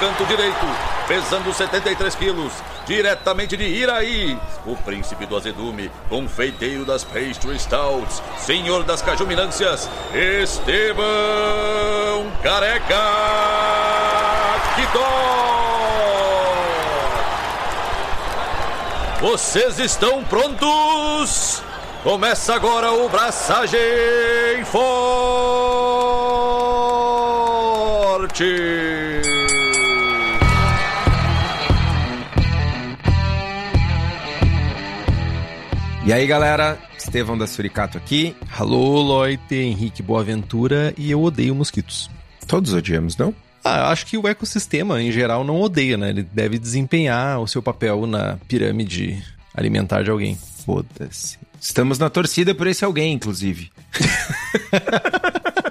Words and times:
Canto 0.00 0.26
direito, 0.26 0.66
pesando 1.06 1.52
73 1.52 2.14
quilos, 2.16 2.52
diretamente 2.84 3.56
de 3.56 3.64
Iraí, 3.64 4.38
o 4.66 4.76
príncipe 4.76 5.24
do 5.24 5.36
azedume, 5.36 5.90
confeiteiro 6.08 6.84
das 6.84 7.04
pastry 7.04 7.58
stouts, 7.58 8.20
senhor 8.38 8.82
das 8.82 9.00
cajuminâncias, 9.00 9.88
Esteban 10.12 11.04
Careca 12.42 12.94
Quitó. 14.74 15.54
Vocês 19.20 19.78
estão 19.78 20.22
prontos? 20.24 21.62
Começa 22.02 22.54
agora 22.54 22.92
o 22.92 23.08
Braçagem 23.08 23.78
Forte! 24.66 25.24
E 36.06 36.12
aí, 36.12 36.26
galera, 36.26 36.78
Estevão 36.98 37.36
da 37.38 37.46
Suricato 37.46 37.96
aqui. 37.96 38.36
Alô, 38.58 39.00
Loite, 39.00 39.54
Henrique 39.54 40.02
Boaventura 40.02 40.92
e 40.98 41.10
eu 41.10 41.22
odeio 41.22 41.54
mosquitos. 41.54 42.10
Todos 42.46 42.74
odiamos, 42.74 43.16
não? 43.16 43.34
Ah, 43.64 43.90
acho 43.90 44.04
que 44.04 44.18
o 44.18 44.28
ecossistema 44.28 45.00
em 45.00 45.10
geral 45.10 45.42
não 45.44 45.58
odeia, 45.62 45.96
né? 45.96 46.10
Ele 46.10 46.22
deve 46.22 46.58
desempenhar 46.58 47.40
o 47.40 47.48
seu 47.48 47.62
papel 47.62 48.06
na 48.06 48.36
pirâmide 48.46 49.24
alimentar 49.54 50.02
de 50.02 50.10
alguém. 50.10 50.36
Foda-se. 50.66 51.38
Estamos 51.58 51.98
na 51.98 52.10
torcida 52.10 52.54
por 52.54 52.66
esse 52.66 52.84
alguém, 52.84 53.14
inclusive. 53.14 53.72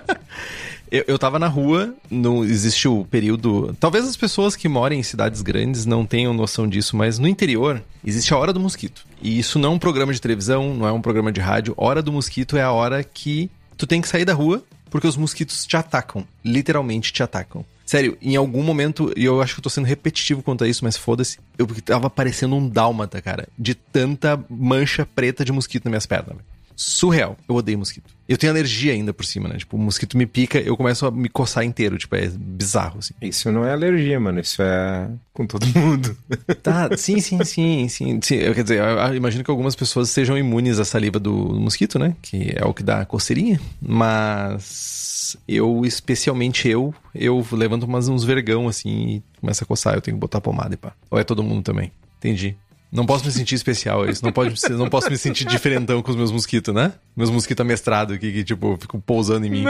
Eu, 0.94 1.04
eu 1.08 1.18
tava 1.18 1.40
na 1.40 1.48
rua, 1.48 1.96
não 2.08 2.44
existe 2.44 2.88
o 2.88 3.04
período. 3.04 3.76
Talvez 3.80 4.08
as 4.08 4.16
pessoas 4.16 4.56
que 4.56 4.70
moram 4.70 4.96
em 4.96 5.02
cidades 5.02 5.42
grandes 5.42 5.88
não 5.88 6.06
tenham 6.06 6.36
noção 6.36 6.68
disso, 6.68 6.96
mas 6.96 7.18
no 7.18 7.28
interior 7.28 7.82
existe 8.06 8.32
a 8.32 8.38
hora 8.38 8.54
do 8.54 8.60
mosquito. 8.60 9.04
E 9.20 9.40
isso 9.40 9.58
não 9.58 9.72
é 9.72 9.74
um 9.74 9.80
programa 9.80 10.14
de 10.14 10.22
televisão, 10.22 10.76
não 10.76 10.88
é 10.88 10.92
um 10.92 11.02
programa 11.02 11.32
de 11.32 11.42
rádio. 11.42 11.74
Hora 11.78 12.00
do 12.00 12.14
mosquito 12.14 12.56
é 12.58 12.62
a 12.62 12.72
hora 12.72 13.04
que 13.04 13.50
tu 13.76 13.88
tem 13.88 14.02
que 14.02 14.08
sair 14.08 14.24
da 14.24 14.36
rua 14.36 14.64
porque 14.92 15.08
os 15.08 15.18
mosquitos 15.18 15.66
te 15.66 15.76
atacam. 15.76 16.28
Literalmente 16.46 17.12
te 17.12 17.24
atacam. 17.24 17.66
Sério, 17.84 18.16
em 18.22 18.36
algum 18.36 18.62
momento, 18.62 19.12
e 19.18 19.26
eu 19.26 19.42
acho 19.42 19.56
que 19.56 19.62
eu 19.62 19.64
tô 19.64 19.72
sendo 19.72 19.86
repetitivo 19.86 20.44
quanto 20.44 20.64
a 20.64 20.68
isso, 20.68 20.86
mas 20.86 20.96
foda-se, 20.96 21.40
eu 21.58 21.66
tava 21.84 22.08
parecendo 22.08 22.56
um 22.56 22.70
dálmata, 22.70 23.20
cara, 23.20 23.50
de 23.58 23.74
tanta 23.74 24.40
mancha 24.48 25.08
preta 25.08 25.44
de 25.44 25.52
mosquito 25.52 25.86
nas 25.86 25.92
minhas 25.92 26.06
pernas. 26.06 26.38
Surreal. 26.76 27.38
Eu 27.48 27.56
odeio 27.56 27.78
mosquito. 27.78 28.14
Eu 28.28 28.38
tenho 28.38 28.52
alergia 28.54 28.94
ainda 28.94 29.14
por 29.14 29.26
cima, 29.26 29.50
né? 29.50 29.58
Tipo, 29.58 29.76
o 29.76 29.80
mosquito 29.80 30.18
me 30.18 30.26
pica, 30.26 30.58
eu 30.60 30.78
começo 30.78 31.06
a 31.06 31.12
me 31.12 31.28
coçar 31.28 31.64
inteiro. 31.64 31.98
Tipo, 31.98 32.16
é 32.16 32.28
bizarro, 32.28 33.00
assim. 33.00 33.14
Isso 33.22 33.52
não 33.52 33.66
é 33.66 33.74
alergia, 33.74 34.20
mano. 34.20 34.40
Isso 34.40 34.62
é 34.62 35.10
com 35.34 35.46
todo 35.46 35.66
mundo. 35.68 36.18
Tá, 36.62 36.96
sim, 36.96 37.20
sim, 37.20 37.44
sim, 37.44 37.88
sim. 37.90 38.20
sim. 38.22 38.36
Eu, 38.36 38.54
quer 38.56 38.64
dizer, 38.64 38.80
eu 38.80 39.16
imagino 39.16 39.44
que 39.44 39.52
algumas 39.52 39.76
pessoas 39.76 40.10
sejam 40.10 40.38
imunes 40.38 40.80
à 40.80 40.86
saliva 40.86 41.20
do 41.20 41.34
mosquito, 41.34 42.00
né? 42.00 42.16
Que 42.22 42.54
é 42.56 42.66
o 42.66 42.74
que 42.74 42.84
dá 42.84 43.06
coceirinha. 43.06 43.60
Mas 43.82 45.38
eu, 45.48 45.82
especialmente 45.86 46.68
eu, 46.68 46.94
eu 47.14 47.46
levanto 47.52 47.84
umas, 47.84 48.08
uns 48.08 48.24
vergão, 48.24 48.68
assim, 48.68 48.90
e 48.90 49.24
começa 49.42 49.64
a 49.64 49.68
coçar. 49.68 49.96
Eu 49.96 50.02
tenho 50.02 50.16
que 50.16 50.22
botar 50.22 50.40
pomada 50.40 50.74
e 50.74 50.78
pá. 50.78 50.94
Ou 51.12 51.20
é 51.20 51.24
todo 51.24 51.44
mundo 51.44 51.64
também? 51.64 51.92
Entendi. 52.20 52.56
Não 52.94 53.08
posso 53.08 53.26
me 53.26 53.32
sentir 53.32 53.56
especial, 53.56 54.06
é 54.06 54.12
isso. 54.12 54.24
Não, 54.24 54.32
pode, 54.32 54.54
não 54.70 54.88
posso 54.88 55.10
me 55.10 55.18
sentir 55.18 55.46
diferentão 55.46 56.00
com 56.04 56.12
os 56.12 56.16
meus 56.16 56.32
mosquitos, 56.32 56.74
né? 56.76 56.94
Meus 57.16 57.32
mosquitos 57.32 57.62
amestrados 57.62 58.16
aqui, 58.16 58.32
que, 58.32 58.44
tipo, 58.44 58.78
ficam 58.80 59.00
pousando 59.00 59.48
em 59.48 59.50
mim. 59.50 59.66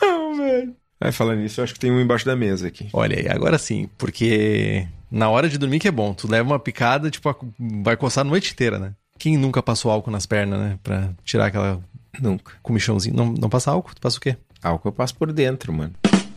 Não, 0.00 0.34
velho. 0.38 0.74
Aí, 0.98 1.12
falando 1.12 1.40
nisso, 1.40 1.60
eu 1.60 1.64
acho 1.64 1.74
que 1.74 1.80
tem 1.80 1.92
um 1.92 2.00
embaixo 2.00 2.24
da 2.24 2.34
mesa 2.34 2.68
aqui. 2.68 2.88
Olha 2.94 3.18
aí, 3.18 3.28
agora 3.28 3.58
sim, 3.58 3.90
porque 3.98 4.86
na 5.10 5.28
hora 5.28 5.50
de 5.50 5.58
dormir 5.58 5.80
que 5.80 5.88
é 5.88 5.90
bom. 5.90 6.14
Tu 6.14 6.26
leva 6.26 6.48
uma 6.48 6.58
picada, 6.58 7.10
tipo, 7.10 7.36
vai 7.82 7.94
coçar 7.94 8.24
a 8.24 8.28
noite 8.28 8.52
inteira, 8.52 8.78
né? 8.78 8.94
Quem 9.18 9.36
nunca 9.36 9.62
passou 9.62 9.90
álcool 9.90 10.10
nas 10.10 10.24
pernas, 10.24 10.58
né? 10.58 10.78
Pra 10.82 11.10
tirar 11.22 11.46
aquela... 11.46 11.78
Nunca. 12.20 12.54
Comichãozinho. 12.62 13.14
Não, 13.14 13.32
não 13.32 13.50
passa 13.50 13.70
álcool? 13.70 13.94
Tu 13.94 14.00
passa 14.00 14.16
o 14.16 14.20
quê? 14.20 14.36
Álcool 14.62 14.88
eu 14.88 14.92
passo 14.92 15.14
por 15.14 15.30
dentro, 15.30 15.72
mano. 15.72 15.92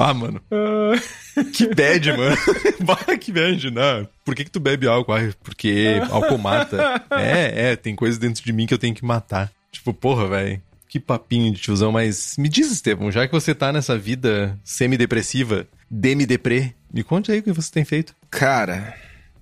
Ah, 0.00 0.14
mano. 0.14 0.40
Que 1.44 1.74
bad, 1.74 2.12
mano. 2.12 2.36
bah, 2.80 3.16
que 3.18 3.32
bad, 3.32 3.70
né? 3.70 4.06
Por 4.24 4.34
que 4.34 4.44
que 4.44 4.50
tu 4.50 4.60
bebe 4.60 4.86
álcool? 4.86 5.14
Ah, 5.14 5.32
porque 5.42 6.00
álcool 6.10 6.38
mata. 6.38 7.02
É, 7.10 7.70
é, 7.70 7.76
tem 7.76 7.94
coisas 7.94 8.18
dentro 8.18 8.44
de 8.44 8.52
mim 8.52 8.66
que 8.66 8.74
eu 8.74 8.78
tenho 8.78 8.94
que 8.94 9.04
matar. 9.04 9.50
Tipo, 9.70 9.92
porra, 9.92 10.28
velho. 10.28 10.62
Que 10.88 10.98
papinho 10.98 11.52
de 11.52 11.60
tiozão, 11.60 11.92
mas 11.92 12.36
me 12.38 12.48
diz, 12.48 12.72
Estevão, 12.72 13.12
já 13.12 13.26
que 13.26 13.32
você 13.32 13.54
tá 13.54 13.70
nessa 13.70 13.96
vida 13.98 14.58
semi-depressiva, 14.64 15.66
demi-deprê, 15.90 16.72
me 16.92 17.02
conte 17.02 17.30
aí 17.30 17.40
o 17.40 17.42
que 17.42 17.52
você 17.52 17.70
tem 17.70 17.84
feito. 17.84 18.14
Cara, 18.30 18.94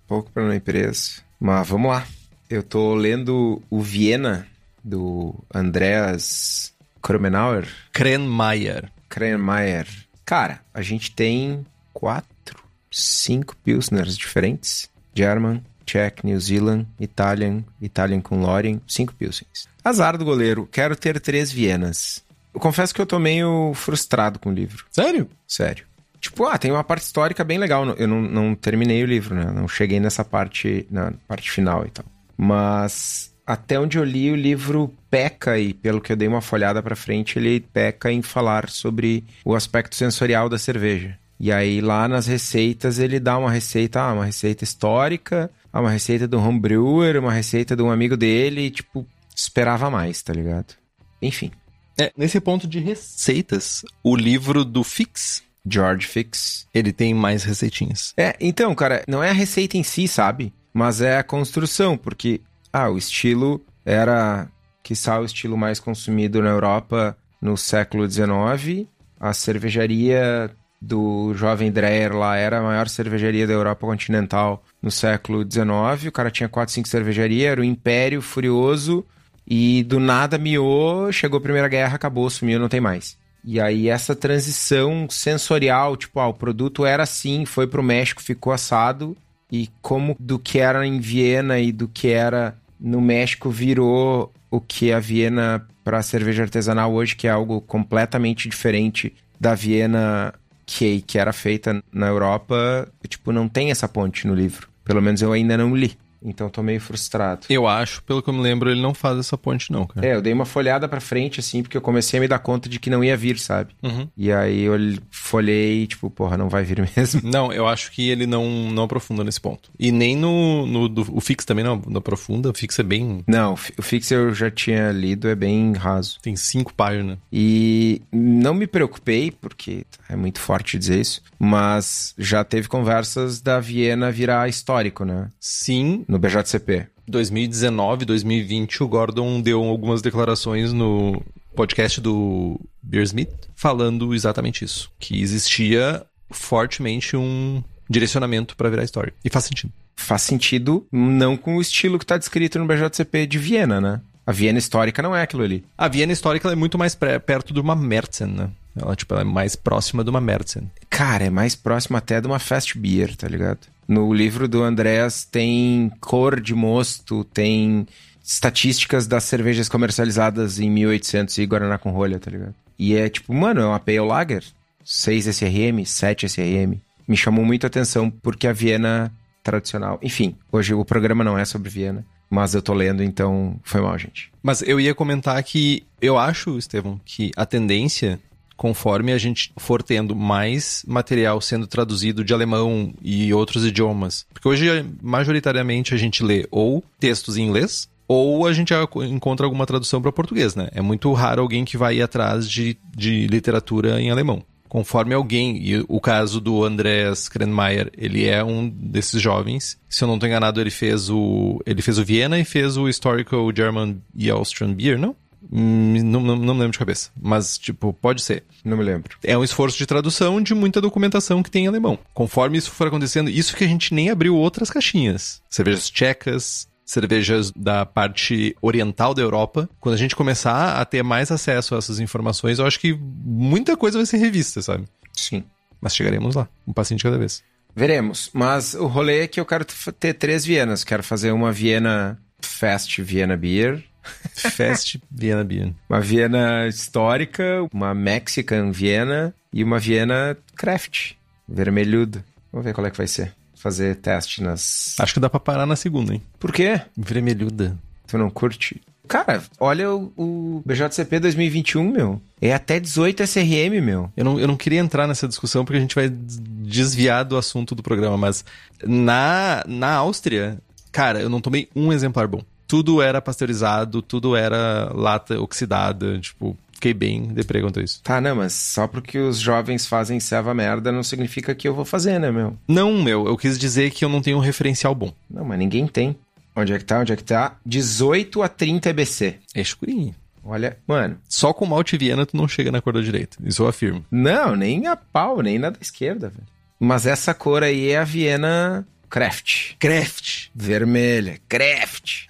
pouco 0.08 0.30
pra 0.32 0.42
não 0.42 0.52
ir 0.52 0.60
preso. 0.60 1.22
Mas 1.38 1.68
vamos 1.68 1.90
lá. 1.90 2.04
Eu 2.50 2.64
tô 2.64 2.94
lendo 2.96 3.62
o 3.70 3.80
Viena, 3.80 4.48
do 4.86 5.34
Andreas 5.52 6.72
Kromenauer. 7.02 7.66
Krenmeier. 7.92 8.90
Krenmeier. 9.08 9.86
Cara, 10.24 10.60
a 10.72 10.80
gente 10.80 11.10
tem 11.10 11.66
quatro, 11.96 12.62
cinco 12.90 13.56
Pilsners 13.64 14.18
diferentes. 14.18 14.90
German, 15.14 15.62
Czech, 15.86 16.26
New 16.26 16.38
Zealand, 16.38 16.86
Italian, 17.00 17.64
Italian 17.80 18.20
com 18.20 18.38
Lorien, 18.38 18.82
cinco 18.86 19.14
Pilsens. 19.14 19.66
Azar 19.82 20.18
do 20.18 20.24
goleiro, 20.26 20.68
quero 20.70 20.94
ter 20.94 21.18
três 21.18 21.50
Vienas. 21.50 22.22
Eu 22.52 22.60
confesso 22.60 22.94
que 22.94 23.00
eu 23.00 23.06
tô 23.06 23.18
meio 23.18 23.72
frustrado 23.74 24.38
com 24.38 24.50
o 24.50 24.52
livro. 24.52 24.84
Sério? 24.90 25.28
Sério. 25.48 25.86
Tipo, 26.20 26.44
ah, 26.44 26.58
tem 26.58 26.70
uma 26.70 26.84
parte 26.84 27.04
histórica 27.04 27.42
bem 27.44 27.56
legal. 27.56 27.86
Eu 27.90 28.08
não, 28.08 28.20
não 28.20 28.54
terminei 28.54 29.02
o 29.02 29.06
livro, 29.06 29.34
né? 29.34 29.50
Não 29.50 29.66
cheguei 29.66 30.00
nessa 30.00 30.24
parte, 30.24 30.86
na 30.90 31.12
parte 31.26 31.50
final 31.50 31.86
e 31.86 31.90
tal. 31.90 32.04
Mas 32.36 33.32
até 33.46 33.78
onde 33.78 33.96
eu 33.96 34.04
li, 34.04 34.30
o 34.30 34.36
livro 34.36 34.92
peca, 35.08 35.58
e 35.58 35.72
pelo 35.72 36.00
que 36.00 36.12
eu 36.12 36.16
dei 36.16 36.26
uma 36.26 36.40
folhada 36.40 36.82
para 36.82 36.96
frente, 36.96 37.38
ele 37.38 37.60
peca 37.60 38.10
em 38.10 38.20
falar 38.20 38.68
sobre 38.68 39.24
o 39.44 39.54
aspecto 39.54 39.94
sensorial 39.94 40.48
da 40.48 40.58
cerveja. 40.58 41.16
E 41.38 41.52
aí, 41.52 41.80
lá 41.80 42.08
nas 42.08 42.26
receitas, 42.26 42.98
ele 42.98 43.20
dá 43.20 43.36
uma 43.38 43.50
receita, 43.50 44.00
ah, 44.00 44.12
uma 44.12 44.24
receita 44.24 44.64
histórica, 44.64 45.50
ah, 45.72 45.80
uma 45.80 45.90
receita 45.90 46.26
do 46.26 46.40
homebrewer, 46.40 47.18
uma 47.18 47.32
receita 47.32 47.76
de 47.76 47.82
um 47.82 47.90
amigo 47.90 48.16
dele, 48.16 48.62
e, 48.62 48.70
tipo, 48.70 49.06
esperava 49.34 49.90
mais, 49.90 50.22
tá 50.22 50.32
ligado? 50.32 50.74
Enfim. 51.20 51.50
É, 51.98 52.12
nesse 52.16 52.40
ponto 52.40 52.66
de 52.66 52.78
receitas, 52.78 53.82
o 54.02 54.16
livro 54.16 54.64
do 54.64 54.82
Fix, 54.82 55.42
George 55.66 56.06
Fix, 56.06 56.66
ele 56.72 56.92
tem 56.92 57.14
mais 57.14 57.42
receitinhas. 57.42 58.12
É, 58.16 58.36
então, 58.40 58.74
cara, 58.74 59.02
não 59.08 59.22
é 59.22 59.30
a 59.30 59.34
receita 59.34 59.76
em 59.76 59.82
si, 59.82 60.06
sabe? 60.06 60.52
Mas 60.72 61.00
é 61.00 61.16
a 61.18 61.24
construção, 61.24 61.96
porque 61.96 62.40
ah, 62.72 62.88
o 62.90 62.98
estilo 62.98 63.64
era, 63.84 64.48
quiçá, 64.82 65.18
o 65.18 65.24
estilo 65.24 65.56
mais 65.56 65.80
consumido 65.80 66.42
na 66.42 66.50
Europa 66.50 67.16
no 67.40 67.56
século 67.56 68.08
XIX. 68.08 68.86
A 69.18 69.32
cervejaria 69.32 70.50
do 70.80 71.32
jovem 71.34 71.70
Dreyer 71.70 72.14
lá 72.14 72.36
era 72.36 72.58
a 72.58 72.62
maior 72.62 72.88
cervejaria 72.88 73.46
da 73.46 73.52
Europa 73.52 73.86
continental 73.86 74.62
no 74.80 74.90
século 74.90 75.42
XIX. 75.42 76.08
O 76.08 76.12
cara 76.12 76.30
tinha 76.30 76.48
quatro, 76.48 76.74
cinco 76.74 76.88
cervejarias, 76.88 77.52
era 77.52 77.60
o 77.60 77.64
Império 77.64 78.20
Furioso 78.20 79.04
e 79.46 79.82
do 79.84 80.00
nada 80.00 80.38
miou, 80.38 81.10
chegou 81.12 81.38
a 81.38 81.42
Primeira 81.42 81.68
Guerra, 81.68 81.96
acabou, 81.96 82.28
sumiu, 82.28 82.58
não 82.58 82.68
tem 82.68 82.80
mais. 82.80 83.16
E 83.44 83.60
aí 83.60 83.88
essa 83.88 84.14
transição 84.14 85.06
sensorial, 85.08 85.96
tipo, 85.96 86.18
ah, 86.18 86.26
o 86.26 86.34
produto 86.34 86.84
era 86.84 87.04
assim, 87.04 87.44
foi 87.44 87.66
pro 87.66 87.82
México, 87.82 88.20
ficou 88.20 88.52
assado, 88.52 89.16
e 89.50 89.70
como 89.80 90.16
do 90.18 90.38
que 90.38 90.58
era 90.58 90.84
em 90.84 90.98
Viena 90.98 91.58
e 91.60 91.70
do 91.70 91.86
que 91.86 92.08
era 92.08 92.56
no 92.78 93.00
México 93.00 93.48
virou 93.48 94.32
o 94.50 94.60
que 94.60 94.92
a 94.92 94.98
Viena 94.98 95.64
para 95.84 96.02
cerveja 96.02 96.42
artesanal 96.42 96.92
hoje, 96.92 97.14
que 97.14 97.28
é 97.28 97.30
algo 97.30 97.60
completamente 97.60 98.48
diferente 98.48 99.14
da 99.40 99.54
Viena 99.54 100.34
que, 100.66 101.00
que 101.02 101.18
era 101.18 101.32
feita 101.32 101.82
na 101.92 102.08
Europa. 102.08 102.88
Tipo, 103.08 103.32
não 103.32 103.48
tem 103.48 103.70
essa 103.70 103.88
ponte 103.88 104.26
no 104.26 104.34
livro. 104.34 104.68
Pelo 104.84 105.00
menos 105.00 105.22
eu 105.22 105.32
ainda 105.32 105.56
não 105.56 105.74
li. 105.74 105.96
Então 106.26 106.48
tô 106.48 106.62
meio 106.62 106.80
frustrado. 106.80 107.46
Eu 107.48 107.66
acho, 107.66 108.02
pelo 108.02 108.22
que 108.22 108.28
eu 108.28 108.34
me 108.34 108.40
lembro, 108.42 108.70
ele 108.70 108.80
não 108.82 108.92
faz 108.92 109.18
essa 109.18 109.38
ponte, 109.38 109.70
não, 109.72 109.86
cara. 109.86 110.06
É, 110.06 110.14
eu 110.14 110.20
dei 110.22 110.32
uma 110.32 110.44
folhada 110.44 110.88
pra 110.88 111.00
frente, 111.00 111.40
assim, 111.40 111.62
porque 111.62 111.76
eu 111.76 111.80
comecei 111.80 112.18
a 112.18 112.20
me 112.20 112.28
dar 112.28 112.38
conta 112.40 112.68
de 112.68 112.78
que 112.80 112.90
não 112.90 113.02
ia 113.04 113.16
vir, 113.16 113.38
sabe? 113.38 113.74
Uhum. 113.82 114.08
E 114.16 114.32
aí 114.32 114.62
eu 114.62 114.74
folhei, 115.10 115.86
tipo, 115.86 116.10
porra, 116.10 116.36
não 116.36 116.48
vai 116.48 116.64
vir 116.64 116.78
mesmo. 116.96 117.20
Não, 117.24 117.52
eu 117.52 117.66
acho 117.66 117.90
que 117.92 118.08
ele 118.08 118.26
não, 118.26 118.70
não 118.70 118.84
aprofunda 118.84 119.22
nesse 119.24 119.40
ponto. 119.40 119.70
E 119.78 119.90
nem 119.92 120.16
no, 120.16 120.66
no 120.66 120.88
do, 120.88 121.06
o 121.16 121.20
Fix 121.20 121.44
também 121.44 121.64
não, 121.64 121.80
não 121.86 121.98
aprofunda. 121.98 122.50
O 122.50 122.54
Fix 122.54 122.78
é 122.78 122.82
bem. 122.82 123.22
Não, 123.26 123.52
o 123.54 123.56
Fi- 123.56 123.74
o 123.78 123.82
Fix 123.82 124.10
eu 124.10 124.34
já 124.34 124.50
tinha 124.50 124.90
lido, 124.92 125.28
é 125.28 125.34
bem 125.34 125.72
raso. 125.74 126.18
Tem 126.22 126.36
cinco 126.36 126.72
páginas. 126.74 127.18
E 127.32 128.02
não 128.12 128.54
me 128.54 128.66
preocupei, 128.66 129.30
porque 129.30 129.84
é 130.08 130.16
muito 130.16 130.40
forte 130.40 130.78
dizer 130.78 131.00
isso, 131.00 131.22
mas 131.38 132.14
já 132.18 132.42
teve 132.44 132.68
conversas 132.68 133.40
da 133.40 133.60
Viena 133.60 134.10
virar 134.10 134.48
histórico, 134.48 135.04
né? 135.04 135.28
Sim, 135.40 136.04
No 136.08 136.15
BJCP. 136.18 136.86
2019, 137.06 138.04
2020, 138.04 138.82
o 138.82 138.88
Gordon 138.88 139.40
deu 139.40 139.62
algumas 139.62 140.02
declarações 140.02 140.72
no 140.72 141.22
podcast 141.54 142.00
do 142.00 142.60
Beersmith 142.82 143.30
falando 143.54 144.14
exatamente 144.14 144.64
isso. 144.64 144.90
Que 144.98 145.20
existia 145.20 146.04
fortemente 146.30 147.16
um 147.16 147.62
direcionamento 147.88 148.56
para 148.56 148.68
virar 148.68 148.84
história. 148.84 149.12
E 149.24 149.30
faz 149.30 149.44
sentido. 149.44 149.72
Faz 149.96 150.22
sentido 150.22 150.86
não 150.92 151.36
com 151.36 151.56
o 151.56 151.60
estilo 151.60 151.98
que 151.98 152.04
tá 152.06 152.18
descrito 152.18 152.58
no 152.58 152.66
BJCP 152.66 153.26
de 153.26 153.38
Viena, 153.38 153.80
né? 153.80 154.00
A 154.26 154.32
Viena 154.32 154.58
histórica 154.58 155.00
não 155.00 155.14
é 155.14 155.22
aquilo 155.22 155.42
ali. 155.44 155.64
A 155.78 155.86
Viena 155.88 156.12
histórica 156.12 156.50
é 156.50 156.54
muito 156.56 156.76
mais 156.76 156.94
pré- 156.94 157.18
perto 157.18 157.54
de 157.54 157.60
uma 157.60 157.76
Märzen, 157.76 158.26
né? 158.26 158.50
Ela, 158.78 158.94
tipo, 158.94 159.14
ela 159.14 159.22
é 159.22 159.24
mais 159.24 159.56
próxima 159.56 160.02
de 160.04 160.10
uma 160.10 160.20
Märzen. 160.20 160.70
Cara, 160.90 161.24
é 161.24 161.30
mais 161.30 161.54
próximo 161.54 161.96
até 161.96 162.20
de 162.20 162.26
uma 162.26 162.38
fast 162.38 162.76
beer, 162.76 163.16
tá 163.16 163.26
ligado? 163.28 163.60
No 163.88 164.12
livro 164.12 164.48
do 164.48 164.62
Andreas 164.62 165.24
tem 165.24 165.90
cor 166.00 166.40
de 166.40 166.54
mosto, 166.54 167.24
tem 167.24 167.86
estatísticas 168.24 169.06
das 169.06 169.24
cervejas 169.24 169.68
comercializadas 169.68 170.58
em 170.58 170.68
1800 170.68 171.38
e 171.38 171.46
Guaraná 171.46 171.78
com 171.78 171.90
rolha, 171.90 172.18
tá 172.18 172.30
ligado? 172.30 172.54
E 172.78 172.96
é 172.96 173.08
tipo, 173.08 173.32
mano, 173.32 173.60
é 173.60 173.66
uma 173.66 173.78
Pale 173.78 174.00
Lager, 174.00 174.44
6 174.84 175.26
SRM, 175.28 175.84
7 175.84 176.26
SRM. 176.26 176.80
Me 177.06 177.16
chamou 177.16 177.44
muito 177.44 177.64
a 177.64 177.68
atenção 177.68 178.10
porque 178.10 178.48
a 178.48 178.52
Viena 178.52 179.12
tradicional. 179.44 179.98
Enfim, 180.02 180.34
hoje 180.50 180.74
o 180.74 180.84
programa 180.84 181.22
não 181.22 181.38
é 181.38 181.44
sobre 181.44 181.70
Viena, 181.70 182.04
mas 182.28 182.54
eu 182.54 182.60
tô 182.60 182.74
lendo, 182.74 183.02
então 183.02 183.58
foi 183.62 183.80
mal, 183.80 183.96
gente. 183.96 184.32
Mas 184.42 184.60
eu 184.62 184.80
ia 184.80 184.94
comentar 184.94 185.40
que 185.44 185.86
eu 186.02 186.18
acho, 186.18 186.58
Estevão, 186.58 187.00
que 187.04 187.30
a 187.36 187.46
tendência, 187.46 188.18
conforme 188.56 189.12
a 189.12 189.18
gente 189.18 189.52
for 189.56 189.82
tendo 189.82 190.16
mais 190.16 190.82
material 190.86 191.40
sendo 191.40 191.66
traduzido 191.66 192.24
de 192.24 192.32
alemão 192.32 192.94
e 193.02 193.32
outros 193.34 193.64
idiomas, 193.64 194.26
porque 194.32 194.48
hoje 194.48 194.84
majoritariamente 195.02 195.94
a 195.94 195.96
gente 195.96 196.22
lê 196.22 196.46
ou 196.50 196.82
textos 196.98 197.36
em 197.36 197.42
inglês 197.42 197.88
ou 198.08 198.46
a 198.46 198.52
gente 198.52 198.72
encontra 199.10 199.46
alguma 199.46 199.66
tradução 199.66 200.00
para 200.00 200.12
português, 200.12 200.54
né? 200.54 200.68
É 200.72 200.80
muito 200.80 201.12
raro 201.12 201.42
alguém 201.42 201.64
que 201.64 201.76
vai 201.76 202.00
atrás 202.00 202.48
de, 202.48 202.76
de 202.96 203.26
literatura 203.26 204.00
em 204.00 204.10
alemão. 204.10 204.42
Conforme 204.68 205.14
alguém, 205.14 205.56
e 205.62 205.84
o 205.88 206.00
caso 206.00 206.40
do 206.40 206.64
Andreas 206.64 207.28
Krenmeier, 207.28 207.90
ele 207.96 208.26
é 208.26 208.44
um 208.44 208.68
desses 208.68 209.20
jovens. 209.20 209.78
Se 209.88 210.02
eu 210.04 210.08
não 210.08 210.14
estou 210.14 210.28
enganado, 210.28 210.60
ele 210.60 210.70
fez 210.70 211.08
o 211.08 211.60
ele 211.64 211.80
fez 211.82 211.98
o 211.98 212.04
Viena 212.04 212.38
e 212.38 212.44
fez 212.44 212.76
o 212.76 212.88
Historical 212.88 213.48
German 213.54 214.02
e 214.14 214.28
Austrian 214.28 214.72
Beer, 214.72 214.98
não? 214.98 215.16
Hum, 215.52 216.02
Não, 216.04 216.20
não, 216.20 216.36
não 216.36 216.54
me 216.54 216.60
lembro 216.60 216.72
de 216.72 216.78
cabeça. 216.78 217.10
Mas, 217.20 217.56
tipo, 217.58 217.92
pode 217.92 218.22
ser. 218.22 218.44
Não 218.64 218.76
me 218.76 218.84
lembro. 218.84 219.16
É 219.22 219.36
um 219.36 219.44
esforço 219.44 219.78
de 219.78 219.86
tradução 219.86 220.40
de 220.40 220.54
muita 220.54 220.80
documentação 220.80 221.42
que 221.42 221.50
tem 221.50 221.64
em 221.64 221.68
alemão. 221.68 221.98
Conforme 222.14 222.58
isso 222.58 222.70
for 222.70 222.88
acontecendo, 222.88 223.30
isso 223.30 223.56
que 223.56 223.64
a 223.64 223.68
gente 223.68 223.94
nem 223.94 224.10
abriu 224.10 224.34
outras 224.36 224.70
caixinhas. 224.70 225.40
Cervejas 225.48 225.90
tchecas, 225.90 226.68
cervejas 226.84 227.50
da 227.52 227.84
parte 227.84 228.56
oriental 228.62 229.12
da 229.14 229.22
Europa. 229.22 229.68
Quando 229.80 229.94
a 229.94 229.98
gente 229.98 230.16
começar 230.16 230.80
a 230.80 230.84
ter 230.84 231.02
mais 231.02 231.30
acesso 231.30 231.74
a 231.74 231.78
essas 231.78 232.00
informações, 232.00 232.58
eu 232.58 232.66
acho 232.66 232.78
que 232.80 232.92
muita 232.94 233.76
coisa 233.76 233.98
vai 233.98 234.06
ser 234.06 234.18
revista, 234.18 234.62
sabe? 234.62 234.84
Sim. 235.12 235.44
Mas 235.80 235.94
chegaremos 235.94 236.34
lá, 236.34 236.48
um 236.66 236.72
passinho 236.72 236.98
de 236.98 237.04
cada 237.04 237.18
vez. 237.18 237.42
Veremos. 237.74 238.30
Mas 238.32 238.72
o 238.74 238.86
rolê 238.86 239.20
é 239.20 239.26
que 239.26 239.38
eu 239.38 239.44
quero 239.44 239.64
ter 239.98 240.14
três 240.14 240.44
Vienas. 240.46 240.82
Quero 240.82 241.02
fazer 241.02 241.30
uma 241.32 241.52
Viena 241.52 242.18
Fest 242.40 243.00
Viena 243.00 243.36
Beer, 243.36 243.84
Fest 244.34 244.96
Viena 245.10 245.44
Beer. 245.44 245.72
uma 245.88 246.00
Viena 246.00 246.66
histórica, 246.68 247.42
uma 247.72 247.94
Mexican 247.94 248.70
Viena 248.70 249.34
e 249.52 249.62
uma 249.64 249.78
Viena 249.78 250.36
Craft, 250.56 251.12
vermelhuda. 251.48 252.24
Vamos 252.52 252.64
ver 252.64 252.72
qual 252.74 252.86
é 252.86 252.90
que 252.90 252.96
vai 252.98 253.06
ser. 253.06 253.32
Fazer 253.54 253.96
teste 253.96 254.42
nas. 254.42 254.94
Acho 255.00 255.14
que 255.14 255.20
dá 255.20 255.28
pra 255.30 255.40
parar 255.40 255.66
na 255.66 255.76
segunda, 255.76 256.12
hein? 256.14 256.22
Por 256.38 256.52
quê? 256.52 256.80
Vermelhuda. 256.96 257.76
Tu 258.06 258.16
não 258.18 258.30
curte? 258.30 258.80
Cara, 259.08 259.42
olha 259.60 259.92
o, 259.94 260.12
o 260.16 260.62
BJCP 260.66 261.20
2021, 261.20 261.90
meu. 261.90 262.20
É 262.40 262.52
até 262.52 262.78
18 262.80 263.22
SRM, 263.22 263.80
meu. 263.80 264.10
Eu 264.16 264.24
não, 264.24 264.38
eu 264.40 264.46
não 264.48 264.56
queria 264.56 264.80
entrar 264.80 265.06
nessa 265.06 265.26
discussão 265.28 265.64
porque 265.64 265.78
a 265.78 265.80
gente 265.80 265.94
vai 265.94 266.08
des- 266.08 266.38
desviar 266.40 267.24
do 267.24 267.36
assunto 267.36 267.74
do 267.74 267.82
programa, 267.84 268.16
mas 268.16 268.44
na, 268.84 269.64
na 269.66 269.94
Áustria, 269.94 270.58
cara, 270.92 271.20
eu 271.20 271.28
não 271.28 271.40
tomei 271.40 271.68
um 271.74 271.92
exemplar 271.92 272.26
bom. 272.26 272.42
Tudo 272.66 273.00
era 273.00 273.22
pasteurizado, 273.22 274.02
tudo 274.02 274.34
era 274.36 274.90
lata 274.94 275.40
oxidada, 275.40 276.18
tipo, 276.18 276.56
fiquei 276.72 276.92
bem 276.92 277.22
deprê 277.28 277.60
quanto 277.60 277.80
isso. 277.80 278.00
Tá, 278.02 278.20
não, 278.20 278.36
mas 278.36 278.52
só 278.52 278.86
porque 278.86 279.18
os 279.18 279.38
jovens 279.38 279.86
fazem 279.86 280.20
serva 280.20 280.54
merda 280.54 280.92
não 280.92 281.02
significa 281.02 281.54
que 281.54 281.66
eu 281.66 281.74
vou 281.74 281.84
fazer, 281.84 282.18
né, 282.18 282.30
meu? 282.30 282.56
Não, 282.68 282.92
meu, 283.02 283.26
eu 283.26 283.36
quis 283.36 283.58
dizer 283.58 283.90
que 283.90 284.04
eu 284.04 284.08
não 284.08 284.20
tenho 284.20 284.36
um 284.36 284.40
referencial 284.40 284.94
bom. 284.94 285.12
Não, 285.28 285.44
mas 285.44 285.58
ninguém 285.58 285.86
tem. 285.86 286.16
Onde 286.54 286.72
é 286.72 286.78
que 286.78 286.84
tá? 286.84 287.00
Onde 287.00 287.12
é 287.12 287.16
que 287.16 287.24
tá? 287.24 287.56
18 287.66 288.42
a 288.42 288.48
30 288.48 288.90
EBC. 288.90 289.36
É 289.54 289.60
escurinho. 289.60 290.14
Olha, 290.42 290.78
mano. 290.86 291.18
Só 291.28 291.52
com 291.52 291.66
malte 291.66 291.96
Viena 291.98 292.24
tu 292.24 292.36
não 292.36 292.46
chega 292.46 292.70
na 292.70 292.80
cor 292.80 292.92
da 292.92 293.00
direita. 293.00 293.36
Isso 293.44 293.62
eu 293.62 293.68
afirmo. 293.68 294.04
Não, 294.10 294.54
nem 294.54 294.86
a 294.86 294.94
pau, 294.96 295.42
nem 295.42 295.58
na 295.58 295.70
da 295.70 295.78
esquerda, 295.80 296.28
velho. 296.28 296.46
Mas 296.78 297.06
essa 297.06 297.34
cor 297.34 297.62
aí 297.62 297.88
é 297.88 297.98
a 297.98 298.04
Viena 298.04 298.86
Craft. 299.08 299.76
Craft. 299.78 300.48
Vermelha. 300.54 301.38
Craft. 301.48 302.26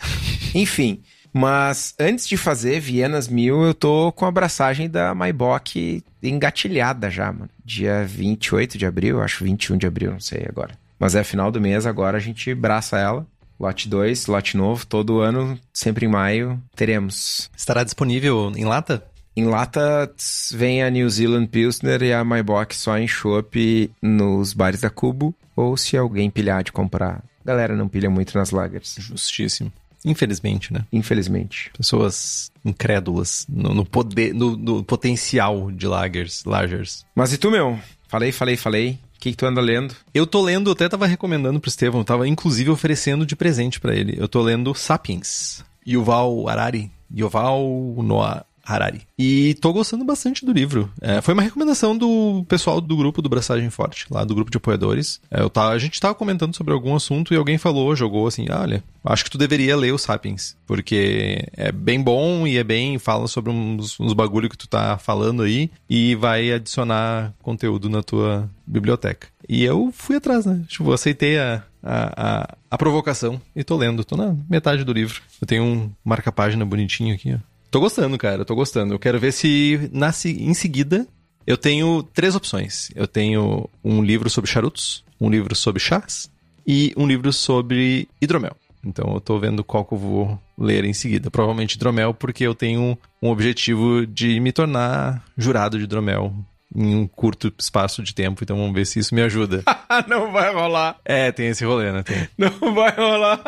Enfim. 0.55 1.03
Mas 1.33 1.95
antes 2.01 2.27
de 2.27 2.37
fazer 2.37 2.81
Vienas 2.81 3.29
Mil, 3.29 3.63
eu 3.63 3.75
tô 3.75 4.11
com 4.11 4.25
a 4.25 4.29
abraçagem 4.29 4.89
da 4.89 5.15
Maibach 5.15 6.03
engatilhada 6.23 7.11
já, 7.11 7.31
mano. 7.31 7.51
Dia 7.63 8.07
28 8.07 8.79
de 8.79 8.87
abril, 8.87 9.21
acho 9.21 9.45
21 9.45 9.77
de 9.77 9.87
abril, 9.87 10.13
não 10.13 10.21
sei 10.21 10.47
agora. 10.49 10.79
Mas 10.99 11.15
é 11.15 11.23
final 11.23 11.51
do 11.51 11.61
mês, 11.61 11.85
agora 11.85 12.17
a 12.17 12.21
gente 12.21 12.55
braça 12.55 12.99
ela. 12.99 13.27
Lote 13.61 13.87
2, 13.87 14.27
lote 14.27 14.57
novo, 14.57 14.87
todo 14.87 15.21
ano, 15.21 15.59
sempre 15.75 16.07
em 16.07 16.09
maio, 16.09 16.59
teremos. 16.75 17.51
Estará 17.57 17.85
disponível 17.85 18.53
em 18.57 18.65
lata? 18.65 19.05
Em 19.37 19.45
lata 19.45 20.11
vem 20.53 20.83
a 20.83 20.89
New 20.89 21.09
Zealand 21.11 21.49
Pilsner 21.49 22.03
e 22.03 22.11
a 22.11 22.25
Maibach 22.25 22.75
só 22.75 22.97
em 22.97 23.07
chopp 23.07 23.91
nos 24.01 24.55
bares 24.55 24.81
da 24.81 24.89
Cubo, 24.89 25.35
ou 25.55 25.77
se 25.77 25.95
alguém 25.95 26.31
pilhar 26.31 26.65
de 26.65 26.73
comprar. 26.73 27.23
Galera 27.45 27.77
não 27.77 27.87
pilha 27.87 28.09
muito 28.09 28.37
nas 28.37 28.51
lagers, 28.51 28.97
Justíssimo. 28.99 29.71
Infelizmente, 30.07 30.73
né? 30.73 30.87
infelizmente. 30.91 31.71
Pessoas 31.77 32.51
incrédulas 32.65 33.45
no, 33.49 33.75
no 33.75 33.85
poder, 33.85 34.33
no, 34.33 34.57
no 34.57 34.83
potencial 34.83 35.71
de 35.71 35.87
lagers, 35.87 36.45
lagers. 36.47 37.05
Mas 37.15 37.33
e 37.33 37.37
tu, 37.37 37.51
meu? 37.51 37.79
Falei, 38.09 38.33
falei, 38.33 38.57
falei. 38.57 38.99
O 39.17 39.21
que, 39.21 39.33
que 39.33 39.37
tu 39.37 39.45
anda 39.45 39.61
lendo? 39.61 39.95
Eu 40.15 40.27
tô 40.27 40.41
lendo, 40.41 40.71
eu 40.71 40.73
até 40.73 40.89
tava 40.89 41.07
recomendando 41.07 41.61
pro 41.61 41.69
Estevão, 41.69 42.05
tava 42.05 42.27
inclusive 42.27 42.71
oferecendo 42.71 43.27
de 43.27 43.37
presente 43.37 43.81
pra 43.81 43.95
ele. 43.95 44.15
Eu 44.17 44.29
tô 44.29 44.41
lendo 44.41 44.75
Sapiens, 44.75 45.65
Yuval 45.87 46.49
Harari, 46.49 46.91
Yuval 47.11 47.63
Noah 47.99 48.47
Harari. 48.67 49.03
E 49.17 49.55
tô 49.55 49.73
gostando 49.73 50.05
bastante 50.05 50.45
do 50.45 50.53
livro. 50.53 50.91
É, 51.01 51.21
foi 51.21 51.35
uma 51.35 51.43
recomendação 51.43 51.97
do 51.97 52.45
pessoal 52.49 52.81
do 52.81 52.97
grupo 52.97 53.23
do 53.23 53.29
Braçagem 53.29 53.71
Forte, 53.71 54.07
lá 54.11 54.25
do 54.25 54.35
grupo 54.35 54.51
de 54.51 54.57
apoiadores. 54.57 55.21
É, 55.31 55.41
eu 55.41 55.49
tava, 55.49 55.71
a 55.71 55.79
gente 55.79 56.01
tava 56.01 56.15
comentando 56.15 56.55
sobre 56.55 56.75
algum 56.75 56.95
assunto 56.95 57.33
e 57.33 57.37
alguém 57.37 57.57
falou, 57.57 57.95
jogou 57.95 58.27
assim, 58.27 58.47
ah, 58.51 58.63
olha, 58.63 58.83
acho 59.05 59.25
que 59.25 59.31
tu 59.31 59.39
deveria 59.39 59.77
ler 59.77 59.93
o 59.93 59.99
Sapiens, 59.99 60.57
porque 60.67 61.47
é 61.53 61.71
bem 61.71 62.03
bom 62.03 62.47
e 62.47 62.59
é 62.59 62.65
bem, 62.65 62.99
fala 62.99 63.29
sobre 63.29 63.53
uns, 63.53 63.99
uns 64.01 64.13
bagulho 64.13 64.51
que 64.51 64.59
tu 64.59 64.69
tá 64.69 64.99
falando 64.99 65.43
aí 65.43 65.71
e 65.89 66.17
vai 66.17 66.53
adicionar 66.53 67.33
conteúdo 67.43 67.89
na 67.89 68.03
tua 68.03 68.51
biblioteca. 68.67 69.29
E 69.49 69.63
eu 69.63 69.93
fui 69.93 70.17
atrás, 70.17 70.45
né? 70.45 70.65
Tipo, 70.67 70.93
aceitei 70.93 71.39
a, 71.39 71.63
a, 71.83 72.41
a, 72.41 72.55
a 72.73 72.79
provocação 72.79 73.41
e 73.55 73.63
tô 73.63 73.77
lendo. 73.77 74.05
Tô 74.05 74.17
na 74.17 74.35
metade 74.51 74.83
do 74.83 74.93
livro. 74.93 75.23
Eu 75.41 75.47
tenho 75.47 75.63
um 75.63 75.91
marca-página 76.05 76.65
bonitinho 76.65 77.15
aqui, 77.15 77.35
ó. 77.35 77.39
Tô 77.71 77.81
gostando, 77.81 78.17
cara. 78.19 78.45
Tô 78.45 78.55
gostando. 78.55 78.95
Eu 78.95 78.99
quero 78.99 79.19
ver 79.19 79.33
se 79.33 79.89
na, 79.93 80.13
se- 80.13 80.43
em 80.43 80.55
seguida 80.55 81.07
eu 81.47 81.57
tenho 81.57 82.03
três 82.03 82.35
opções. 82.35 82.91
Eu 82.95 83.07
tenho 83.07 83.69
um 83.85 84.03
livro 84.03 84.29
sobre 84.31 84.51
charutos, 84.51 85.05
um 85.21 85.29
livro 85.31 85.55
sobre 85.55 85.81
chás 85.83 86.31
e 86.67 86.93
um 86.97 87.07
livro 87.07 87.33
sobre 87.33 88.09
hidromel. 88.21 88.57
Então 88.85 89.13
eu 89.15 89.21
tô 89.21 89.39
vendo 89.39 89.65
qual 89.65 89.85
que 89.85 89.95
eu 89.95 89.99
vou 89.99 90.39
ler 90.57 90.85
em 90.85 90.93
seguida. 90.95 91.31
Provavelmente 91.31 91.75
hidromel, 91.75 92.15
porque 92.15 92.45
eu 92.45 92.55
tenho 92.55 92.97
um 93.23 93.29
objetivo 93.31 94.07
de 94.07 94.39
me 94.41 94.53
tornar 94.53 95.25
jurado 95.37 95.77
de 95.77 95.85
hidromel 95.85 96.33
em 96.75 96.95
um 96.95 97.07
curto 97.07 97.53
espaço 97.59 98.03
de 98.03 98.13
tempo, 98.15 98.43
então 98.43 98.57
vamos 98.57 98.75
ver 98.75 98.85
se 98.87 98.99
isso 98.99 99.15
me 99.15 99.23
ajuda. 99.23 99.63
não 100.09 100.31
vai 100.33 100.53
rolar. 100.53 100.99
É, 101.05 101.33
tem 101.33 101.47
esse 101.49 101.65
rolê, 101.65 101.91
né? 101.93 102.03
Tem. 102.03 102.29
Não 102.37 102.75
vai 102.75 102.91
rolar. 102.95 103.41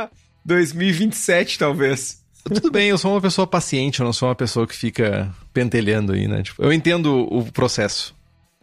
2027, 0.44 1.58
talvez. 1.58 2.17
Tudo 2.44 2.70
bem, 2.70 2.88
eu 2.88 2.98
sou 2.98 3.12
uma 3.12 3.20
pessoa 3.20 3.46
paciente, 3.46 4.00
eu 4.00 4.06
não 4.06 4.12
sou 4.12 4.28
uma 4.28 4.34
pessoa 4.34 4.66
que 4.66 4.74
fica 4.74 5.32
pentelhando 5.52 6.12
aí, 6.12 6.26
né? 6.26 6.42
Tipo, 6.42 6.62
eu 6.62 6.72
entendo 6.72 7.26
o 7.30 7.44
processo. 7.52 8.16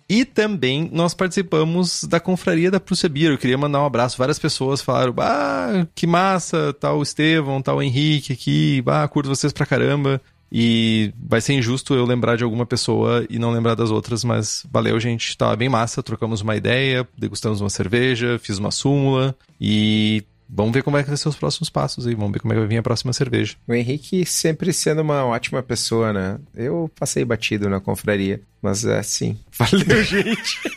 E 0.07 0.23
também 0.23 0.89
nós 0.93 1.13
participamos 1.15 2.03
da 2.03 2.19
confraria 2.19 2.69
da 2.69 2.79
Prússia 2.79 3.09
Beer. 3.09 3.31
Eu 3.31 3.37
queria 3.37 3.57
mandar 3.57 3.81
um 3.81 3.85
abraço. 3.85 4.17
Várias 4.17 4.37
pessoas 4.37 4.81
falaram: 4.81 5.13
Ah, 5.17 5.87
que 5.95 6.05
massa, 6.05 6.73
tal 6.73 7.01
Estevão, 7.01 7.61
tal 7.61 7.81
Henrique 7.81 8.33
aqui, 8.33 8.83
ah, 8.85 9.07
curto 9.07 9.29
vocês 9.29 9.51
pra 9.51 9.65
caramba. 9.65 10.21
E 10.51 11.11
vai 11.17 11.41
ser 11.41 11.53
injusto 11.53 11.95
eu 11.95 12.05
lembrar 12.05 12.37
de 12.37 12.43
alguma 12.43 12.67
pessoa 12.67 13.25
e 13.29 13.39
não 13.39 13.51
lembrar 13.51 13.73
das 13.73 13.89
outras, 13.89 14.23
mas 14.23 14.63
valeu, 14.71 14.99
gente. 14.99 15.35
Tava 15.35 15.55
bem 15.55 15.67
massa, 15.67 16.03
trocamos 16.03 16.41
uma 16.41 16.55
ideia, 16.55 17.05
degustamos 17.17 17.61
uma 17.61 17.69
cerveja, 17.69 18.39
fiz 18.39 18.59
uma 18.59 18.71
súmula 18.71 19.35
e 19.59 20.23
Vamos 20.47 20.73
ver 20.73 20.83
como 20.83 20.97
é 20.97 21.03
que 21.03 21.09
vai 21.09 21.17
ser 21.17 21.27
os 21.27 21.35
próximos 21.35 21.69
passos 21.69 22.05
aí. 22.05 22.15
Vamos 22.15 22.31
ver 22.31 22.39
como 22.39 22.53
é 22.53 22.55
que 22.55 22.59
vai 22.59 22.67
vir 22.67 22.77
a 22.77 22.83
próxima 22.83 23.13
cerveja. 23.13 23.55
O 23.67 23.73
Henrique 23.73 24.25
sempre 24.25 24.71
sendo 24.71 25.01
uma 25.01 25.25
ótima 25.25 25.63
pessoa, 25.63 26.13
né? 26.13 26.39
Eu 26.55 26.89
passei 26.97 27.25
batido 27.25 27.69
na 27.69 27.79
confraria, 27.79 28.41
mas 28.61 28.85
é 28.85 28.99
assim. 28.99 29.37
Valeu, 29.57 30.03
gente. 30.03 30.59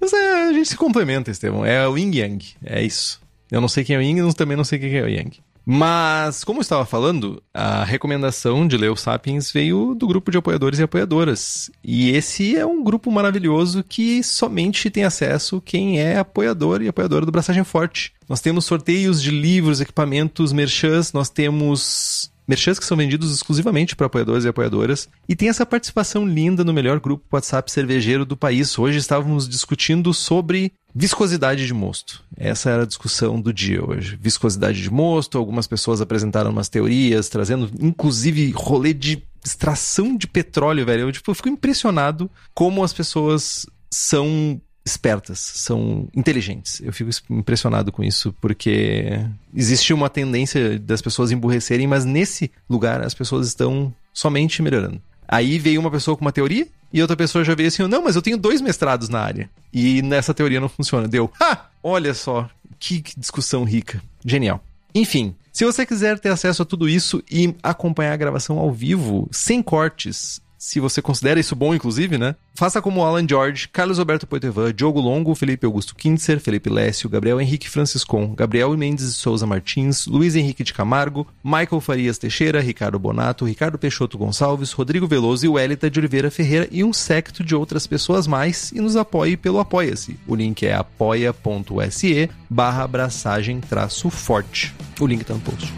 mas 0.00 0.12
é, 0.12 0.48
a 0.48 0.52
gente 0.52 0.68
se 0.68 0.76
complementa, 0.76 1.30
Estevão. 1.30 1.64
É 1.64 1.86
o 1.86 1.96
Yin 1.96 2.14
Yang. 2.14 2.54
É 2.64 2.82
isso. 2.82 3.20
Eu 3.50 3.60
não 3.60 3.68
sei 3.68 3.84
quem 3.84 3.96
é 3.96 3.98
o 3.98 4.02
Yin, 4.02 4.32
também 4.32 4.56
não 4.56 4.64
sei 4.64 4.78
quem 4.78 4.96
é 4.96 5.02
o 5.02 5.08
Yang. 5.08 5.40
Mas, 5.72 6.42
como 6.42 6.58
eu 6.58 6.62
estava 6.62 6.84
falando, 6.84 7.40
a 7.54 7.84
recomendação 7.84 8.66
de 8.66 8.76
ler 8.76 8.90
o 8.90 8.96
Sapiens 8.96 9.52
veio 9.52 9.94
do 9.94 10.08
grupo 10.08 10.28
de 10.28 10.36
apoiadores 10.36 10.80
e 10.80 10.82
apoiadoras. 10.82 11.70
E 11.84 12.10
esse 12.10 12.56
é 12.56 12.66
um 12.66 12.82
grupo 12.82 13.08
maravilhoso 13.08 13.84
que 13.84 14.20
somente 14.24 14.90
tem 14.90 15.04
acesso 15.04 15.60
quem 15.60 16.00
é 16.00 16.18
apoiador 16.18 16.82
e 16.82 16.88
apoiadora 16.88 17.24
do 17.24 17.30
Braçagem 17.30 17.62
Forte. 17.62 18.12
Nós 18.28 18.40
temos 18.40 18.64
sorteios 18.64 19.22
de 19.22 19.30
livros, 19.30 19.80
equipamentos, 19.80 20.52
merchans, 20.52 21.12
nós 21.12 21.30
temos 21.30 22.32
merchans 22.50 22.80
que 22.80 22.84
são 22.84 22.96
vendidos 22.96 23.32
exclusivamente 23.32 23.94
para 23.94 24.06
apoiadores 24.06 24.44
e 24.44 24.48
apoiadoras. 24.48 25.08
E 25.28 25.36
tem 25.36 25.48
essa 25.48 25.64
participação 25.64 26.26
linda 26.26 26.64
no 26.64 26.72
melhor 26.72 26.98
grupo 26.98 27.24
WhatsApp 27.32 27.70
cervejeiro 27.70 28.24
do 28.24 28.36
país. 28.36 28.76
Hoje 28.76 28.98
estávamos 28.98 29.48
discutindo 29.48 30.12
sobre 30.12 30.72
viscosidade 30.92 31.64
de 31.64 31.72
mosto. 31.72 32.24
Essa 32.36 32.70
era 32.70 32.82
a 32.82 32.86
discussão 32.86 33.40
do 33.40 33.52
dia 33.52 33.84
hoje. 33.84 34.18
Viscosidade 34.20 34.82
de 34.82 34.90
mosto, 34.90 35.38
algumas 35.38 35.68
pessoas 35.68 36.00
apresentaram 36.00 36.50
umas 36.50 36.68
teorias, 36.68 37.28
trazendo 37.28 37.70
inclusive 37.80 38.50
rolê 38.50 38.92
de 38.92 39.22
extração 39.44 40.16
de 40.16 40.26
petróleo, 40.26 40.84
velho. 40.84 41.02
Eu, 41.02 41.12
tipo, 41.12 41.30
eu 41.30 41.34
fico 41.34 41.48
impressionado 41.48 42.28
como 42.52 42.82
as 42.82 42.92
pessoas 42.92 43.64
são 43.88 44.60
espertas, 44.90 45.38
são 45.38 46.08
inteligentes. 46.14 46.80
Eu 46.80 46.92
fico 46.92 47.10
impressionado 47.30 47.90
com 47.92 48.02
isso, 48.02 48.34
porque 48.40 49.24
existe 49.54 49.92
uma 49.92 50.08
tendência 50.08 50.78
das 50.78 51.00
pessoas 51.00 51.30
emburrecerem, 51.30 51.86
mas 51.86 52.04
nesse 52.04 52.50
lugar 52.68 53.00
as 53.00 53.14
pessoas 53.14 53.46
estão 53.48 53.94
somente 54.12 54.62
melhorando. 54.62 55.00
Aí 55.26 55.58
veio 55.58 55.80
uma 55.80 55.90
pessoa 55.90 56.16
com 56.16 56.24
uma 56.24 56.32
teoria 56.32 56.66
e 56.92 57.00
outra 57.00 57.16
pessoa 57.16 57.44
já 57.44 57.54
veio 57.54 57.68
assim: 57.68 57.86
não, 57.86 58.02
mas 58.02 58.16
eu 58.16 58.22
tenho 58.22 58.36
dois 58.36 58.60
mestrados 58.60 59.08
na 59.08 59.20
área. 59.20 59.48
E 59.72 60.02
nessa 60.02 60.34
teoria 60.34 60.60
não 60.60 60.68
funciona. 60.68 61.06
Deu, 61.06 61.30
ha! 61.40 61.66
Olha 61.82 62.12
só, 62.12 62.50
que 62.78 63.02
discussão 63.16 63.64
rica. 63.64 64.02
Genial. 64.24 64.62
Enfim, 64.94 65.34
se 65.52 65.64
você 65.64 65.86
quiser 65.86 66.18
ter 66.18 66.30
acesso 66.30 66.62
a 66.62 66.64
tudo 66.64 66.88
isso 66.88 67.22
e 67.30 67.54
acompanhar 67.62 68.12
a 68.12 68.16
gravação 68.16 68.58
ao 68.58 68.72
vivo, 68.72 69.28
sem 69.30 69.62
cortes, 69.62 70.40
se 70.60 70.78
você 70.78 71.00
considera 71.00 71.40
isso 71.40 71.56
bom, 71.56 71.74
inclusive, 71.74 72.18
né? 72.18 72.36
Faça 72.54 72.82
como 72.82 73.02
Alan 73.02 73.26
George, 73.26 73.66
Carlos 73.66 73.98
Alberto 73.98 74.26
Poitevin, 74.26 74.74
Diogo 74.76 75.00
Longo, 75.00 75.34
Felipe 75.34 75.64
Augusto 75.64 75.94
Kintzer, 75.94 76.38
Felipe 76.38 76.68
Lécio, 76.68 77.08
Gabriel 77.08 77.40
Henrique 77.40 77.70
Franciscon, 77.70 78.34
Gabriel 78.34 78.76
Mendes 78.76 79.06
de 79.06 79.14
Souza 79.14 79.46
Martins, 79.46 80.06
Luiz 80.06 80.36
Henrique 80.36 80.62
de 80.62 80.74
Camargo, 80.74 81.26
Michael 81.42 81.80
Farias 81.80 82.18
Teixeira, 82.18 82.60
Ricardo 82.60 82.98
Bonato, 82.98 83.46
Ricardo 83.46 83.78
Peixoto 83.78 84.18
Gonçalves, 84.18 84.72
Rodrigo 84.72 85.06
Veloso 85.06 85.46
e 85.46 85.48
Welita 85.48 85.90
de 85.90 85.98
Oliveira 85.98 86.30
Ferreira 86.30 86.68
e 86.70 86.84
um 86.84 86.92
secto 86.92 87.42
de 87.42 87.54
outras 87.54 87.86
pessoas 87.86 88.26
mais 88.26 88.70
e 88.70 88.82
nos 88.82 88.96
apoie 88.96 89.38
pelo 89.38 89.60
Apoia-se. 89.60 90.20
O 90.26 90.34
link 90.34 90.66
é 90.66 90.74
apoia.se 90.74 92.28
barra 92.50 92.84
abraçagem 92.84 93.60
traço 93.60 94.10
forte. 94.10 94.74
O 95.00 95.06
link 95.06 95.24
tá 95.24 95.32
no 95.32 95.40
post. 95.40 95.72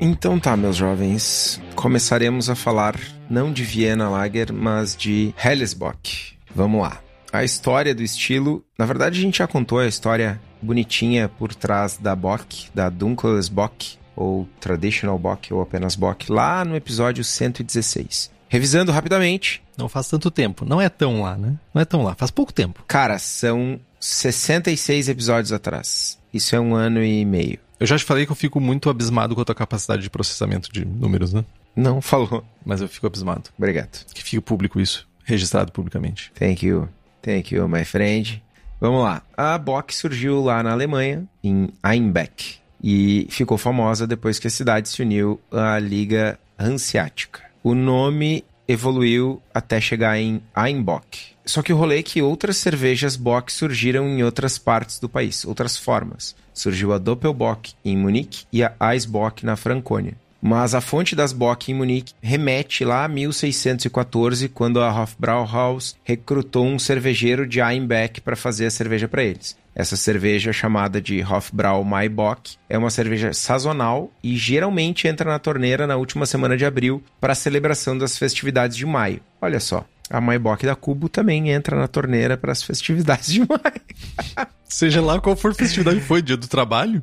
Então 0.00 0.38
tá, 0.38 0.56
meus 0.56 0.76
jovens, 0.76 1.60
começaremos 1.74 2.48
a 2.48 2.54
falar 2.54 2.96
não 3.28 3.52
de 3.52 3.64
Viena 3.64 4.08
Lager, 4.08 4.52
mas 4.52 4.96
de 4.96 5.34
Hellesbock. 5.44 6.36
Vamos 6.54 6.82
lá. 6.82 7.00
A 7.32 7.42
história 7.42 7.92
do 7.92 8.02
estilo, 8.02 8.64
na 8.78 8.86
verdade 8.86 9.18
a 9.18 9.22
gente 9.22 9.38
já 9.38 9.46
contou 9.48 9.80
a 9.80 9.88
história 9.88 10.40
bonitinha 10.62 11.28
por 11.28 11.52
trás 11.52 11.96
da 11.96 12.14
Bock, 12.14 12.68
da 12.72 12.88
Dunkles 12.88 13.48
Bock, 13.48 13.98
ou 14.14 14.48
Traditional 14.60 15.18
Bock, 15.18 15.52
ou 15.52 15.60
apenas 15.60 15.96
Bock, 15.96 16.30
lá 16.30 16.64
no 16.64 16.76
episódio 16.76 17.24
116. 17.24 18.30
Revisando 18.48 18.92
rapidamente. 18.92 19.62
Não 19.76 19.88
faz 19.88 20.08
tanto 20.08 20.30
tempo. 20.30 20.64
Não 20.64 20.80
é 20.80 20.88
tão 20.88 21.22
lá, 21.22 21.36
né? 21.36 21.56
Não 21.74 21.82
é 21.82 21.84
tão 21.84 22.02
lá. 22.02 22.14
Faz 22.14 22.30
pouco 22.30 22.52
tempo. 22.52 22.82
Cara, 22.86 23.18
são 23.18 23.78
66 24.00 25.08
episódios 25.08 25.52
atrás. 25.52 26.18
Isso 26.32 26.56
é 26.56 26.60
um 26.60 26.74
ano 26.74 27.02
e 27.02 27.24
meio. 27.24 27.58
Eu 27.80 27.86
já 27.86 27.96
te 27.96 28.04
falei 28.04 28.26
que 28.26 28.32
eu 28.32 28.36
fico 28.36 28.60
muito 28.60 28.90
abismado 28.90 29.34
com 29.34 29.40
a 29.40 29.44
tua 29.44 29.54
capacidade 29.54 30.02
de 30.02 30.10
processamento 30.10 30.72
de 30.72 30.84
números, 30.84 31.32
né? 31.32 31.44
Não 31.76 32.00
falou. 32.00 32.44
Mas 32.64 32.80
eu 32.80 32.88
fico 32.88 33.06
abismado. 33.06 33.50
Obrigado. 33.56 34.04
Que 34.12 34.22
fique 34.22 34.40
público 34.40 34.80
isso, 34.80 35.06
registrado 35.24 35.70
publicamente. 35.70 36.32
Thank 36.34 36.66
you. 36.66 36.88
Thank 37.22 37.54
you, 37.54 37.68
my 37.68 37.84
friend. 37.84 38.42
Vamos 38.80 39.02
lá. 39.02 39.22
A 39.36 39.56
Bock 39.58 39.94
surgiu 39.94 40.42
lá 40.42 40.62
na 40.62 40.72
Alemanha, 40.72 41.24
em 41.42 41.68
Einbeck, 41.82 42.56
e 42.82 43.26
ficou 43.30 43.58
famosa 43.58 44.06
depois 44.06 44.38
que 44.38 44.46
a 44.46 44.50
cidade 44.50 44.88
se 44.88 45.02
uniu 45.02 45.40
à 45.50 45.78
Liga 45.78 46.38
Hanseática. 46.58 47.42
O 47.62 47.74
nome 47.74 48.44
evoluiu 48.66 49.42
até 49.52 49.80
chegar 49.80 50.18
em 50.18 50.42
Einbock. 50.54 51.34
Só 51.48 51.62
que 51.62 51.72
o 51.72 51.76
rolê 51.76 52.00
é 52.00 52.02
que 52.02 52.20
outras 52.20 52.58
cervejas 52.58 53.16
Bock 53.16 53.50
surgiram 53.50 54.06
em 54.06 54.22
outras 54.22 54.58
partes 54.58 54.98
do 54.98 55.08
país, 55.08 55.46
outras 55.46 55.78
formas 55.78 56.36
surgiu 56.52 56.92
a 56.92 56.98
Doppelbock 56.98 57.72
em 57.84 57.96
Munique 57.96 58.44
e 58.52 58.62
a 58.62 58.74
Eisbock 58.92 59.46
na 59.46 59.56
Franconia. 59.56 60.14
Mas 60.42 60.74
a 60.74 60.80
fonte 60.80 61.16
das 61.16 61.32
Bock 61.32 61.70
em 61.70 61.74
Munique 61.74 62.12
remete 62.22 62.84
lá 62.84 63.04
a 63.04 63.08
1614, 63.08 64.48
quando 64.48 64.80
a 64.80 64.92
Hofbrauhaus 64.92 65.96
recrutou 66.04 66.66
um 66.66 66.78
cervejeiro 66.78 67.46
de 67.46 67.60
Einbeck 67.60 68.20
para 68.20 68.36
fazer 68.36 68.66
a 68.66 68.70
cerveja 68.70 69.08
para 69.08 69.24
eles. 69.24 69.56
Essa 69.74 69.96
cerveja, 69.96 70.52
chamada 70.52 71.00
de 71.00 71.22
Hofbrau 71.22 71.82
Maibock, 71.82 72.56
é 72.68 72.76
uma 72.76 72.90
cerveja 72.90 73.32
sazonal 73.32 74.12
e 74.22 74.36
geralmente 74.36 75.08
entra 75.08 75.30
na 75.30 75.38
torneira 75.38 75.86
na 75.86 75.96
última 75.96 76.26
semana 76.26 76.56
de 76.56 76.64
abril 76.64 77.02
para 77.20 77.32
a 77.32 77.36
celebração 77.36 77.96
das 77.96 78.18
festividades 78.18 78.76
de 78.76 78.86
maio. 78.86 79.20
Olha 79.40 79.60
só, 79.60 79.84
a 80.10 80.20
Maibock 80.20 80.64
da 80.64 80.74
Cubo 80.74 81.08
também 81.08 81.50
entra 81.50 81.76
na 81.76 81.88
torneira 81.88 82.36
para 82.36 82.52
as 82.52 82.62
festividades 82.62 83.32
de 83.32 83.40
maio. 83.40 84.48
Seja 84.64 85.00
lá 85.00 85.20
qual 85.20 85.36
for 85.36 85.54
festividade 85.54 86.00
foi, 86.00 86.22
dia 86.22 86.36
do 86.36 86.46
trabalho? 86.46 87.02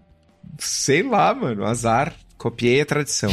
Sei 0.58 1.04
lá, 1.04 1.34
mano, 1.34 1.66
azar. 1.66 2.14
Copiei 2.38 2.82
a 2.82 2.86
tradição. 2.86 3.32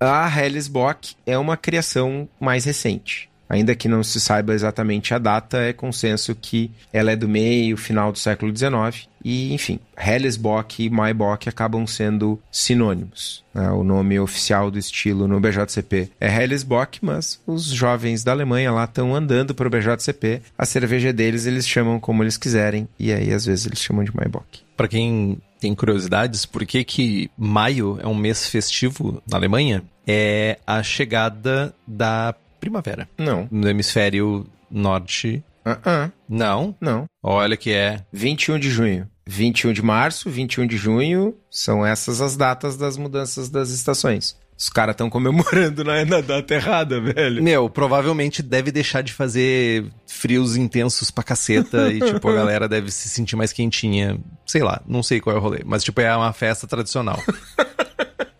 A 0.00 0.28
Hellesbock 0.28 1.14
é 1.26 1.36
uma 1.36 1.56
criação 1.56 2.28
mais 2.40 2.64
recente. 2.64 3.27
Ainda 3.48 3.74
que 3.74 3.88
não 3.88 4.02
se 4.02 4.20
saiba 4.20 4.52
exatamente 4.52 5.14
a 5.14 5.18
data, 5.18 5.58
é 5.58 5.72
consenso 5.72 6.34
que 6.34 6.70
ela 6.92 7.10
é 7.10 7.16
do 7.16 7.28
meio, 7.28 7.76
final 7.76 8.12
do 8.12 8.18
século 8.18 8.54
XIX. 8.54 9.08
E, 9.24 9.52
enfim, 9.52 9.80
Hellesbock 9.96 10.84
e 10.84 10.90
Maibock 10.90 11.48
acabam 11.48 11.86
sendo 11.86 12.40
sinônimos. 12.52 13.44
Né? 13.52 13.68
O 13.70 13.82
nome 13.82 14.18
oficial 14.20 14.70
do 14.70 14.78
estilo 14.78 15.26
no 15.26 15.40
BJCP 15.40 16.10
é 16.20 16.42
Hellesbock, 16.42 17.04
mas 17.04 17.40
os 17.46 17.64
jovens 17.64 18.22
da 18.22 18.32
Alemanha 18.32 18.70
lá 18.70 18.84
estão 18.84 19.14
andando 19.14 19.54
para 19.54 19.66
o 19.66 19.70
BJCP. 19.70 20.42
A 20.56 20.64
cerveja 20.64 21.12
deles 21.12 21.46
eles 21.46 21.66
chamam 21.66 21.98
como 21.98 22.22
eles 22.22 22.36
quiserem, 22.36 22.88
e 22.98 23.12
aí 23.12 23.32
às 23.32 23.46
vezes 23.46 23.66
eles 23.66 23.80
chamam 23.80 24.04
de 24.04 24.14
Maibock. 24.14 24.60
Para 24.76 24.88
quem 24.88 25.38
tem 25.58 25.74
curiosidades, 25.74 26.46
por 26.46 26.64
que, 26.64 26.84
que 26.84 27.30
maio 27.36 27.98
é 28.00 28.06
um 28.06 28.14
mês 28.14 28.48
festivo 28.48 29.22
na 29.28 29.36
Alemanha? 29.36 29.82
É 30.06 30.58
a 30.66 30.82
chegada 30.82 31.74
da 31.86 32.34
primavera. 32.60 33.08
Não. 33.16 33.48
No 33.50 33.68
hemisfério 33.68 34.46
norte. 34.70 35.42
Uh 35.66 35.70
-uh. 35.70 36.12
Não? 36.28 36.74
Não. 36.80 37.06
Olha 37.22 37.56
que 37.56 37.72
é. 37.72 38.00
21 38.12 38.58
de 38.58 38.70
junho. 38.70 39.08
21 39.26 39.74
de 39.74 39.82
março, 39.82 40.30
21 40.30 40.66
de 40.66 40.78
junho, 40.78 41.36
são 41.50 41.84
essas 41.84 42.22
as 42.22 42.34
datas 42.34 42.78
das 42.78 42.96
mudanças 42.96 43.50
das 43.50 43.68
estações. 43.68 44.34
Os 44.58 44.68
caras 44.68 44.94
estão 44.94 45.08
comemorando 45.08 45.84
na, 45.84 46.04
na 46.04 46.20
data 46.20 46.54
errada, 46.54 47.00
velho. 47.00 47.40
Meu, 47.40 47.70
provavelmente 47.70 48.42
deve 48.42 48.72
deixar 48.72 49.02
de 49.02 49.12
fazer 49.12 49.86
frios 50.04 50.56
intensos 50.56 51.12
pra 51.12 51.22
caceta 51.22 51.92
e, 51.92 52.00
tipo, 52.00 52.28
a 52.28 52.34
galera 52.34 52.68
deve 52.68 52.90
se 52.90 53.08
sentir 53.08 53.36
mais 53.36 53.52
quentinha. 53.52 54.18
Sei 54.44 54.62
lá, 54.62 54.82
não 54.84 55.00
sei 55.00 55.20
qual 55.20 55.36
é 55.36 55.38
o 55.38 55.42
rolê, 55.42 55.60
mas, 55.64 55.84
tipo, 55.84 56.00
é 56.00 56.16
uma 56.16 56.32
festa 56.32 56.66
tradicional. 56.66 57.22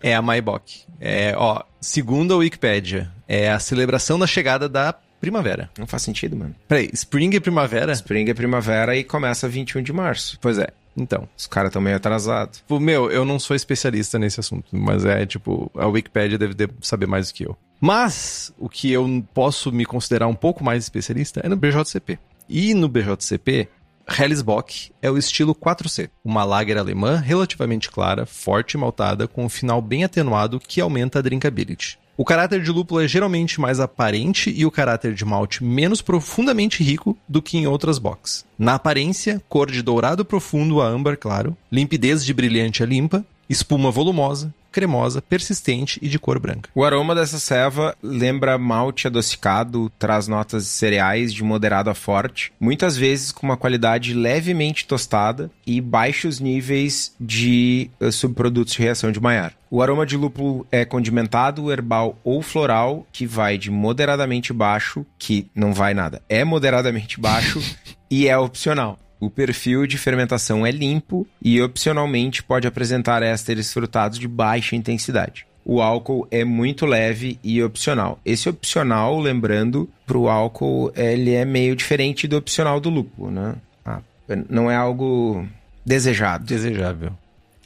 é 0.02 0.14
a 0.14 0.22
Maibok. 0.22 0.82
É, 1.00 1.34
ó, 1.36 1.62
segundo 1.80 2.34
a 2.34 2.36
Wikipédia, 2.38 3.10
é 3.26 3.50
a 3.50 3.58
celebração 3.58 4.18
da 4.18 4.26
chegada 4.26 4.68
da 4.68 4.94
primavera. 5.20 5.70
Não 5.78 5.86
faz 5.86 6.02
sentido, 6.02 6.36
mano. 6.36 6.54
Peraí, 6.66 6.90
Spring 6.92 7.34
é 7.34 7.40
primavera? 7.40 7.92
Spring 7.92 8.28
é 8.30 8.34
primavera 8.34 8.96
e 8.96 9.02
começa 9.04 9.48
21 9.48 9.82
de 9.82 9.92
março. 9.92 10.38
Pois 10.40 10.58
é. 10.58 10.68
Então, 10.96 11.28
Os 11.36 11.46
caras 11.46 11.68
estão 11.68 11.80
meio 11.82 11.96
atrasados. 11.96 12.58
Tipo, 12.58 12.80
meu, 12.80 13.08
eu 13.10 13.24
não 13.24 13.38
sou 13.38 13.54
especialista 13.54 14.18
nesse 14.18 14.40
assunto, 14.40 14.66
mas 14.72 15.04
é 15.04 15.24
tipo, 15.24 15.70
a 15.76 15.86
Wikipedia 15.86 16.36
deve 16.36 16.54
de- 16.54 16.68
saber 16.80 17.06
mais 17.06 17.28
do 17.28 17.34
que 17.34 17.44
eu. 17.44 17.56
Mas 17.80 18.52
o 18.58 18.68
que 18.68 18.90
eu 18.90 19.24
posso 19.32 19.70
me 19.70 19.84
considerar 19.84 20.26
um 20.26 20.34
pouco 20.34 20.64
mais 20.64 20.82
especialista 20.82 21.40
é 21.44 21.48
no 21.48 21.54
BJCP. 21.56 22.18
E 22.48 22.74
no 22.74 22.88
BJCP, 22.88 23.68
Hellesbock 24.08 24.90
é 25.02 25.10
o 25.10 25.18
estilo 25.18 25.54
4C, 25.54 26.08
uma 26.24 26.42
lager 26.42 26.78
alemã 26.78 27.16
relativamente 27.16 27.90
clara, 27.90 28.24
forte 28.24 28.72
e 28.72 28.78
maltada, 28.78 29.28
com 29.28 29.44
um 29.44 29.48
final 29.48 29.82
bem 29.82 30.02
atenuado 30.02 30.58
que 30.58 30.80
aumenta 30.80 31.18
a 31.18 31.22
drinkability. 31.22 31.98
O 32.16 32.24
caráter 32.24 32.60
de 32.60 32.72
lúpulo 32.72 33.00
é 33.00 33.06
geralmente 33.06 33.60
mais 33.60 33.78
aparente 33.78 34.50
e 34.50 34.66
o 34.66 34.72
caráter 34.72 35.14
de 35.14 35.24
malte 35.24 35.62
menos 35.62 36.02
profundamente 36.02 36.82
rico 36.82 37.16
do 37.28 37.40
que 37.40 37.56
em 37.56 37.68
outras 37.68 37.98
box. 37.98 38.44
Na 38.58 38.74
aparência, 38.74 39.40
cor 39.48 39.70
de 39.70 39.82
dourado 39.82 40.24
profundo 40.24 40.80
a 40.80 40.88
âmbar 40.88 41.16
claro, 41.16 41.56
limpidez 41.70 42.24
de 42.24 42.34
brilhante 42.34 42.82
a 42.82 42.86
limpa, 42.86 43.24
espuma 43.48 43.90
volumosa, 43.90 44.52
cremosa, 44.70 45.22
persistente 45.22 45.98
e 46.02 46.08
de 46.08 46.18
cor 46.18 46.38
branca. 46.38 46.70
O 46.74 46.84
aroma 46.84 47.14
dessa 47.14 47.38
ceva 47.38 47.96
lembra 48.02 48.58
malte 48.58 49.06
adocicado, 49.06 49.90
traz 49.98 50.28
notas 50.28 50.64
de 50.64 50.68
cereais 50.68 51.32
de 51.32 51.42
moderado 51.42 51.90
a 51.90 51.94
forte, 51.94 52.52
muitas 52.60 52.96
vezes 52.96 53.32
com 53.32 53.46
uma 53.46 53.56
qualidade 53.56 54.14
levemente 54.14 54.86
tostada 54.86 55.50
e 55.66 55.80
baixos 55.80 56.38
níveis 56.38 57.14
de 57.18 57.90
eh, 58.00 58.10
subprodutos 58.10 58.74
de 58.74 58.82
reação 58.82 59.10
de 59.10 59.20
Maillard. 59.20 59.56
O 59.70 59.82
aroma 59.82 60.06
de 60.06 60.16
lúpulo 60.16 60.66
é 60.70 60.84
condimentado, 60.84 61.70
herbal 61.70 62.18
ou 62.24 62.40
floral, 62.40 63.06
que 63.12 63.26
vai 63.26 63.58
de 63.58 63.70
moderadamente 63.70 64.52
baixo, 64.52 65.04
que 65.18 65.50
não 65.54 65.74
vai 65.74 65.92
nada, 65.92 66.22
é 66.28 66.44
moderadamente 66.44 67.20
baixo 67.20 67.60
e 68.10 68.28
é 68.28 68.36
opcional. 68.36 68.98
O 69.20 69.28
perfil 69.28 69.86
de 69.86 69.98
fermentação 69.98 70.64
é 70.64 70.70
limpo 70.70 71.26
e 71.42 71.60
opcionalmente 71.60 72.42
pode 72.42 72.66
apresentar 72.66 73.22
ésteres 73.22 73.72
frutados 73.72 74.18
de 74.18 74.28
baixa 74.28 74.76
intensidade. 74.76 75.46
O 75.64 75.82
álcool 75.82 76.26
é 76.30 76.44
muito 76.44 76.86
leve 76.86 77.38
e 77.42 77.62
opcional. 77.62 78.18
Esse 78.24 78.48
opcional, 78.48 79.20
lembrando, 79.20 79.90
para 80.06 80.16
o 80.16 80.28
álcool 80.28 80.90
ele 80.96 81.34
é 81.34 81.44
meio 81.44 81.76
diferente 81.76 82.26
do 82.26 82.36
opcional 82.36 82.80
do 82.80 82.88
lúpulo, 82.88 83.30
né? 83.30 83.54
Ah, 83.84 84.00
não 84.48 84.70
é 84.70 84.76
algo 84.76 85.46
desejado. 85.84 86.44
Desejável. 86.44 87.12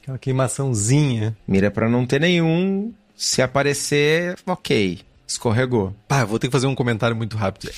Aquela 0.02 0.18
queimaçãozinha. 0.18 1.37
Mira 1.47 1.71
para 1.71 1.88
não 1.88 2.04
ter 2.04 2.21
nenhum. 2.21 2.92
Se 3.14 3.40
aparecer, 3.40 4.37
ok. 4.47 4.99
Escorregou. 5.25 5.94
Pá, 6.09 6.25
vou 6.25 6.40
ter 6.40 6.49
que 6.49 6.52
fazer 6.52 6.66
um 6.66 6.75
comentário 6.75 7.14
muito 7.14 7.37
rápido. 7.37 7.71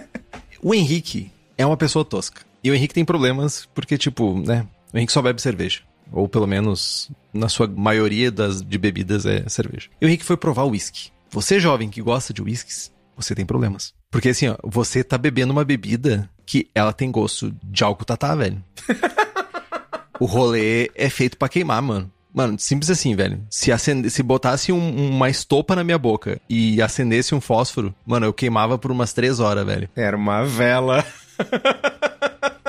o 0.60 0.74
Henrique 0.74 1.30
é 1.56 1.64
uma 1.64 1.76
pessoa 1.76 2.04
tosca. 2.04 2.49
E 2.62 2.70
o 2.70 2.74
Henrique 2.74 2.94
tem 2.94 3.04
problemas 3.04 3.68
porque, 3.74 3.96
tipo, 3.96 4.38
né? 4.40 4.66
O 4.92 4.96
Henrique 4.98 5.12
só 5.12 5.22
bebe 5.22 5.40
cerveja. 5.40 5.80
Ou 6.12 6.28
pelo 6.28 6.46
menos, 6.46 7.10
na 7.32 7.48
sua 7.48 7.66
maioria 7.68 8.30
das, 8.30 8.60
de 8.62 8.76
bebidas 8.78 9.24
é 9.26 9.48
cerveja. 9.48 9.88
E 10.00 10.04
o 10.04 10.08
Henrique 10.08 10.24
foi 10.24 10.36
provar 10.36 10.64
o 10.64 10.70
uísque. 10.70 11.10
Você, 11.30 11.60
jovem, 11.60 11.88
que 11.88 12.02
gosta 12.02 12.34
de 12.34 12.42
uísques, 12.42 12.92
você 13.16 13.34
tem 13.34 13.46
problemas. 13.46 13.94
Porque 14.10 14.30
assim, 14.30 14.48
ó, 14.48 14.56
você 14.64 15.04
tá 15.04 15.16
bebendo 15.16 15.52
uma 15.52 15.64
bebida 15.64 16.28
que 16.44 16.68
ela 16.74 16.92
tem 16.92 17.10
gosto 17.12 17.54
de 17.62 17.84
álcool 17.84 18.04
tatá, 18.04 18.34
velho. 18.34 18.60
o 20.18 20.24
rolê 20.26 20.90
é 20.96 21.08
feito 21.08 21.38
pra 21.38 21.48
queimar, 21.48 21.80
mano. 21.80 22.10
Mano, 22.34 22.58
simples 22.58 22.90
assim, 22.90 23.14
velho. 23.14 23.40
Se, 23.50 23.70
acende, 23.72 24.08
se 24.10 24.22
botasse 24.22 24.72
um- 24.72 25.10
uma 25.10 25.28
estopa 25.28 25.74
na 25.76 25.82
minha 25.84 25.98
boca 25.98 26.40
e 26.48 26.80
acendesse 26.82 27.34
um 27.34 27.40
fósforo, 27.40 27.94
mano, 28.06 28.26
eu 28.26 28.32
queimava 28.32 28.78
por 28.78 28.90
umas 28.90 29.12
três 29.12 29.38
horas, 29.40 29.64
velho. 29.66 29.88
Era 29.96 30.16
uma 30.16 30.44
vela. 30.44 31.04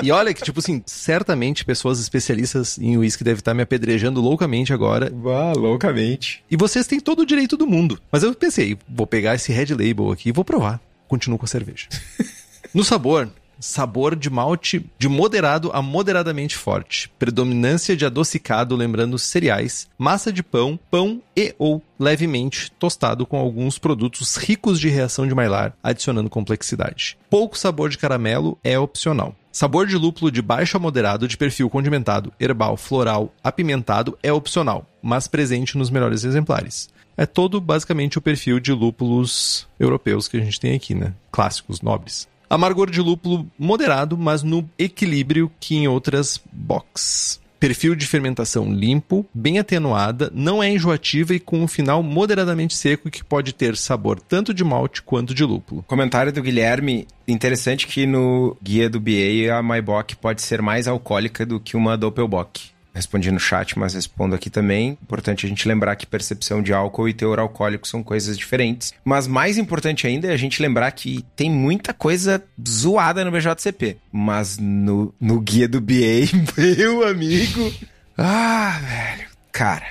E 0.02 0.10
olha 0.10 0.34
que, 0.34 0.42
tipo 0.42 0.58
assim, 0.58 0.82
certamente 0.84 1.64
pessoas 1.64 2.00
especialistas 2.00 2.78
em 2.78 2.96
uísque 2.96 3.24
devem 3.24 3.38
estar 3.38 3.54
me 3.54 3.62
apedrejando 3.62 4.20
loucamente 4.20 4.72
agora. 4.72 5.12
Ah, 5.26 5.52
loucamente. 5.56 6.42
E 6.50 6.56
vocês 6.56 6.86
têm 6.86 7.00
todo 7.00 7.20
o 7.20 7.26
direito 7.26 7.56
do 7.56 7.66
mundo. 7.66 8.00
Mas 8.10 8.22
eu 8.22 8.34
pensei, 8.34 8.76
vou 8.88 9.06
pegar 9.06 9.34
esse 9.34 9.52
Red 9.52 9.70
Label 9.70 10.10
aqui 10.10 10.30
e 10.30 10.32
vou 10.32 10.44
provar. 10.44 10.80
Continuo 11.06 11.38
com 11.38 11.44
a 11.44 11.48
cerveja. 11.48 11.88
no 12.74 12.82
sabor, 12.82 13.30
sabor 13.62 14.16
de 14.16 14.28
malte 14.28 14.84
de 14.98 15.08
moderado 15.08 15.70
a 15.72 15.80
moderadamente 15.80 16.56
forte. 16.56 17.10
Predominância 17.18 17.96
de 17.96 18.04
adocicado, 18.04 18.76
lembrando 18.76 19.18
cereais, 19.18 19.88
massa 19.96 20.32
de 20.32 20.42
pão, 20.42 20.78
pão 20.90 21.22
e 21.36 21.54
ou 21.58 21.82
levemente 21.98 22.70
tostado 22.72 23.24
com 23.24 23.38
alguns 23.38 23.78
produtos 23.78 24.36
ricos 24.36 24.80
de 24.80 24.88
reação 24.88 25.26
de 25.26 25.34
Maillard, 25.34 25.74
adicionando 25.82 26.28
complexidade. 26.28 27.16
Pouco 27.30 27.56
sabor 27.56 27.88
de 27.88 27.96
caramelo 27.96 28.58
é 28.64 28.78
opcional. 28.78 29.34
Sabor 29.52 29.86
de 29.86 29.96
lúpulo 29.96 30.30
de 30.30 30.42
baixo 30.42 30.76
a 30.76 30.80
moderado 30.80 31.28
de 31.28 31.36
perfil 31.36 31.68
condimentado, 31.68 32.32
herbal, 32.40 32.76
floral, 32.76 33.32
apimentado 33.44 34.18
é 34.22 34.32
opcional, 34.32 34.86
mas 35.02 35.28
presente 35.28 35.76
nos 35.76 35.90
melhores 35.90 36.24
exemplares. 36.24 36.88
É 37.16 37.26
todo 37.26 37.60
basicamente 37.60 38.16
o 38.16 38.22
perfil 38.22 38.58
de 38.58 38.72
lúpulos 38.72 39.68
europeus 39.78 40.26
que 40.26 40.38
a 40.38 40.40
gente 40.40 40.58
tem 40.58 40.74
aqui, 40.74 40.94
né? 40.94 41.12
Clássicos, 41.30 41.82
nobres. 41.82 42.26
Amargor 42.52 42.90
de 42.90 43.00
lúpulo 43.00 43.50
moderado, 43.58 44.14
mas 44.14 44.42
no 44.42 44.68
equilíbrio 44.78 45.50
que 45.58 45.74
em 45.74 45.88
outras 45.88 46.38
box. 46.52 47.40
Perfil 47.58 47.94
de 47.94 48.06
fermentação 48.06 48.70
limpo, 48.70 49.24
bem 49.32 49.58
atenuada, 49.58 50.30
não 50.34 50.62
é 50.62 50.68
enjoativa 50.68 51.32
e 51.32 51.40
com 51.40 51.60
um 51.60 51.66
final 51.66 52.02
moderadamente 52.02 52.76
seco 52.76 53.10
que 53.10 53.24
pode 53.24 53.54
ter 53.54 53.74
sabor 53.74 54.20
tanto 54.20 54.52
de 54.52 54.62
malte 54.62 55.00
quanto 55.00 55.32
de 55.32 55.44
lúpulo. 55.44 55.82
Comentário 55.84 56.30
do 56.30 56.42
Guilherme. 56.42 57.08
Interessante 57.26 57.86
que 57.86 58.04
no 58.04 58.54
guia 58.62 58.90
do 58.90 59.00
BA 59.00 59.56
a 59.56 59.62
Maibach 59.62 60.14
pode 60.16 60.42
ser 60.42 60.60
mais 60.60 60.86
alcoólica 60.86 61.46
do 61.46 61.58
que 61.58 61.74
uma 61.74 61.96
Doppelbock. 61.96 62.71
Respondi 62.94 63.30
no 63.30 63.40
chat, 63.40 63.78
mas 63.78 63.94
respondo 63.94 64.34
aqui 64.34 64.50
também. 64.50 64.98
Importante 65.02 65.46
a 65.46 65.48
gente 65.48 65.66
lembrar 65.66 65.96
que 65.96 66.06
percepção 66.06 66.62
de 66.62 66.72
álcool 66.74 67.08
e 67.08 67.14
teor 67.14 67.38
alcoólico 67.38 67.88
são 67.88 68.02
coisas 68.02 68.36
diferentes. 68.36 68.92
Mas 69.02 69.26
mais 69.26 69.56
importante 69.56 70.06
ainda 70.06 70.28
é 70.28 70.32
a 70.32 70.36
gente 70.36 70.60
lembrar 70.60 70.90
que 70.92 71.24
tem 71.34 71.50
muita 71.50 71.94
coisa 71.94 72.42
zoada 72.68 73.24
no 73.24 73.30
BJCP. 73.30 73.96
Mas 74.12 74.58
no, 74.58 75.14
no 75.18 75.40
guia 75.40 75.66
do 75.66 75.80
BA, 75.80 76.28
meu 76.56 77.06
amigo. 77.06 77.72
Ah, 78.16 78.78
velho. 78.82 79.28
Cara, 79.50 79.86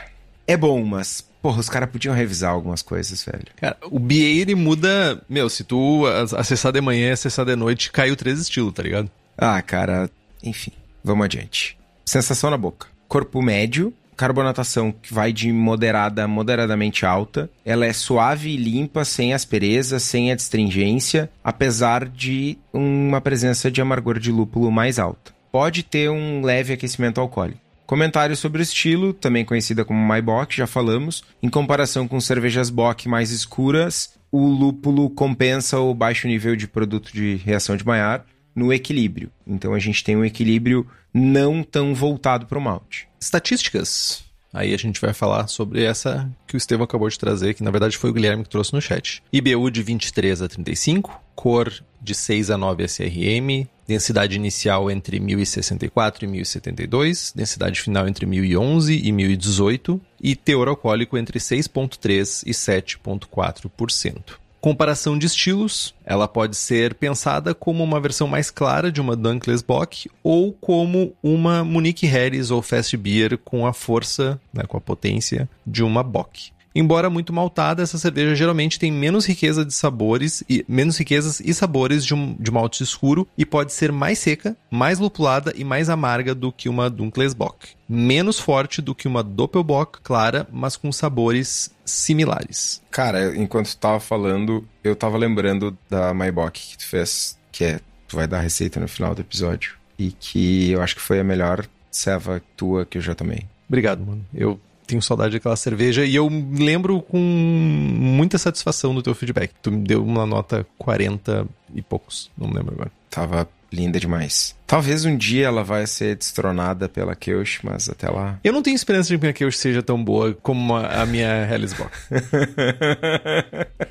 é 0.47 0.55
bom, 0.55 0.83
mas. 0.83 1.25
Porra, 1.41 1.59
os 1.59 1.69
caras 1.69 1.89
podiam 1.89 2.13
revisar 2.13 2.51
algumas 2.51 2.83
coisas, 2.83 3.25
velho. 3.25 3.47
Cara, 3.55 3.77
o 3.89 3.97
BA 3.97 4.13
ele 4.13 4.53
muda. 4.53 5.19
Meu, 5.27 5.49
se 5.49 5.63
tu 5.63 6.05
acessar 6.37 6.71
de 6.71 6.79
manhã 6.81 7.09
e 7.09 7.11
acessar 7.11 7.45
de 7.45 7.55
noite, 7.55 7.91
caiu 7.91 8.15
três 8.15 8.39
estilos, 8.39 8.73
tá 8.73 8.83
ligado? 8.83 9.09
Ah, 9.35 9.59
cara, 9.59 10.07
enfim, 10.43 10.71
vamos 11.03 11.25
adiante. 11.25 11.80
Sensação 12.11 12.49
na 12.49 12.57
boca. 12.57 12.87
Corpo 13.07 13.41
médio, 13.41 13.93
carbonatação 14.17 14.91
que 14.91 15.13
vai 15.13 15.31
de 15.31 15.49
moderada 15.49 16.25
a 16.25 16.27
moderadamente 16.27 17.05
alta. 17.05 17.49
Ela 17.63 17.85
é 17.85 17.93
suave 17.93 18.49
e 18.49 18.57
limpa, 18.57 19.05
sem 19.05 19.33
aspereza, 19.33 19.97
sem 19.97 20.29
adstringência, 20.29 21.31
apesar 21.41 22.03
de 22.03 22.57
uma 22.73 23.21
presença 23.21 23.71
de 23.71 23.79
amargor 23.79 24.19
de 24.19 24.29
lúpulo 24.29 24.69
mais 24.69 24.99
alta. 24.99 25.31
Pode 25.53 25.83
ter 25.83 26.09
um 26.09 26.41
leve 26.43 26.73
aquecimento 26.73 27.21
alcoólico. 27.21 27.61
Comentário 27.85 28.35
sobre 28.35 28.61
o 28.61 28.61
estilo, 28.61 29.13
também 29.13 29.45
conhecida 29.45 29.85
como 29.85 30.05
Maibach, 30.05 30.53
já 30.53 30.67
falamos. 30.67 31.23
Em 31.41 31.47
comparação 31.47 32.09
com 32.09 32.19
cervejas 32.19 32.69
Bock 32.69 33.07
mais 33.07 33.31
escuras, 33.31 34.15
o 34.29 34.47
lúpulo 34.47 35.09
compensa 35.09 35.79
o 35.79 35.93
baixo 35.93 36.27
nível 36.27 36.57
de 36.57 36.67
produto 36.67 37.13
de 37.13 37.37
reação 37.37 37.77
de 37.77 37.85
Maillard 37.85 38.25
no 38.53 38.73
equilíbrio. 38.73 39.31
Então 39.47 39.73
a 39.73 39.79
gente 39.79 40.03
tem 40.03 40.17
um 40.17 40.25
equilíbrio 40.25 40.85
não 41.13 41.63
tão 41.63 41.93
voltado 41.93 42.45
para 42.45 42.57
o 42.57 42.61
malte. 42.61 43.07
Estatísticas. 43.19 44.23
Aí 44.53 44.73
a 44.73 44.77
gente 44.77 44.99
vai 44.99 45.13
falar 45.13 45.47
sobre 45.47 45.83
essa 45.83 46.29
que 46.45 46.55
o 46.55 46.57
Estevão 46.57 46.83
acabou 46.83 47.07
de 47.07 47.17
trazer, 47.17 47.53
que 47.53 47.63
na 47.63 47.71
verdade 47.71 47.97
foi 47.97 48.09
o 48.09 48.13
Guilherme 48.13 48.43
que 48.43 48.49
trouxe 48.49 48.73
no 48.73 48.81
chat. 48.81 49.23
IBU 49.31 49.71
de 49.71 49.81
23 49.81 50.41
a 50.41 50.49
35, 50.49 51.21
cor 51.33 51.73
de 52.01 52.13
6 52.13 52.49
a 52.49 52.57
9 52.57 52.83
SRM, 52.83 53.67
densidade 53.87 54.35
inicial 54.35 54.91
entre 54.91 55.19
1064 55.19 56.25
e 56.25 56.27
1072, 56.27 57.31
densidade 57.33 57.79
final 57.79 58.07
entre 58.07 58.25
1011 58.25 59.01
e 59.01 59.11
1018 59.11 60.01
e 60.21 60.35
teor 60.35 60.67
alcoólico 60.67 61.17
entre 61.17 61.39
6.3 61.39 62.43
e 62.45 62.51
7.4%. 62.51 64.40
Comparação 64.61 65.17
de 65.17 65.25
estilos, 65.25 65.95
ela 66.05 66.27
pode 66.27 66.55
ser 66.55 66.93
pensada 66.93 67.55
como 67.55 67.83
uma 67.83 67.99
versão 67.99 68.27
mais 68.27 68.51
clara 68.51 68.91
de 68.91 69.01
uma 69.01 69.15
Dunkless 69.15 69.63
Bock 69.65 70.07
ou 70.21 70.53
como 70.53 71.13
uma 71.23 71.63
Munich 71.63 72.05
Harris 72.05 72.51
ou 72.51 72.61
Fast 72.61 72.95
Beer 72.95 73.39
com 73.39 73.65
a 73.65 73.73
força, 73.73 74.39
né, 74.53 74.63
com 74.67 74.77
a 74.77 74.81
potência 74.81 75.49
de 75.65 75.83
uma 75.83 76.03
Bock. 76.03 76.51
Embora 76.73 77.09
muito 77.09 77.33
maltada, 77.33 77.83
essa 77.83 77.97
cerveja 77.97 78.35
geralmente 78.35 78.79
tem 78.79 78.91
menos 78.91 79.25
riqueza 79.25 79.65
de 79.65 79.73
sabores 79.73 80.43
e 80.49 80.65
menos 80.67 80.97
riquezas 80.97 81.39
e 81.39 81.53
sabores 81.53 82.05
de 82.05 82.13
um, 82.13 82.35
de 82.39 82.49
malte 82.49 82.83
escuro 82.83 83.27
e 83.37 83.45
pode 83.45 83.73
ser 83.73 83.91
mais 83.91 84.19
seca, 84.19 84.55
mais 84.69 84.97
lupulada 84.97 85.53
e 85.55 85.63
mais 85.63 85.89
amarga 85.89 86.33
do 86.33 86.51
que 86.51 86.69
uma 86.69 86.89
Dunkles 86.89 87.33
Bock. 87.33 87.69
Menos 87.87 88.39
forte 88.39 88.81
do 88.81 88.95
que 88.95 89.07
uma 89.07 89.21
Doppelbock 89.21 89.99
clara, 90.01 90.47
mas 90.51 90.77
com 90.77 90.91
sabores 90.91 91.69
similares. 91.83 92.81
Cara, 92.89 93.35
enquanto 93.35 93.69
tu 93.71 93.77
tava 93.77 93.99
falando, 93.99 94.65
eu 94.83 94.95
tava 94.95 95.17
lembrando 95.17 95.77
da 95.89 96.13
Maibach 96.13 96.51
que 96.53 96.77
tu 96.77 96.87
fez, 96.87 97.37
que 97.51 97.65
é, 97.65 97.79
tu 98.07 98.15
vai 98.15 98.27
dar 98.27 98.37
a 98.37 98.41
receita 98.41 98.79
no 98.79 98.87
final 98.87 99.13
do 99.13 99.21
episódio, 99.21 99.75
e 99.99 100.11
que 100.11 100.71
eu 100.71 100.81
acho 100.81 100.95
que 100.95 101.01
foi 101.01 101.19
a 101.19 101.23
melhor 101.23 101.65
ceva 101.91 102.41
tua 102.55 102.85
que 102.85 102.97
eu 102.97 103.01
já 103.01 103.13
tomei. 103.13 103.45
Obrigado, 103.67 104.05
mano. 104.05 104.25
Eu 104.33 104.59
tenho 104.91 105.01
saudade 105.01 105.33
daquela 105.33 105.55
cerveja 105.55 106.05
e 106.05 106.15
eu 106.15 106.27
lembro 106.27 107.01
com 107.01 107.17
muita 107.17 108.37
satisfação 108.37 108.93
do 108.93 109.01
teu 109.01 109.15
feedback. 109.15 109.51
Tu 109.61 109.71
me 109.71 109.83
deu 109.83 110.03
uma 110.03 110.25
nota 110.25 110.67
40 110.77 111.47
e 111.73 111.81
poucos, 111.81 112.29
não 112.37 112.47
me 112.47 112.55
lembro 112.55 112.73
agora. 112.73 112.91
Tava 113.09 113.49
linda 113.71 113.99
demais. 113.99 114.55
Talvez 114.67 115.05
um 115.05 115.15
dia 115.15 115.47
ela 115.47 115.63
vai 115.63 115.87
ser 115.87 116.17
destronada 116.17 116.89
pela 116.89 117.15
Keush, 117.15 117.61
mas 117.63 117.87
até 117.87 118.09
lá. 118.09 118.37
Eu 118.43 118.51
não 118.51 118.61
tenho 118.61 118.75
esperança 118.75 119.09
de 119.09 119.17
que 119.17 119.27
a 119.27 119.33
Keush 119.33 119.57
seja 119.57 119.81
tão 119.81 120.03
boa 120.03 120.37
como 120.41 120.75
a 120.75 121.05
minha 121.05 121.47
Hellisbock. 121.49 121.91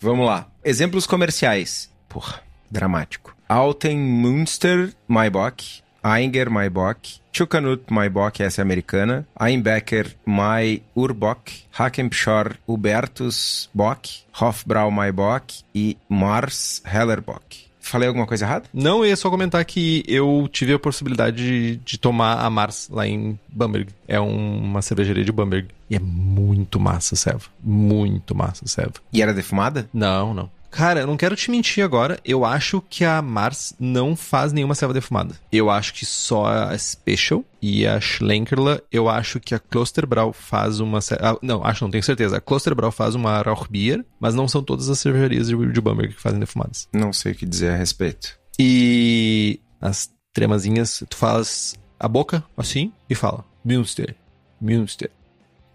Vamos 0.00 0.24
lá. 0.24 0.46
Exemplos 0.64 1.06
comerciais. 1.06 1.90
Porra, 2.08 2.40
dramático. 2.70 3.34
Alten 3.48 3.98
Münster 3.98 4.92
Maibach, 5.08 5.82
Einger 6.06 6.48
Maibach, 6.48 7.20
Chukanut 7.32 7.82
Maibach, 7.90 8.40
essa 8.40 8.60
é 8.60 8.62
americana, 8.62 9.26
Einbecker 9.38 10.14
Mai 10.24 10.82
Urbock, 10.94 11.64
Hackempschor 11.72 12.54
Hubertus 12.66 13.68
Bock, 13.74 14.20
Hofbrau 14.40 14.90
Maibach 14.92 15.64
e 15.74 15.96
Mars 16.08 16.80
Hellerbock. 16.84 17.66
Falei 17.80 18.08
alguma 18.08 18.26
coisa 18.26 18.44
errada? 18.44 18.64
Não, 18.72 18.98
eu 18.98 19.06
ia 19.06 19.16
só 19.16 19.30
comentar 19.30 19.64
que 19.64 20.04
eu 20.08 20.48
tive 20.50 20.72
a 20.72 20.78
possibilidade 20.78 21.36
de, 21.36 21.76
de 21.76 21.98
tomar 21.98 22.44
a 22.44 22.50
Mars 22.50 22.88
lá 22.90 23.06
em 23.06 23.38
Bamberg. 23.48 23.92
É 24.08 24.20
um, 24.20 24.58
uma 24.58 24.82
cervejaria 24.82 25.24
de 25.24 25.30
Bamberg. 25.30 25.68
E 25.88 25.94
é 25.94 26.00
muito 26.00 26.80
massa, 26.80 27.14
Seva. 27.14 27.42
Muito 27.62 28.34
massa, 28.34 28.66
Seva. 28.66 28.94
E 29.12 29.22
era 29.22 29.32
defumada? 29.32 29.88
Não, 29.94 30.34
não. 30.34 30.50
Cara, 30.70 31.00
eu 31.00 31.06
não 31.06 31.16
quero 31.16 31.36
te 31.36 31.50
mentir 31.50 31.84
agora. 31.84 32.18
Eu 32.24 32.44
acho 32.44 32.82
que 32.88 33.04
a 33.04 33.20
Mars 33.22 33.74
não 33.78 34.14
faz 34.14 34.52
nenhuma 34.52 34.74
selva 34.74 34.94
defumada. 34.94 35.34
Eu 35.50 35.70
acho 35.70 35.94
que 35.94 36.04
só 36.04 36.46
a 36.46 36.76
Special 36.78 37.44
e 37.60 37.86
a 37.86 38.00
Schlenkerla. 38.00 38.82
Eu 38.90 39.08
acho 39.08 39.40
que 39.40 39.54
a 39.54 39.58
Klosterbrau 39.58 40.32
faz 40.32 40.80
uma. 40.80 40.98
Ah, 41.20 41.36
não, 41.42 41.64
acho, 41.64 41.84
não 41.84 41.90
tenho 41.90 42.04
certeza. 42.04 42.36
A 42.36 42.40
Klosterbrau 42.40 42.90
faz 42.90 43.14
uma 43.14 43.40
Rauchbier, 43.42 44.04
mas 44.20 44.34
não 44.34 44.46
são 44.46 44.62
todas 44.62 44.88
as 44.88 44.98
cervejarias 44.98 45.48
de, 45.48 45.72
de 45.72 45.80
Bamberg 45.80 46.14
que 46.14 46.20
fazem 46.20 46.40
defumadas. 46.40 46.88
Não 46.92 47.12
sei 47.12 47.32
o 47.32 47.34
que 47.34 47.46
dizer 47.46 47.72
a 47.72 47.76
respeito. 47.76 48.38
E 48.58 49.60
as 49.80 50.10
tremazinhas, 50.32 51.02
tu 51.08 51.16
faz 51.16 51.74
a 51.98 52.08
boca 52.08 52.44
assim 52.56 52.92
e 53.08 53.14
fala: 53.14 53.44
Münster, 53.64 54.14
Münster. 54.60 55.10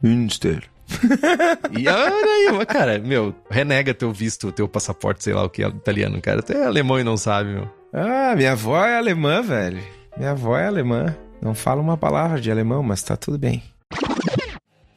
Münster. 0.01 0.70
e 1.77 1.87
olha 1.87 2.59
aí, 2.59 2.65
cara, 2.65 2.99
meu, 2.99 3.33
renega 3.49 3.93
teu 3.93 4.11
visto, 4.11 4.51
teu 4.51 4.67
passaporte, 4.67 5.23
sei 5.23 5.33
lá 5.33 5.43
o 5.43 5.49
que 5.49 5.61
italiano, 5.61 6.21
cara. 6.21 6.41
Tu 6.41 6.53
é 6.53 6.65
alemão 6.65 6.99
e 6.99 7.03
não 7.03 7.17
sabe, 7.17 7.51
meu. 7.51 7.69
Ah, 7.93 8.33
minha 8.35 8.53
avó 8.53 8.85
é 8.85 8.97
alemã, 8.97 9.41
velho. 9.41 9.81
Minha 10.17 10.31
avó 10.31 10.57
é 10.57 10.67
alemã. 10.67 11.15
Não 11.41 11.55
fala 11.55 11.81
uma 11.81 11.97
palavra 11.97 12.39
de 12.39 12.51
alemão, 12.51 12.83
mas 12.83 13.01
tá 13.01 13.17
tudo 13.17 13.37
bem. 13.37 13.63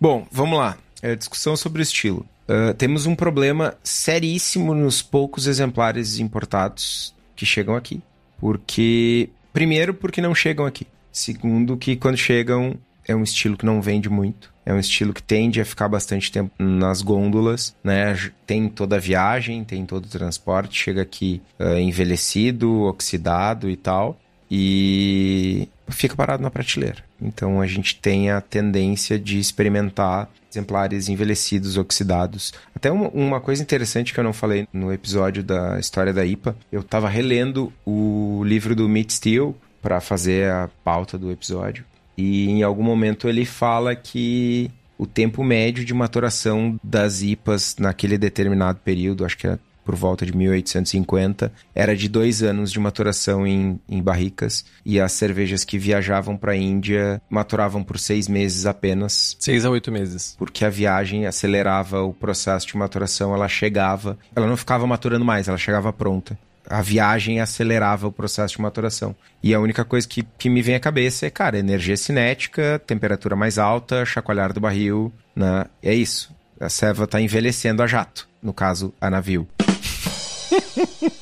Bom, 0.01 0.27
vamos 0.31 0.59
lá. 0.59 0.77
É 1.03 1.15
discussão 1.15 1.57
sobre 1.57 1.83
estilo. 1.83 2.27
Uh, 2.49 2.75
temos 2.75 3.07
um 3.07 3.15
problema 3.15 3.75
seríssimo 3.83 4.75
nos 4.75 5.01
poucos 5.01 5.47
exemplares 5.47 6.19
importados 6.19 7.15
que 7.35 7.47
chegam 7.47 7.75
aqui. 7.75 8.03
Porque, 8.39 9.31
primeiro, 9.53 9.95
porque 9.95 10.21
não 10.21 10.35
chegam 10.35 10.67
aqui. 10.67 10.87
Segundo, 11.11 11.77
que 11.77 11.97
quando 11.97 12.17
chegam, 12.17 12.75
é 13.07 13.15
um 13.15 13.23
estilo 13.23 13.57
que 13.57 13.65
não 13.65 13.81
vende 13.81 14.09
muito. 14.11 14.54
É 14.67 14.73
um 14.73 14.79
estilo 14.79 15.13
que 15.13 15.23
tende 15.23 15.61
a 15.61 15.65
ficar 15.65 15.89
bastante 15.89 16.33
tempo 16.33 16.51
nas 16.59 17.03
gôndolas, 17.03 17.75
né? 17.85 18.17
Tem 18.47 18.69
toda 18.69 18.97
a 18.97 19.01
viagem, 19.01 19.63
tem 19.65 19.85
todo 19.85 20.07
o 20.07 20.09
transporte, 20.09 20.83
chega 20.83 21.03
aqui 21.03 21.43
uh, 21.61 21.79
envelhecido, 21.79 22.83
oxidado 22.83 23.69
e 23.69 23.77
tal, 23.77 24.19
e 24.51 25.69
fica 25.89 26.17
parado 26.17 26.43
na 26.43 26.51
prateleira. 26.51 27.03
Então 27.21 27.61
a 27.61 27.67
gente 27.67 27.97
tem 27.97 28.31
a 28.31 28.41
tendência 28.41 29.19
de 29.19 29.39
experimentar 29.39 30.31
exemplares 30.51 31.09
envelhecidos, 31.09 31.77
oxidados. 31.77 32.53
Até 32.75 32.91
uma, 32.91 33.09
uma, 33.09 33.41
coisa 33.41 33.63
interessante 33.63 34.13
que 34.15 34.21
eu 34.21 34.25
não 34.25 34.33
falei 34.33 34.69
no 34.73 34.93
episódio 34.93 35.43
da 35.43 35.79
história 35.79 36.13
da 36.13 36.25
IPA, 36.25 36.57
eu 36.71 36.81
estava 36.81 37.09
relendo 37.09 37.73
o 37.85 38.43
livro 38.45 38.75
do 38.75 38.89
Meat 38.89 39.13
Steel 39.13 39.57
para 39.83 40.01
fazer 40.01 40.51
a 40.51 40.71
pauta 40.85 41.19
do 41.19 41.31
episódio. 41.31 41.85
E 42.17 42.49
em 42.49 42.63
algum 42.63 42.83
momento 42.83 43.29
ele 43.29 43.45
fala 43.45 43.95
que 43.95 44.71
o 44.97 45.07
tempo 45.07 45.43
médio 45.43 45.85
de 45.85 45.93
maturação 45.93 46.79
das 46.83 47.23
IPAs 47.23 47.77
naquele 47.79 48.17
determinado 48.17 48.79
período, 48.85 49.25
acho 49.25 49.37
que 49.37 49.47
era 49.47 49.59
por 49.85 49.95
volta 49.95 50.25
de 50.25 50.35
1850, 50.35 51.53
era 51.75 51.95
de 51.95 52.09
dois 52.09 52.43
anos 52.43 52.73
de 52.73 52.81
maturação 52.81 53.47
em, 53.47 53.79
em 53.89 54.03
barricas. 54.03 54.65
E 54.85 54.99
as 54.99 55.13
cervejas 55.13 55.63
que 55.63 55.79
viajavam 55.79 56.37
para 56.37 56.53
a 56.53 56.57
Índia 56.57 57.21
maturavam 57.29 57.85
por 57.85 57.99
seis 57.99 58.27
meses 58.27 58.65
apenas. 58.65 59.37
Seis 59.39 59.65
a 59.65 59.71
oito 59.71 59.93
meses. 59.93 60.35
Porque 60.39 60.65
a 60.65 60.71
viagem 60.71 61.27
acelerava 61.27 62.03
o 62.03 62.15
processo 62.15 62.67
de 62.67 62.77
maturação, 62.77 63.35
ela 63.35 63.47
chegava. 63.47 64.19
Ela 64.35 64.47
não 64.47 64.57
ficava 64.57 64.87
maturando 64.87 65.25
mais, 65.25 65.49
ela 65.49 65.59
chegava 65.59 65.93
pronta 65.93 66.39
a 66.69 66.81
viagem 66.83 67.41
acelerava 67.41 68.07
o 68.07 68.13
processo 68.13 68.57
de 68.57 68.63
maturação. 68.63 69.15
E 69.43 69.55
a 69.55 69.61
única 69.61 69.85
coisa 69.85 70.07
que, 70.09 70.23
que 70.39 70.49
me 70.49 70.63
vem 70.63 70.75
à 70.75 70.81
cabeça 70.81 71.27
é, 71.27 71.31
cara, 71.31 71.59
energia 71.59 71.97
cinética, 71.97 72.81
temperatura 72.87 73.37
mais 73.37 73.59
alta, 73.59 74.05
chacoalhar 74.05 74.53
do 74.53 74.61
barril, 74.61 75.13
né? 75.35 75.67
É 75.83 75.95
isso. 75.95 76.35
A 76.59 76.69
ceva 76.69 77.07
tá 77.07 77.21
envelhecendo 77.21 77.83
a 77.83 77.87
jato, 77.87 78.29
no 78.43 78.53
caso, 78.53 78.95
a 79.01 79.11
navio. 79.11 79.47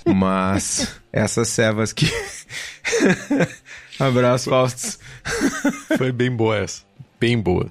Mas 0.06 1.00
essas 1.12 1.48
cevas 1.48 1.92
que. 1.92 2.06
Abraço, 3.98 4.50
Faustos. 4.50 4.98
Foi 5.96 6.12
bem 6.12 6.30
boa 6.30 6.58
essa. 6.58 6.82
Bem 7.18 7.38
boa. 7.40 7.70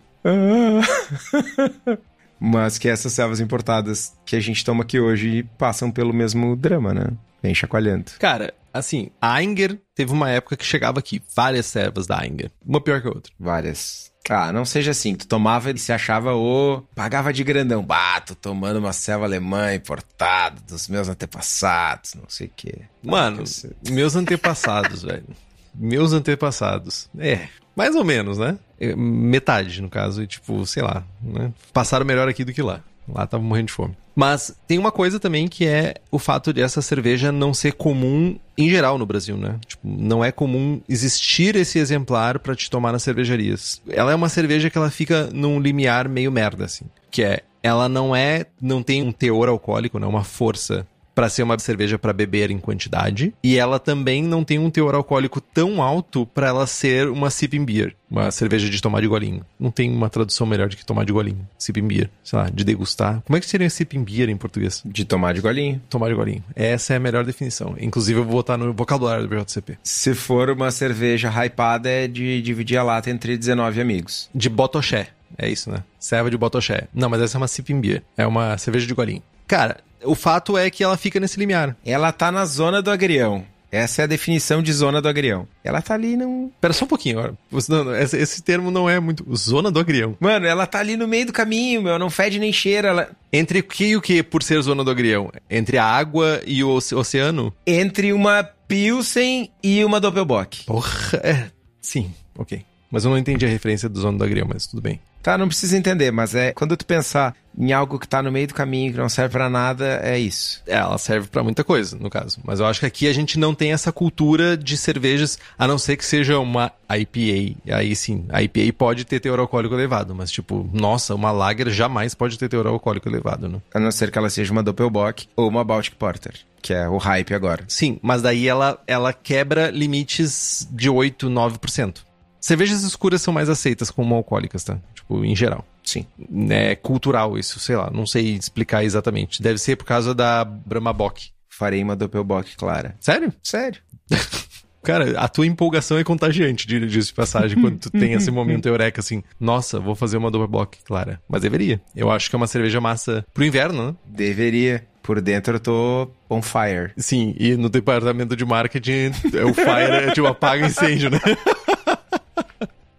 Mas 2.40 2.78
que 2.78 2.88
essas 2.88 3.14
cevas 3.14 3.40
importadas 3.40 4.14
que 4.26 4.36
a 4.36 4.40
gente 4.40 4.66
toma 4.66 4.84
aqui 4.84 5.00
hoje 5.00 5.44
passam 5.58 5.92
pelo 5.92 6.14
mesmo 6.14 6.56
drama, 6.56 6.94
né? 6.94 7.08
Vem 7.42 7.56
chacoalhando. 7.56 8.12
Cara, 8.20 8.54
assim, 8.74 9.10
a 9.20 9.34
Ainger 9.36 9.80
teve 9.96 10.12
uma 10.12 10.30
época 10.30 10.56
que 10.56 10.66
chegava 10.66 11.00
aqui, 11.00 11.22
várias 11.36 11.66
servas 11.66 12.08
da 12.08 12.20
Ainger. 12.22 12.52
Uma 12.66 12.82
pior 12.82 13.02
que 13.02 13.08
a 13.08 13.12
outra. 13.12 13.32
Várias. 13.40 14.12
Ah, 14.30 14.54
não 14.54 14.64
seja 14.66 14.92
assim. 14.92 15.16
Tu 15.16 15.28
tomava 15.28 15.72
e 15.72 15.78
se 15.78 15.92
achava 15.92 16.34
o. 16.36 16.84
Pagava 16.96 17.34
de 17.34 17.44
grandão. 17.44 17.84
Bah, 17.84 18.22
tô 18.22 18.36
tomando 18.36 18.78
uma 18.78 18.94
serva 18.94 19.26
alemã 19.26 19.74
importada 19.74 20.62
dos 20.68 20.88
meus 20.88 21.10
antepassados, 21.10 22.14
não 22.14 22.30
sei 22.30 22.48
o 22.48 22.52
quê. 22.56 22.82
Mano, 23.04 23.44
meus 23.90 24.16
antepassados, 24.16 25.02
velho. 25.04 25.26
Meus 25.74 26.14
antepassados. 26.14 27.10
É, 27.18 27.48
mais 27.76 27.96
ou 27.96 28.04
menos, 28.04 28.38
né? 28.38 28.60
É, 28.80 28.96
metade, 28.96 29.82
no 29.82 29.90
caso. 29.90 30.22
E, 30.22 30.28
tipo, 30.28 30.66
sei 30.66 30.84
lá, 30.84 31.04
né? 31.22 31.52
Passaram 31.74 32.06
melhor 32.06 32.28
aqui 32.28 32.44
do 32.44 32.54
que 32.54 32.62
lá. 32.62 32.84
Lá 33.08 33.26
tava 33.28 33.44
morrendo 33.44 33.68
de 33.68 33.74
fome. 33.74 33.96
Mas 34.16 34.56
tem 34.68 34.78
uma 34.78 34.92
coisa 34.92 35.20
também 35.20 35.48
que 35.48 35.66
é 35.66 35.96
o 36.12 36.20
fato 36.20 36.54
de 36.54 36.62
essa 36.62 36.82
cerveja 36.82 37.32
não 37.32 37.54
ser 37.54 37.74
comum 37.74 38.38
em 38.58 38.70
geral 38.70 38.98
no 38.98 39.06
Brasil, 39.06 39.38
né? 39.38 39.58
Tipo, 39.66 39.88
não 39.88 40.24
é 40.24 40.32
comum 40.32 40.82
existir 40.88 41.56
esse 41.56 41.80
exemplar 41.80 42.40
para 42.40 42.56
te 42.56 42.70
tomar 42.70 42.92
nas 42.92 43.04
cervejarias. 43.04 43.82
Ela 43.90 44.12
é 44.12 44.16
uma 44.16 44.30
cerveja 44.30 44.70
que 44.70 44.78
ela 44.78 44.92
fica 44.92 45.30
num 45.34 45.60
limiar 45.60 46.10
meio 46.10 46.32
merda, 46.32 46.66
assim. 46.66 46.86
Que 47.10 47.24
é, 47.24 47.42
ela 47.64 47.88
não 47.88 48.16
é, 48.16 48.46
não 48.62 48.84
tem 48.84 49.02
um 49.02 49.12
teor 49.12 49.48
alcoólico, 49.48 49.98
né? 49.98 50.06
Uma 50.06 50.24
força 50.24 50.86
para 51.14 51.30
ser 51.30 51.44
uma 51.44 51.58
cerveja 51.60 52.00
para 52.00 52.14
beber 52.14 52.52
em 52.52 52.58
quantidade, 52.58 53.34
e 53.44 53.58
ela 53.58 53.80
também 53.80 54.24
não 54.24 54.44
tem 54.44 54.60
um 54.60 54.70
teor 54.70 54.96
alcoólico 54.96 55.42
tão 55.42 55.82
alto 55.82 56.26
para 56.26 56.48
ela 56.48 56.68
ser 56.68 57.08
uma 57.10 57.30
sipping 57.30 57.66
beer, 57.66 57.96
uma 58.10 58.32
cerveja 58.32 58.70
de 58.70 58.82
tomar 58.82 59.02
de 59.02 59.08
golinho. 59.08 59.46
Não 59.60 59.72
tem 59.72 59.92
uma 59.92 60.10
tradução 60.10 60.48
melhor 60.48 60.68
de 60.68 60.78
que 60.78 60.86
tomar 60.86 61.06
de 61.06 61.14
golinho, 61.14 61.48
sipping 61.58 61.88
beer, 61.88 62.10
sei 62.24 62.40
lá, 62.40 62.50
de 62.50 62.64
degustar. 62.64 63.22
Como 63.26 63.38
é 63.38 63.40
que 63.40 63.46
seria 63.46 63.70
sipping 63.70 64.04
beer 64.04 64.30
em 64.30 64.38
português? 64.38 64.82
De 64.86 65.06
tomar 65.06 65.34
de 65.34 65.42
golinho. 65.42 65.82
Tomar 65.90 66.10
de 66.10 66.16
golinho. 66.16 66.44
Essa 66.56 66.94
é 66.94 66.98
a 66.98 67.00
melhor 67.00 67.26
definição. 67.26 67.76
Inclusive 67.80 68.20
eu 68.20 68.24
vou 68.24 68.34
botar 68.34 68.58
no 68.58 68.74
vocabulário 68.74 69.28
do 69.28 69.30
BJCP. 69.30 69.78
Se 69.84 70.14
for 70.14 70.50
uma 70.50 70.72
cerveja 70.72 71.30
hypada 71.30 71.90
é 71.90 72.08
de 72.08 72.42
dividir 72.42 72.78
a 72.78 72.84
lata 72.84 73.10
entre 73.10 73.38
19 73.38 73.82
amigos. 73.82 74.30
De 74.34 74.50
botoché. 74.50 75.08
É 75.38 75.50
isso, 75.50 75.72
né? 75.72 75.84
Serva 76.00 76.30
de 76.30 76.38
botoché. 76.38 76.88
Não, 76.94 77.10
mas 77.10 77.22
essa 77.22 77.38
é 77.38 77.40
uma 77.40 77.48
sipping 77.48 77.80
beer. 77.80 78.04
É 78.18 78.26
uma 78.28 78.58
cerveja 78.58 78.86
de 78.86 78.94
golinho. 78.94 79.24
Cara, 79.48 79.78
o 80.04 80.16
fato 80.16 80.58
é 80.58 80.70
que 80.70 80.84
ela 80.84 80.98
fica 80.98 81.20
nesse 81.20 81.40
limiar. 81.40 81.76
Ela 81.86 82.12
tá 82.12 82.32
na 82.32 82.46
zona 82.46 82.82
do 82.82 82.92
agrião. 82.92 83.46
Essa 83.72 84.02
é 84.02 84.04
a 84.04 84.08
definição 84.08 84.62
de 84.62 84.74
zona 84.74 85.02
do 85.02 85.08
agrião. 85.08 85.48
Ela 85.64 85.82
tá 85.82 85.94
ali 85.94 86.18
num. 86.18 86.52
Pera 86.60 86.74
só 86.74 86.84
um 86.84 86.88
pouquinho, 86.90 87.20
ó. 87.20 87.60
Não, 87.70 87.86
não, 87.86 87.96
esse, 87.96 88.18
esse 88.18 88.42
termo 88.44 88.70
não 88.70 88.90
é 88.90 89.00
muito. 89.00 89.26
Zona 89.34 89.72
do 89.72 89.80
agrião. 89.80 90.18
Mano, 90.20 90.46
ela 90.46 90.68
tá 90.68 90.80
ali 90.80 90.98
no 90.98 91.08
meio 91.08 91.28
do 91.28 91.32
caminho, 91.32 91.82
meu. 91.82 91.98
Não 91.98 92.10
fede 92.10 92.38
nem 92.38 92.52
cheira. 92.52 92.90
Ela... 92.90 93.10
Entre 93.32 93.60
o 93.60 93.64
que 93.64 93.86
e 93.86 93.96
o 93.96 94.02
que 94.02 94.22
por 94.22 94.44
ser 94.44 94.62
zona 94.62 94.84
do 94.84 94.92
agrião? 94.92 95.32
Entre 95.50 95.78
a 95.78 95.86
água 95.86 96.42
e 96.46 96.62
o 96.66 96.70
oce- 96.70 96.94
oceano? 96.94 97.54
Entre 97.66 98.12
uma 98.12 98.44
Pilsen 98.44 99.50
e 99.64 99.86
uma 99.86 100.02
Doppelbock. 100.02 100.66
Porra, 100.66 101.22
é. 101.24 101.46
Sim, 101.80 102.14
ok. 102.38 102.66
Mas 102.92 103.06
eu 103.06 103.12
não 103.12 103.18
entendi 103.18 103.46
a 103.46 103.50
referência 103.50 103.88
do 103.88 104.00
zona 104.00 104.18
do 104.18 104.24
agrião, 104.24 104.48
mas 104.48 104.68
tudo 104.68 104.82
bem. 104.82 105.00
Tá, 105.22 105.38
não 105.38 105.48
precisa 105.48 105.78
entender, 105.78 106.12
mas 106.12 106.34
é 106.34 106.52
quando 106.52 106.76
tu 106.76 106.86
pensar 106.86 107.36
em 107.58 107.72
algo 107.72 108.00
que 108.00 108.08
tá 108.08 108.24
no 108.24 108.32
meio 108.32 108.48
do 108.48 108.54
caminho, 108.54 108.92
que 108.92 108.98
não 108.98 109.10
serve 109.10 109.34
pra 109.34 109.50
nada, 109.50 110.00
é 110.04 110.18
isso. 110.18 110.64
É, 110.66 110.76
ela 110.76 110.98
serve 110.98 111.28
pra 111.28 111.44
muita 111.44 111.64
coisa, 111.64 111.98
no 111.98 112.10
caso. 112.10 112.40
Mas 112.44 112.60
eu 112.60 112.66
acho 112.66 112.80
que 112.80 112.86
aqui 112.86 113.08
a 113.08 113.14
gente 113.14 113.38
não 113.38 113.54
tem 113.54 113.72
essa 113.72 113.92
cultura 113.92 114.58
de 114.58 114.76
cervejas, 114.76 115.38
a 115.58 115.68
não 115.68 115.78
ser 115.78 115.96
que 115.96 116.06
seja 116.06 116.40
uma 116.40 116.72
IPA. 116.90 117.76
Aí 117.76 117.96
sim, 117.96 118.26
a 118.30 118.42
IPA 118.42 118.74
pode 118.76 119.06
ter 119.06 119.20
teor 119.20 119.40
alcoólico 119.40 119.76
elevado, 119.76 120.16
mas 120.16 120.32
tipo, 120.32 120.68
nossa, 120.74 121.14
uma 121.14 121.32
lager 121.32 121.70
jamais 121.70 122.16
pode 122.16 122.40
ter 122.40 122.50
teor 122.50 122.66
alcoólico 122.66 123.08
elevado, 123.08 123.48
né? 123.48 123.62
A 123.74 123.80
não 123.80 123.92
ser 123.92 124.10
que 124.10 124.18
ela 124.18 124.30
seja 124.30 124.52
uma 124.52 124.64
Doppelbock 124.64 125.28
ou 125.36 125.48
uma 125.48 125.64
Baltic 125.64 125.96
Porter, 125.96 126.34
que 126.62 126.74
é 126.74 126.90
o 126.90 126.98
hype 126.98 127.34
agora. 127.34 127.64
Sim, 127.68 128.00
mas 128.02 128.24
daí 128.24 128.48
ela, 128.48 128.82
ela 128.88 129.14
quebra 129.14 129.70
limites 129.70 130.68
de 130.72 130.90
8, 130.90 131.30
9%. 131.30 132.11
Cervejas 132.42 132.82
escuras 132.82 133.22
são 133.22 133.34
mais 133.34 133.48
aceitas 133.48 133.92
como 133.92 134.16
alcoólicas, 134.16 134.64
tá? 134.64 134.80
Tipo, 134.96 135.24
em 135.24 135.36
geral. 135.36 135.64
Sim. 135.84 136.06
É 136.50 136.76
cultural 136.76 137.38
isso, 137.38 137.60
sei 137.60 137.76
lá, 137.76 137.90
não 137.92 138.06
sei 138.06 138.36
explicar 138.36 138.84
exatamente. 138.84 139.42
Deve 139.42 139.60
ser 139.60 139.76
por 139.76 139.86
causa 139.86 140.14
da 140.14 140.44
Brahma 140.44 140.92
Bock. 140.92 141.30
Farei 141.48 141.84
uma 141.84 141.96
Doppelbock 141.96 142.56
clara. 142.56 142.96
Sério? 143.00 143.32
Sério. 143.44 143.80
Cara, 144.84 145.20
a 145.20 145.28
tua 145.28 145.46
empolgação 145.46 146.00
é 146.00 146.04
contagiante, 146.04 146.66
diga 146.66 146.88
disso 146.88 147.10
de 147.10 147.14
passagem, 147.14 147.62
quando 147.62 147.78
tu 147.78 147.92
tem 147.92 148.14
esse 148.14 148.32
momento 148.32 148.68
eureka, 148.68 149.00
assim, 149.00 149.22
nossa, 149.40 149.80
vou 149.80 149.94
fazer 149.94 150.18
uma 150.18 150.32
double 150.32 150.48
block, 150.48 150.80
Clara. 150.84 151.22
Mas 151.30 151.44
deveria. 151.44 151.80
Eu 151.96 152.10
acho 152.10 152.30
que 152.30 152.36
é 152.36 152.38
uma 152.38 152.48
cerveja 152.48 152.82
massa 152.82 153.24
pro 153.34 153.46
inverno, 153.46 153.88
né? 153.88 153.96
Deveria. 154.06 154.88
Por 155.04 155.20
dentro 155.20 155.56
eu 155.56 155.60
tô 155.60 156.12
on 156.30 156.42
fire. 156.42 156.94
Sim, 156.96 157.36
e 157.40 157.56
no 157.56 157.70
departamento 157.70 158.36
de 158.36 158.46
marketing, 158.46 159.12
é 159.34 159.44
o 159.44 159.54
fire, 159.54 160.10
é 160.10 160.12
tipo, 160.12 160.28
apaga 160.28 160.66
incêndio, 160.66 161.10
né? 161.10 161.20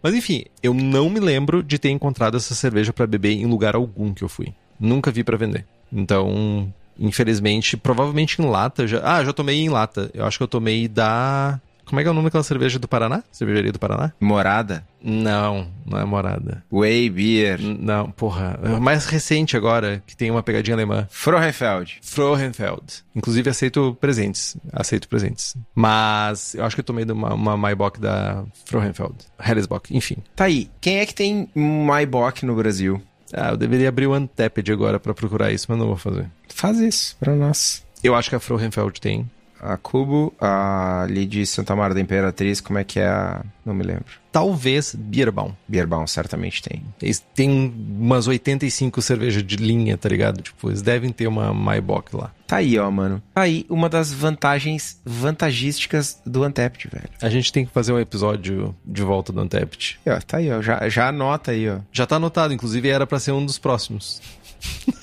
Mas 0.03 0.15
enfim, 0.15 0.45
eu 0.63 0.75
não 0.75 1.09
me 1.09 1.21
lembro 1.21 1.63
de 1.63 1.79
ter 1.79 1.91
encontrado 1.91 2.37
essa 2.37 2.55
cerveja 2.55 2.93
pra 2.93 3.07
beber 3.07 3.33
em 3.33 3.47
lugar 3.47 3.77
algum 3.77 4.13
que 4.13 4.25
eu 4.25 4.29
fui. 4.29 4.53
Nunca 4.79 5.13
vi 5.13 5.23
pra 5.23 5.37
vender. 5.37 5.65
Então, 5.93 6.73
infelizmente, 6.99 7.77
provavelmente 7.77 8.43
em 8.43 8.47
lata 8.47 8.87
já. 8.87 9.01
Ah, 9.05 9.25
já 9.25 9.33
tomei 9.33 9.61
em 9.61 9.69
lata. 9.69 10.11
Eu 10.13 10.25
acho 10.25 10.39
que 10.39 10.43
eu 10.43 10.49
tomei 10.49 10.89
da. 10.89 11.61
Como 11.93 12.01
é 12.01 12.05
que 12.05 12.09
é 12.09 12.11
o 12.11 12.15
nome 12.15 12.25
daquela 12.29 12.43
cerveja 12.43 12.79
do 12.79 12.89
Paraná? 12.89 13.23
Cervejaria 13.31 13.71
do 13.71 13.79
Paraná? 13.79 14.15
Morada. 14.19 14.83
Não, 15.03 15.69
não 15.85 15.99
é 15.99 16.05
morada. 16.07 16.65
Whey 16.73 17.11
Beer. 17.11 17.61
N- 17.61 17.77
Não, 17.83 18.11
porra. 18.11 18.59
É 18.63 18.81
mais 18.81 19.05
recente 19.05 19.59
agora, 19.59 20.03
que 20.07 20.17
tem 20.17 20.31
uma 20.31 20.43
pegadinha 20.43 20.75
alemã. 20.75 21.07
Frohenfeld. 21.11 21.99
Frohenfeld. 22.01 23.05
Inclusive 23.15 23.51
aceito 23.51 23.95
presentes. 24.01 24.57
Aceito 24.73 25.07
presentes. 25.07 25.55
Mas 25.75 26.55
eu 26.55 26.65
acho 26.65 26.75
que 26.75 26.81
eu 26.81 26.85
tomei 26.85 27.05
uma, 27.05 27.35
uma 27.35 27.57
Maibach 27.59 28.01
da 28.01 28.43
Frohenfeld. 28.65 29.15
Hellesbock, 29.39 29.95
enfim. 29.95 30.17
Tá 30.35 30.45
aí. 30.45 30.71
Quem 30.81 30.97
é 31.01 31.05
que 31.05 31.15
tem 31.15 31.47
Maibach 31.55 32.43
no 32.47 32.55
Brasil? 32.57 33.03
Ah, 33.35 33.51
eu 33.51 33.57
deveria 33.59 33.91
abrir 33.91 34.07
o 34.07 34.15
Untapped 34.17 34.73
agora 34.73 34.99
pra 34.99 35.13
procurar 35.13 35.53
isso, 35.53 35.67
mas 35.69 35.79
não 35.79 35.89
vou 35.89 35.97
fazer. 35.99 36.27
Faz 36.49 36.79
isso 36.79 37.15
pra 37.21 37.35
nós. 37.35 37.85
Eu 38.03 38.15
acho 38.15 38.31
que 38.31 38.37
a 38.37 38.41
Frohenfeld 38.41 38.99
tem. 38.99 39.31
A 39.63 39.77
Cubo, 39.77 40.35
a 40.41 41.03
ali 41.03 41.25
de 41.25 41.47
Santa 41.47 41.77
Maria 41.77 41.95
da 41.95 42.01
Imperatriz, 42.01 42.61
como 42.61 42.79
é 42.79 42.85
que 42.85 42.99
é 42.99 43.07
a... 43.07 43.45
Não 43.65 43.73
me 43.73 43.85
lembro. 43.85 44.05
Talvez 44.33 44.95
Bierbaum. 44.95 45.53
Bierbaum 45.69 46.07
certamente 46.07 46.63
tem. 46.63 46.83
Eles 47.01 47.25
têm 47.35 47.73
umas 48.01 48.27
85 48.27 49.01
cervejas 49.01 49.43
de 49.45 49.57
linha, 49.57 49.97
tá 49.97 50.09
ligado? 50.09 50.43
Tipo, 50.43 50.71
eles 50.71 50.83
devem 50.83 51.11
ter 51.11 51.27
uma 51.27 51.55
Maibach 51.55 52.07
lá. 52.13 52.33
Tá 52.47 52.57
aí, 52.57 52.79
ó, 52.79 52.91
mano. 52.91 53.23
Tá 53.35 53.43
aí 53.43 53.65
uma 53.69 53.89
das 53.89 54.13
vantagens 54.13 55.01
vantagísticas 55.05 56.21
do 56.27 56.45
Untapped, 56.45 56.89
velho. 56.91 57.09
A 57.21 57.29
gente 57.29 57.53
tem 57.53 57.65
que 57.65 57.73
fazer 57.73 57.93
um 57.93 58.01
episódio 58.01 58.75
de 58.85 59.03
volta 59.03 59.33
do. 59.33 59.43
E, 59.43 60.11
ó, 60.11 60.19
tá 60.21 60.39
aí, 60.39 60.51
ó. 60.51 60.61
Já, 60.63 60.89
já 60.89 61.09
anota 61.09 61.51
aí, 61.51 61.69
ó. 61.69 61.79
Já 61.93 62.07
tá 62.07 62.17
anotado, 62.17 62.53
inclusive 62.55 62.89
era 62.89 63.07
pra 63.07 63.21
ser 63.21 63.33
um 63.33 63.45
dos 63.45 63.59
próximos. 63.59 64.21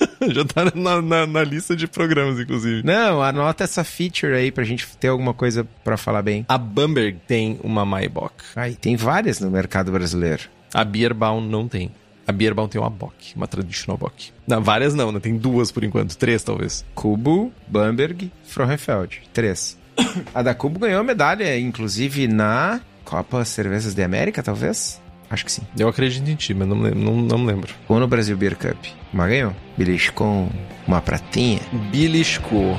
Já 0.28 0.44
tá 0.44 0.64
na, 0.74 1.00
na, 1.00 1.26
na 1.26 1.44
lista 1.44 1.74
de 1.74 1.86
programas, 1.86 2.38
inclusive. 2.38 2.82
Não, 2.84 3.22
anota 3.22 3.64
essa 3.64 3.82
feature 3.82 4.34
aí 4.34 4.52
pra 4.52 4.64
gente 4.64 4.86
ter 4.98 5.08
alguma 5.08 5.32
coisa 5.32 5.66
pra 5.82 5.96
falar 5.96 6.22
bem. 6.22 6.44
A 6.48 6.58
Bamberg 6.58 7.18
tem 7.26 7.58
uma 7.62 7.84
Maibach. 7.84 8.34
Aí, 8.54 8.74
tem 8.74 8.96
várias 8.96 9.40
no 9.40 9.50
mercado 9.50 9.90
brasileiro. 9.90 10.42
A 10.72 10.84
Bierbaum 10.84 11.40
não 11.40 11.66
tem. 11.66 11.90
A 12.26 12.32
Bierbaum 12.32 12.68
tem 12.68 12.80
uma 12.80 12.90
Bock, 12.90 13.34
uma 13.34 13.48
Traditional 13.48 13.96
Bock. 13.96 14.30
Não, 14.46 14.62
várias 14.62 14.94
não, 14.94 15.10
né? 15.10 15.18
Tem 15.18 15.36
duas 15.36 15.72
por 15.72 15.82
enquanto, 15.82 16.16
três 16.16 16.44
talvez. 16.44 16.84
Cubo, 16.94 17.52
Bamberg, 17.66 18.30
Frohenfeld. 18.44 19.22
Três. 19.32 19.76
A 20.34 20.42
da 20.42 20.54
Cubo 20.54 20.78
ganhou 20.78 21.02
medalha, 21.02 21.58
inclusive, 21.58 22.28
na 22.28 22.80
Copa 23.04 23.44
Cervejas 23.44 23.94
de 23.94 24.02
América, 24.02 24.42
talvez? 24.42 25.00
Acho 25.30 25.44
que 25.44 25.52
sim. 25.52 25.62
Eu 25.78 25.86
acredito 25.86 26.28
em 26.28 26.34
ti, 26.34 26.52
mas 26.52 26.66
não, 26.66 26.76
não, 26.76 27.16
não 27.16 27.44
lembro. 27.44 27.72
Ou 27.88 28.00
no 28.00 28.08
Brasil 28.08 28.36
Beer 28.36 28.56
Cup. 28.56 28.84
Mas 29.12 29.28
ganhou. 29.28 29.54
Beliscou 29.78 30.50
uma 30.88 31.00
pratinha. 31.00 31.60
Belisco. 31.92 32.76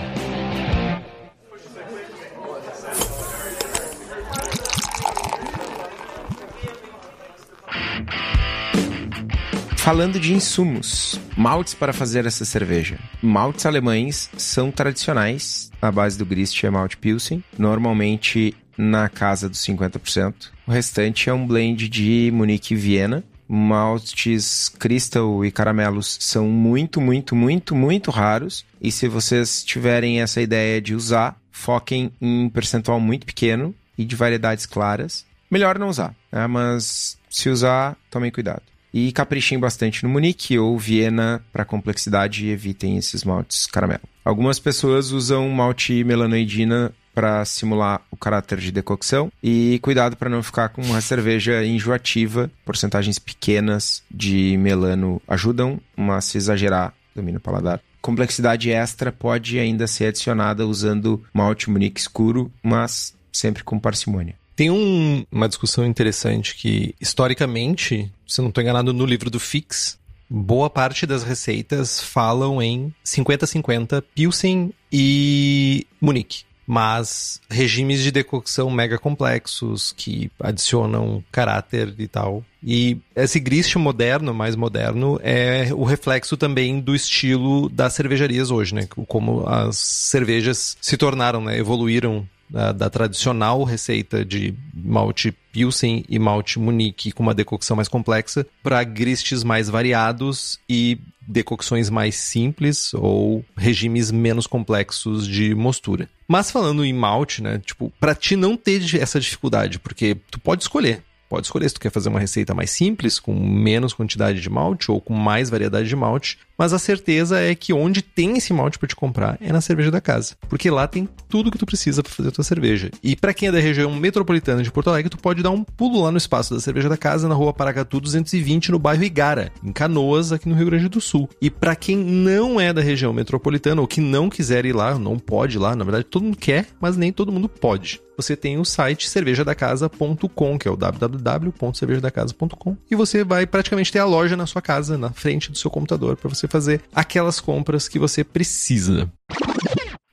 Falando 9.78 10.20
de 10.20 10.34
insumos, 10.34 11.20
maltes 11.36 11.74
para 11.74 11.92
fazer 11.92 12.26
essa 12.26 12.46
cerveja. 12.46 13.00
Maltes 13.22 13.66
alemães 13.66 14.30
são 14.38 14.70
tradicionais. 14.70 15.72
A 15.82 15.92
base 15.92 16.18
do 16.18 16.26
grist 16.26 16.64
é 16.64 16.70
malte 16.70 16.98
Pilsen, 16.98 17.44
normalmente 17.58 18.56
na 18.82 19.08
casa 19.08 19.48
dos 19.48 19.60
50%. 19.60 20.34
O 20.66 20.72
restante 20.72 21.30
é 21.30 21.34
um 21.34 21.46
blend 21.46 21.88
de 21.88 22.32
Munique 22.34 22.74
e 22.74 22.78
Viena. 22.78 23.24
Maltes 23.48 24.70
Crystal 24.70 25.46
e 25.46 25.52
caramelos 25.52 26.18
são 26.20 26.48
muito, 26.48 27.00
muito, 27.00 27.36
muito, 27.36 27.76
muito 27.76 28.10
raros. 28.10 28.66
E 28.82 28.92
se 28.92 29.08
vocês 29.08 29.64
tiverem 29.64 30.22
essa 30.22 30.42
ideia 30.42 30.82
de 30.82 30.96
usar, 30.96 31.40
foquem 31.52 32.12
em 32.20 32.50
percentual 32.50 33.00
muito 33.00 33.26
pequeno 33.26 33.76
e 33.96 34.04
de 34.04 34.16
variedades 34.16 34.66
claras. 34.66 35.26
Melhor 35.50 35.78
não 35.78 35.90
usar, 35.90 36.16
né? 36.32 36.48
mas 36.48 37.20
se 37.30 37.50
usar, 37.50 37.96
tomem 38.10 38.32
cuidado. 38.32 38.64
E 38.92 39.12
caprichem 39.12 39.60
bastante 39.60 40.04
no 40.04 40.10
Munique 40.10 40.58
ou 40.58 40.78
Viena 40.80 41.44
para 41.54 41.66
complexidade 41.66 42.46
e 42.46 42.50
evitem 42.50 42.98
esses 42.98 43.24
maltes 43.24 43.68
caramelo. 43.68 44.02
Algumas 44.26 44.60
pessoas 44.60 45.12
usam 45.12 45.48
malte 45.50 46.04
melanoidina 46.04 46.94
para 47.14 47.44
simular 47.46 48.02
o 48.12 48.18
caráter 48.18 48.58
de 48.60 48.72
decocção 48.72 49.32
e 49.42 49.80
cuidado 49.82 50.16
para 50.16 50.30
não 50.30 50.42
ficar 50.42 50.70
com 50.70 50.82
uma 50.82 51.02
cerveja 51.02 51.66
enjoativa. 51.66 52.50
Porcentagens 52.66 53.20
pequenas 53.20 54.04
de 54.10 54.56
melano 54.58 55.22
ajudam, 55.28 55.80
mas 55.96 56.26
se 56.26 56.38
exagerar, 56.38 56.94
domina 57.16 57.38
o 57.38 57.42
paladar. 57.42 57.82
Complexidade 58.02 58.72
extra 58.72 59.12
pode 59.12 59.60
ainda 59.60 59.86
ser 59.88 60.06
adicionada 60.08 60.66
usando 60.66 61.24
malte 61.34 61.70
Munique 61.70 62.00
escuro, 62.00 62.52
mas 62.64 63.14
sempre 63.32 63.64
com 63.64 63.80
parcimônia. 63.80 64.36
Tem 64.56 64.70
um- 64.70 65.26
uma 65.32 65.48
discussão 65.48 65.86
interessante 65.86 66.56
que, 66.56 66.94
historicamente, 67.00 68.12
se 68.28 68.42
não 68.42 68.50
estou 68.50 68.62
enganado, 68.62 68.94
no 68.94 69.06
livro 69.06 69.30
do 69.30 69.40
Fix, 69.40 69.98
boa 70.30 70.70
parte 70.70 71.06
das 71.06 71.24
receitas 71.24 72.02
falam 72.02 72.62
em 72.62 72.94
50-50 73.04 74.04
Pilsen 74.16 74.74
e 74.92 75.86
Munique. 76.00 76.44
Mas 76.74 77.42
regimes 77.50 78.02
de 78.02 78.12
decocção 78.12 78.72
mega 78.72 78.98
complexos 78.98 79.94
que 79.98 80.32
adicionam 80.40 81.22
caráter 81.30 81.94
e 82.00 82.08
tal. 82.08 82.46
E 82.64 82.98
esse 83.14 83.42
grist 83.42 83.76
moderno, 83.76 84.34
mais 84.34 84.56
moderno, 84.56 85.20
é 85.22 85.68
o 85.74 85.84
reflexo 85.84 86.38
também 86.38 86.80
do 86.80 86.96
estilo 86.96 87.68
das 87.68 87.92
cervejarias 87.92 88.52
hoje, 88.52 88.74
né? 88.74 88.88
Como 89.06 89.46
as 89.46 89.76
cervejas 89.76 90.78
se 90.80 90.96
tornaram, 90.96 91.42
né? 91.42 91.58
Evoluíram 91.58 92.26
da, 92.50 92.72
da 92.72 92.90
tradicional 92.90 93.66
receita 93.66 94.24
de 94.24 94.54
malte 94.74 95.34
Pilsen 95.52 96.06
e 96.08 96.18
malte 96.18 96.58
Munique 96.58 97.12
com 97.12 97.22
uma 97.24 97.34
decocção 97.34 97.76
mais 97.76 97.90
complexa 97.90 98.48
para 98.64 98.82
gristes 98.86 99.44
mais 99.44 99.68
variados 99.68 100.58
e 100.70 100.98
decocções 101.32 101.90
mais 101.90 102.16
simples 102.16 102.94
ou 102.94 103.44
regimes 103.58 104.12
menos 104.12 104.46
complexos 104.46 105.28
de 105.28 105.56
mostura. 105.56 106.10
Mas 106.28 106.52
falando 106.52 106.86
em 106.86 106.94
malte, 106.94 107.42
né, 107.42 107.60
tipo, 107.66 107.92
para 108.00 108.16
ti 108.16 108.36
não 108.36 108.56
ter 108.56 108.82
essa 108.96 109.20
dificuldade, 109.20 109.80
porque 109.80 110.16
tu 110.30 110.40
pode 110.40 110.64
escolher. 110.64 111.04
Pode 111.32 111.48
escolher 111.48 111.70
se 111.70 111.76
tu 111.76 111.80
quer 111.80 111.90
fazer 111.90 112.10
uma 112.10 112.20
receita 112.20 112.54
mais 112.54 112.72
simples, 112.72 113.18
com 113.18 113.34
menos 113.34 113.94
quantidade 113.94 114.42
de 114.42 114.50
malte 114.50 114.92
ou 114.92 115.00
com 115.00 115.14
mais 115.14 115.50
variedade 115.50 115.88
de 115.88 115.96
malte, 115.96 116.38
mas 116.58 116.74
a 116.74 116.78
certeza 116.78 117.40
é 117.40 117.56
que 117.56 117.72
onde 117.72 118.02
tem 118.02 118.38
esse 118.38 118.52
malte 118.52 118.78
para 118.78 118.90
te 118.90 118.98
comprar 118.98 119.38
é 119.40 119.50
na 119.50 119.62
cerveja 119.62 119.90
da 119.90 120.02
casa, 120.02 120.36
porque 120.50 120.70
lá 120.70 120.86
tem 120.88 121.08
tudo 121.30 121.50
que 121.50 121.58
tu 121.58 121.66
precisa 121.66 122.04
para 122.04 122.12
fazer 122.12 122.28
a 122.28 122.32
tua 122.34 122.44
cerveja. 122.44 122.92
E 123.02 123.16
para 123.16 123.34
quem 123.34 123.48
é 123.48 123.52
da 123.52 123.62
região 123.62 123.96
metropolitana 123.96 124.62
de 124.62 124.70
Porto 124.70 124.90
Alegre, 124.90 125.10
tu 125.10 125.18
pode 125.18 125.42
dar 125.42 125.52
um 125.52 125.64
pulo 125.64 126.04
lá 126.04 126.12
no 126.12 126.18
espaço 126.18 126.54
da 126.54 126.60
cerveja 126.60 126.90
da 126.90 126.98
casa, 126.98 127.30
na 127.30 127.34
rua 127.34 127.54
Paracatu 127.54 128.02
220, 128.02 128.70
no 128.70 128.78
bairro 128.78 129.06
Igara, 129.06 129.54
em 129.64 129.72
Canoas, 129.72 130.34
aqui 130.34 130.50
no 130.50 130.56
Rio 130.56 130.66
Grande 130.66 130.90
do 130.90 131.00
Sul. 131.00 131.30
E 131.42 131.50
para 131.50 131.78
quem 131.78 131.96
não 131.96 132.60
é 132.60 132.74
da 132.74 132.82
região 132.82 133.14
metropolitana 133.14 133.80
ou 133.80 133.88
que 133.88 134.02
não 134.02 134.30
quiser 134.30 134.66
ir 134.66 134.76
lá, 134.76 135.00
não 135.00 135.18
pode 135.18 135.56
ir 135.56 135.60
lá, 135.60 135.78
na 135.78 135.86
verdade 135.86 136.04
todo 136.04 136.24
mundo 136.24 136.38
quer, 136.38 136.68
mas 136.82 136.98
nem 136.98 137.14
todo 137.14 137.32
mundo 137.32 137.48
pode 137.48 138.02
você 138.22 138.36
tem 138.36 138.60
o 138.60 138.66
site 138.66 139.10
cervejadacasa.com, 139.10 140.60
que 140.60 140.68
é 140.68 140.72
o 140.72 140.76
www.cervejadacasa.com, 140.76 142.78
e 142.90 142.96
você 142.96 143.24
vai 143.24 143.48
praticamente 143.48 143.92
ter 143.92 144.00
a 144.00 144.06
loja 144.06 144.38
na 144.38 144.46
sua 144.46 144.62
casa, 144.62 144.98
na 144.98 145.12
frente 145.12 145.52
do 145.52 145.58
seu 145.58 145.72
computador, 145.72 146.16
para 146.16 146.30
você 146.30 146.48
fazer 146.48 146.82
aquelas 146.94 147.40
compras 147.40 147.88
que 147.88 147.98
você 147.98 148.24
precisa. 148.24 149.12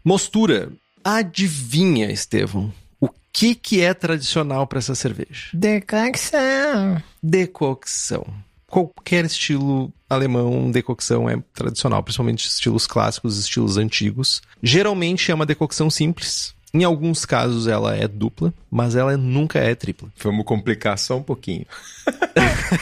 Mostura. 0.04 0.70
Adivinha, 1.04 2.10
Estevão, 2.10 2.72
o 3.00 3.08
que, 3.32 3.54
que 3.54 3.80
é 3.80 3.94
tradicional 3.94 4.66
para 4.66 4.78
essa 4.78 4.94
cerveja? 4.94 5.48
Decocção. 5.52 7.02
Decocção. 7.22 8.26
Qualquer 8.66 9.24
estilo 9.24 9.92
alemão, 10.08 10.70
decocção 10.70 11.28
é 11.28 11.42
tradicional, 11.54 12.02
principalmente 12.02 12.46
estilos 12.46 12.86
clássicos, 12.86 13.38
estilos 13.38 13.76
antigos. 13.76 14.42
Geralmente 14.62 15.30
é 15.30 15.34
uma 15.34 15.46
decocção 15.46 15.88
simples, 15.88 16.54
em 16.72 16.84
alguns 16.84 17.24
casos 17.24 17.66
ela 17.66 17.96
é 17.96 18.06
dupla, 18.06 18.52
mas 18.70 18.94
ela 18.94 19.16
nunca 19.16 19.58
é 19.58 19.74
tripla. 19.74 20.08
Vamos 20.22 20.44
complicar 20.44 20.98
só 20.98 21.16
um 21.16 21.22
pouquinho. 21.22 21.66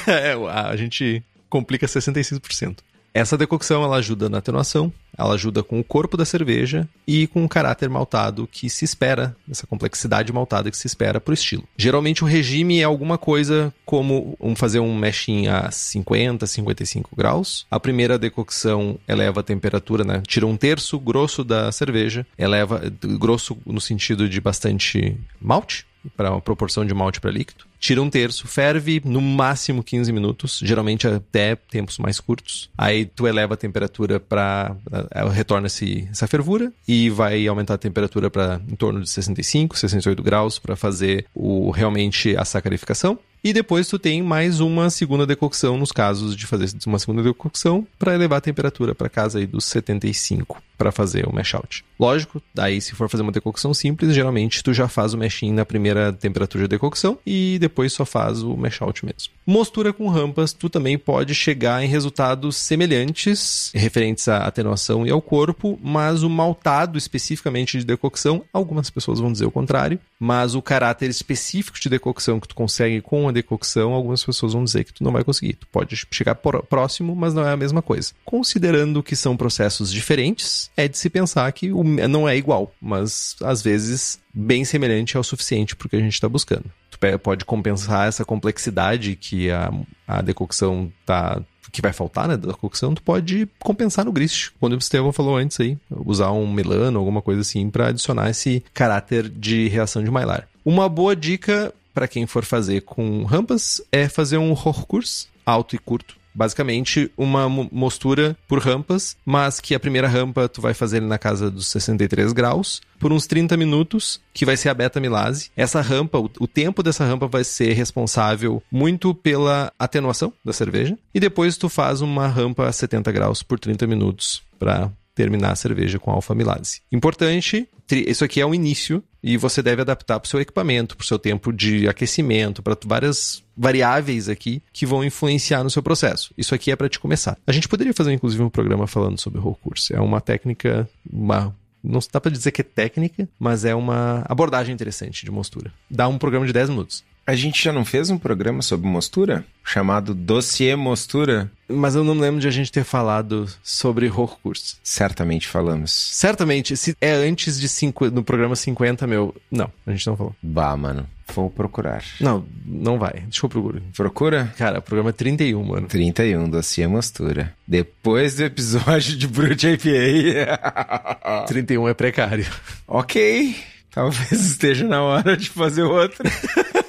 é, 0.07 0.33
a 0.51 0.77
gente 0.77 1.23
complica 1.49 1.87
66%. 1.87 2.79
Essa 3.17 3.39
decocção 3.39 3.83
ela 3.83 3.97
ajuda 3.97 4.29
na 4.29 4.37
atenuação, 4.37 4.93
ela 5.17 5.33
ajuda 5.33 5.63
com 5.63 5.81
o 5.81 5.85
corpo 5.85 6.19
da 6.19 6.27
cerveja 6.27 6.87
e 7.07 7.27
com 7.27 7.43
o 7.43 7.49
caráter 7.49 7.89
maltado 7.89 8.47
que 8.47 8.69
se 8.69 8.85
espera, 8.85 9.35
essa 9.51 9.67
complexidade 9.67 10.31
maltada 10.31 10.71
que 10.71 10.77
se 10.77 10.87
espera 10.87 11.19
para 11.19 11.31
o 11.31 11.35
estilo. 11.35 11.65
Geralmente 11.79 12.23
o 12.23 12.27
regime 12.27 12.79
é 12.79 12.85
alguma 12.85 13.17
coisa 13.17 13.73
como 13.87 14.37
um, 14.39 14.55
fazer 14.55 14.81
um 14.81 14.95
meshing 14.95 15.47
a 15.47 15.71
50, 15.71 16.47
55 16.47 17.17
graus. 17.17 17.67
A 17.71 17.81
primeira 17.81 18.19
decocção 18.19 18.99
eleva 19.09 19.41
a 19.41 19.43
temperatura, 19.43 20.05
né? 20.05 20.23
tira 20.27 20.47
um 20.47 20.55
terço 20.55 21.01
grosso 21.01 21.43
da 21.43 21.73
cerveja, 21.73 22.27
eleva 22.37 22.83
grosso 23.19 23.57
no 23.65 23.81
sentido 23.81 24.29
de 24.29 24.43
bastante 24.43 25.17
malte, 25.41 25.87
para 26.15 26.31
uma 26.31 26.41
proporção 26.43 26.85
de 26.85 26.93
malte 26.93 27.19
para 27.19 27.31
líquido. 27.31 27.65
Tira 27.79 28.03
um 28.03 28.11
terço, 28.11 28.47
ferve 28.47 29.01
no 29.05 29.21
máximo 29.21 29.83
15 29.83 30.13
minutos, 30.13 30.61
geralmente 30.63 31.07
até 31.07 31.57
tempos 31.57 31.99
mais 31.99 32.19
curtos. 32.21 32.71
Aí 32.77 33.05
tu 33.05 33.27
eleva 33.27 33.55
a 33.55 33.57
temperatura 33.57 34.19
para 34.19 34.77
eh, 34.93 35.29
retorna 35.31 35.69
-se 35.69 36.09
essa 36.11 36.27
fervura 36.27 36.73
e 36.87 37.11
vai 37.11 37.47
aumentar 37.47 37.75
a 37.75 37.79
temperatura 37.79 38.31
para 38.31 38.61
em 38.69 38.77
torno 38.77 39.01
de 39.01 39.11
65, 39.11 39.79
68 39.79 40.23
graus 40.23 40.59
para 40.59 40.77
fazer 40.77 41.27
o 41.35 41.71
realmente 41.71 42.37
a 42.37 42.45
sacarificação. 42.45 43.19
E 43.47 43.53
depois 43.53 43.87
tu 43.87 43.97
tem 43.97 44.25
mais 44.25 44.59
uma 44.59 44.91
segunda 44.91 45.25
decocção 45.25 45.79
nos 45.79 45.93
casos 45.93 46.35
de 46.35 46.45
fazer 46.49 46.69
uma 46.85 46.99
segunda 46.99 47.23
decocção 47.23 47.87
para 47.97 48.13
elevar 48.13 48.39
a 48.39 48.41
temperatura 48.41 48.93
para 48.93 49.09
casa 49.09 49.39
aí 49.39 49.47
dos 49.47 49.67
75 49.67 50.61
para 50.77 50.93
fazer 50.93 51.27
o 51.27 51.35
mash 51.35 51.55
out. 51.55 51.85
Lógico, 51.99 52.43
daí 52.55 52.81
se 52.81 52.95
for 52.95 53.09
fazer 53.09 53.23
uma 53.23 53.33
decocção 53.33 53.73
simples, 53.73 54.15
geralmente 54.15 54.63
tu 54.63 54.75
já 54.75 54.87
faz 54.89 55.15
o 55.15 55.19
mashing 55.19 55.53
na 55.53 55.65
primeira 55.65 56.13
temperatura 56.13 56.65
de 56.65 56.69
decocção 56.69 57.19
e 57.25 57.57
depois 57.59 57.93
só 57.93 58.05
faz 58.05 58.43
o 58.43 58.57
mash 58.57 58.83
out 58.83 59.05
mesmo. 59.05 59.33
Mostura 59.47 59.93
com 59.93 60.09
rampas, 60.09 60.53
tu 60.53 60.69
também 60.69 60.99
pode 60.99 61.35
chegar 61.35 61.83
em 61.83 61.89
resultados 61.89 62.57
semelhantes 62.57 63.71
referentes 63.75 64.29
à 64.29 64.39
atenuação 64.39 65.07
e 65.07 65.11
ao 65.11 65.23
corpo, 65.23 65.79
mas 65.83 66.23
o 66.23 66.29
maltado 66.29 66.99
especificamente 66.99 67.79
de 67.79 67.85
decocção, 67.85 68.45
algumas 68.53 68.91
pessoas 68.91 69.21
vão 69.21 69.33
dizer 69.33 69.47
o 69.47 69.51
contrário, 69.51 69.99
mas 70.21 70.55
o 70.55 70.61
caráter 70.61 71.09
específico 71.09 71.81
de 71.81 71.89
decocção 71.89 72.39
que 72.39 72.49
tu 72.49 72.55
consegue 72.55 73.01
com 73.01 73.29
a 73.29 73.33
decocção, 73.37 73.93
algumas 73.93 74.25
pessoas 74.25 74.53
vão 74.53 74.65
dizer 74.65 74.85
que 74.85 74.93
tu 74.93 75.05
não 75.05 75.13
vai 75.13 75.25
conseguir. 75.25 75.55
Tu 75.55 75.67
pode 75.69 75.97
chegar 76.11 76.35
próximo, 76.35 77.15
mas 77.15 77.35
não 77.35 77.47
é 77.47 77.53
a 77.53 77.57
mesma 77.57 77.83
coisa. 77.83 78.13
Considerando 78.25 79.03
que 79.03 79.15
são 79.15 79.37
processos 79.37 79.93
diferentes, 79.93 80.71
é 80.77 80.89
de 80.89 80.99
se 80.99 81.09
pensar 81.09 81.51
que 81.53 81.69
não 82.09 82.29
é 82.29 82.37
igual, 82.37 82.73
mas 82.81 83.37
às 83.43 83.63
vezes 83.63 84.19
bem 84.33 84.65
semelhante 84.65 85.17
é 85.17 85.21
o 85.21 85.25
suficiente 85.25 85.75
para 85.75 85.87
o 85.87 85.89
que 85.89 85.97
a 85.97 86.01
gente 86.01 86.15
está 86.15 86.29
buscando. 86.29 86.65
Tu 86.91 86.99
pode 87.23 87.45
compensar 87.45 88.09
essa 88.09 88.25
complexidade 88.25 89.17
que 89.17 89.51
a, 89.51 89.71
a 90.07 90.23
decocção 90.23 90.91
tá 91.05 91.43
que 91.77 91.83
vai 91.83 91.93
faltar, 91.93 92.27
né, 92.27 92.39
da 92.39 92.55
cocção, 92.55 92.95
tu 92.95 93.03
pode 93.03 93.47
compensar 93.59 94.05
no 94.05 94.13
grist. 94.13 94.51
Quando 94.59 94.73
o 94.73 94.79
Estevão 94.79 95.13
falou 95.13 95.37
antes 95.37 95.61
aí, 95.61 95.77
usar 95.91 96.33
um 96.33 96.51
melano, 96.51 96.99
alguma 96.99 97.21
coisa 97.21 97.43
assim, 97.43 97.69
para 97.69 97.89
adicionar 97.89 98.31
esse 98.31 98.65
caráter 98.73 99.29
de 99.29 99.69
reação 99.69 100.03
de 100.03 100.11
Maillard. 100.11 100.47
Uma 100.65 100.89
boa 100.89 101.15
dica 101.15 101.75
para 101.97 102.07
quem 102.07 102.27
for 102.27 102.45
fazer 102.45 102.83
com 102.83 103.25
rampas 103.25 103.81
é 103.91 104.07
fazer 104.07 104.37
um 104.37 104.53
Hochkurs 104.53 105.29
alto 105.47 105.75
e 105.75 105.79
curto. 105.79 106.15
Basicamente, 106.35 107.11
uma 107.17 107.49
mostura 107.49 108.37
por 108.47 108.59
rampas, 108.59 109.17
mas 109.25 109.59
que 109.59 109.75
a 109.75 109.81
primeira 109.81 110.07
rampa 110.07 110.47
tu 110.47 110.61
vai 110.61 110.75
fazer 110.75 111.01
na 111.01 111.17
casa 111.17 111.51
dos 111.51 111.69
63 111.69 112.35
graus 112.35 112.83
por 112.99 113.11
uns 113.11 113.27
30 113.27 113.57
minutos, 113.57 114.21
que 114.35 114.45
vai 114.45 114.59
ser 114.59 114.69
a 114.69 114.75
beta 114.75 115.01
milase. 115.01 115.51
Essa 115.57 115.81
rampa, 115.81 116.19
o, 116.19 116.31
o 116.39 116.47
tempo 116.47 116.83
dessa 116.83 117.07
rampa 117.07 117.27
vai 117.27 117.43
ser 117.43 117.73
responsável 117.73 118.63
muito 118.71 119.15
pela 119.15 119.73
atenuação 119.79 120.31
da 120.45 120.53
cerveja. 120.53 120.99
E 121.15 121.19
depois 121.19 121.57
tu 121.57 121.71
faz 121.71 122.03
uma 122.03 122.29
rampa 122.29 122.67
a 122.67 122.73
70 122.73 123.11
graus 123.11 123.43
por 123.43 123.59
30 123.59 123.87
minutos 123.87 124.43
para 124.59 124.93
terminar 125.17 125.53
a 125.53 125.57
cerveja 125.57 125.99
com 125.99 126.11
alfa-milase. 126.11 126.83
Importante, 126.93 127.67
isso 127.91 128.25
aqui 128.25 128.41
é 128.41 128.47
o 128.47 128.55
início 128.55 129.03
e 129.23 129.37
você 129.37 129.63
deve 129.63 129.81
adaptar 129.81 130.21
para 130.21 130.27
o 130.27 130.29
seu 130.29 130.41
equipamento, 130.41 130.97
para 130.97 131.03
o 131.03 131.07
seu 131.07 131.19
tempo 131.19 131.53
de 131.53 131.89
aquecimento, 131.89 132.63
para 132.63 132.77
várias 132.85 133.43
variáveis 133.57 134.29
aqui 134.29 134.63
que 134.73 134.85
vão 134.85 135.03
influenciar 135.03 135.65
no 135.65 135.71
seu 135.71 135.83
processo. 135.83 136.33
Isso 136.37 136.55
aqui 136.55 136.71
é 136.71 136.77
para 136.77 136.89
te 136.89 137.01
começar. 137.01 137.39
A 137.47 137.53
gente 137.53 137.67
poderia 137.67 137.95
fazer 137.95 138.13
inclusive 138.13 138.43
um 138.43 138.51
programa 138.51 138.87
falando 138.87 139.19
sobre 139.19 139.41
o 139.41 139.55
curso. 139.55 139.97
É 139.97 140.01
uma 140.01 140.21
técnica, 140.21 140.89
uma 141.11 141.55
não 141.83 142.01
dá 142.13 142.21
para 142.21 142.31
dizer 142.31 142.51
que 142.51 142.61
é 142.61 142.65
técnica, 142.65 143.29
mas 143.39 143.65
é 143.65 143.75
uma 143.75 144.25
abordagem 144.29 144.75
interessante 144.75 145.25
de 145.25 145.31
mostura. 145.31 145.73
Dá 145.91 146.09
um 146.09 146.19
programa 146.19 146.47
de 146.47 146.53
10 146.53 146.71
minutos. 146.71 147.05
A 147.27 147.35
gente 147.35 147.61
já 147.61 147.73
não 147.73 147.85
fez 147.85 148.09
um 148.09 148.17
programa 148.17 148.63
sobre 148.63 148.87
mostura? 148.87 149.45
Chamado 149.65 150.15
Dossiê 150.15 150.77
Mostura? 150.77 151.51
Mas 151.69 151.97
eu 151.97 152.05
não 152.05 152.15
lembro 152.15 152.41
de 152.41 152.47
a 152.47 152.53
gente 152.53 152.71
ter 152.71 152.85
falado 152.85 153.49
sobre 153.65 154.09
Hochkurs. 154.09 154.79
Certamente 154.81 155.49
falamos. 155.49 155.91
Certamente. 155.91 156.77
Se 156.77 156.97
é 157.01 157.11
antes 157.11 157.59
de 157.59 157.69
cinco, 157.69 158.09
no 158.13 158.23
programa 158.23 158.55
50, 158.55 159.09
meu... 159.09 159.35
Não, 159.51 159.69
a 159.85 159.91
gente 159.91 160.07
não 160.07 160.17
falou. 160.17 160.37
Bah, 160.41 160.77
mano. 160.77 161.05
Vou 161.35 161.51
procurar. 161.51 162.05
Não, 162.21 162.47
não 162.65 162.97
vai. 162.97 163.15
Deixa 163.25 163.45
eu 163.45 163.51
procurar. 163.51 163.81
Procura? 163.97 164.55
Cara, 164.57 164.81
programa 164.81 165.13
31, 165.13 165.61
mano. 165.65 165.89
31, 165.89 166.49
Dossiê 166.49 166.87
Mostura. 166.87 167.53
Depois 167.67 168.37
do 168.37 168.45
episódio 168.45 169.17
de 169.17 169.27
Brute 169.27 169.67
IPA. 169.67 171.45
31 171.49 171.89
é 171.91 171.95
precário. 171.95 172.47
Ok. 172.87 173.57
Talvez 173.91 174.31
esteja 174.31 174.87
na 174.87 175.03
hora 175.03 175.37
de 175.37 175.51
fazer 175.51 175.83
outro. 175.83 176.23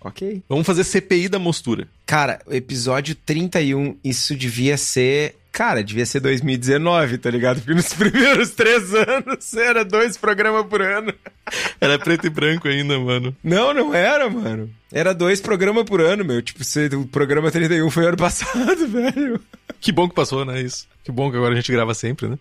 Ok. 0.00 0.42
Vamos 0.48 0.66
fazer 0.66 0.84
CPI 0.84 1.28
da 1.28 1.38
mostura. 1.38 1.86
Cara, 2.06 2.40
episódio 2.50 3.14
31, 3.14 3.96
isso 4.02 4.34
devia 4.34 4.76
ser. 4.76 5.36
Cara, 5.52 5.82
devia 5.82 6.06
ser 6.06 6.20
2019, 6.20 7.18
tá 7.18 7.30
ligado? 7.30 7.60
Porque 7.60 7.74
nos 7.74 7.92
primeiros 7.94 8.50
três 8.50 8.94
anos 8.94 9.52
era 9.54 9.84
dois 9.84 10.16
programas 10.16 10.64
por 10.66 10.80
ano. 10.80 11.12
Era 11.80 11.98
preto 11.98 12.28
e 12.28 12.30
branco 12.30 12.68
ainda, 12.68 12.96
mano. 13.00 13.34
Não, 13.42 13.74
não 13.74 13.92
era, 13.92 14.30
mano. 14.30 14.70
Era 14.92 15.12
dois 15.12 15.40
programas 15.40 15.82
por 15.82 16.00
ano, 16.00 16.24
meu. 16.24 16.40
Tipo, 16.40 16.62
o 16.96 17.06
programa 17.08 17.50
31 17.50 17.90
foi 17.90 18.06
ano 18.06 18.16
passado, 18.18 18.86
velho. 18.86 19.40
Que 19.80 19.90
bom 19.90 20.08
que 20.08 20.14
passou, 20.14 20.44
né? 20.44 20.60
Isso. 20.62 20.86
Que 21.02 21.10
bom 21.10 21.28
que 21.28 21.36
agora 21.36 21.52
a 21.52 21.56
gente 21.56 21.72
grava 21.72 21.92
sempre, 21.92 22.28
né? 22.28 22.38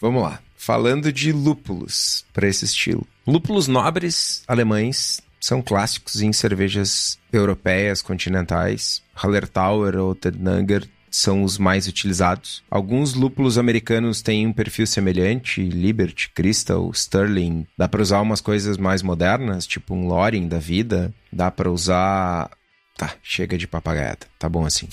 Vamos 0.00 0.22
lá. 0.22 0.38
Falando 0.54 1.10
de 1.10 1.32
lúpulos 1.32 2.26
para 2.34 2.46
esse 2.46 2.66
estilo. 2.66 3.06
Lúpulos 3.26 3.68
nobres 3.68 4.42
alemães 4.46 5.22
são 5.44 5.60
clássicos 5.60 6.22
em 6.22 6.32
cervejas 6.32 7.18
europeias, 7.30 8.00
continentais. 8.00 9.02
Hallertauer 9.14 9.94
ou 9.94 10.14
Tednanger 10.14 10.88
são 11.10 11.42
os 11.42 11.58
mais 11.58 11.86
utilizados. 11.86 12.64
Alguns 12.70 13.12
lúpulos 13.12 13.58
americanos 13.58 14.22
têm 14.22 14.46
um 14.46 14.54
perfil 14.54 14.86
semelhante, 14.86 15.62
Liberty, 15.62 16.30
Crystal, 16.30 16.90
Sterling. 16.94 17.66
Dá 17.76 17.86
para 17.86 18.00
usar 18.00 18.22
umas 18.22 18.40
coisas 18.40 18.78
mais 18.78 19.02
modernas, 19.02 19.66
tipo 19.66 19.94
um 19.94 20.06
Loring 20.06 20.48
da 20.48 20.58
vida. 20.58 21.12
Dá 21.30 21.50
para 21.50 21.70
usar... 21.70 22.50
Tá, 22.96 23.14
chega 23.22 23.58
de 23.58 23.68
papagaiada. 23.68 24.26
Tá 24.38 24.48
bom 24.48 24.64
assim. 24.64 24.88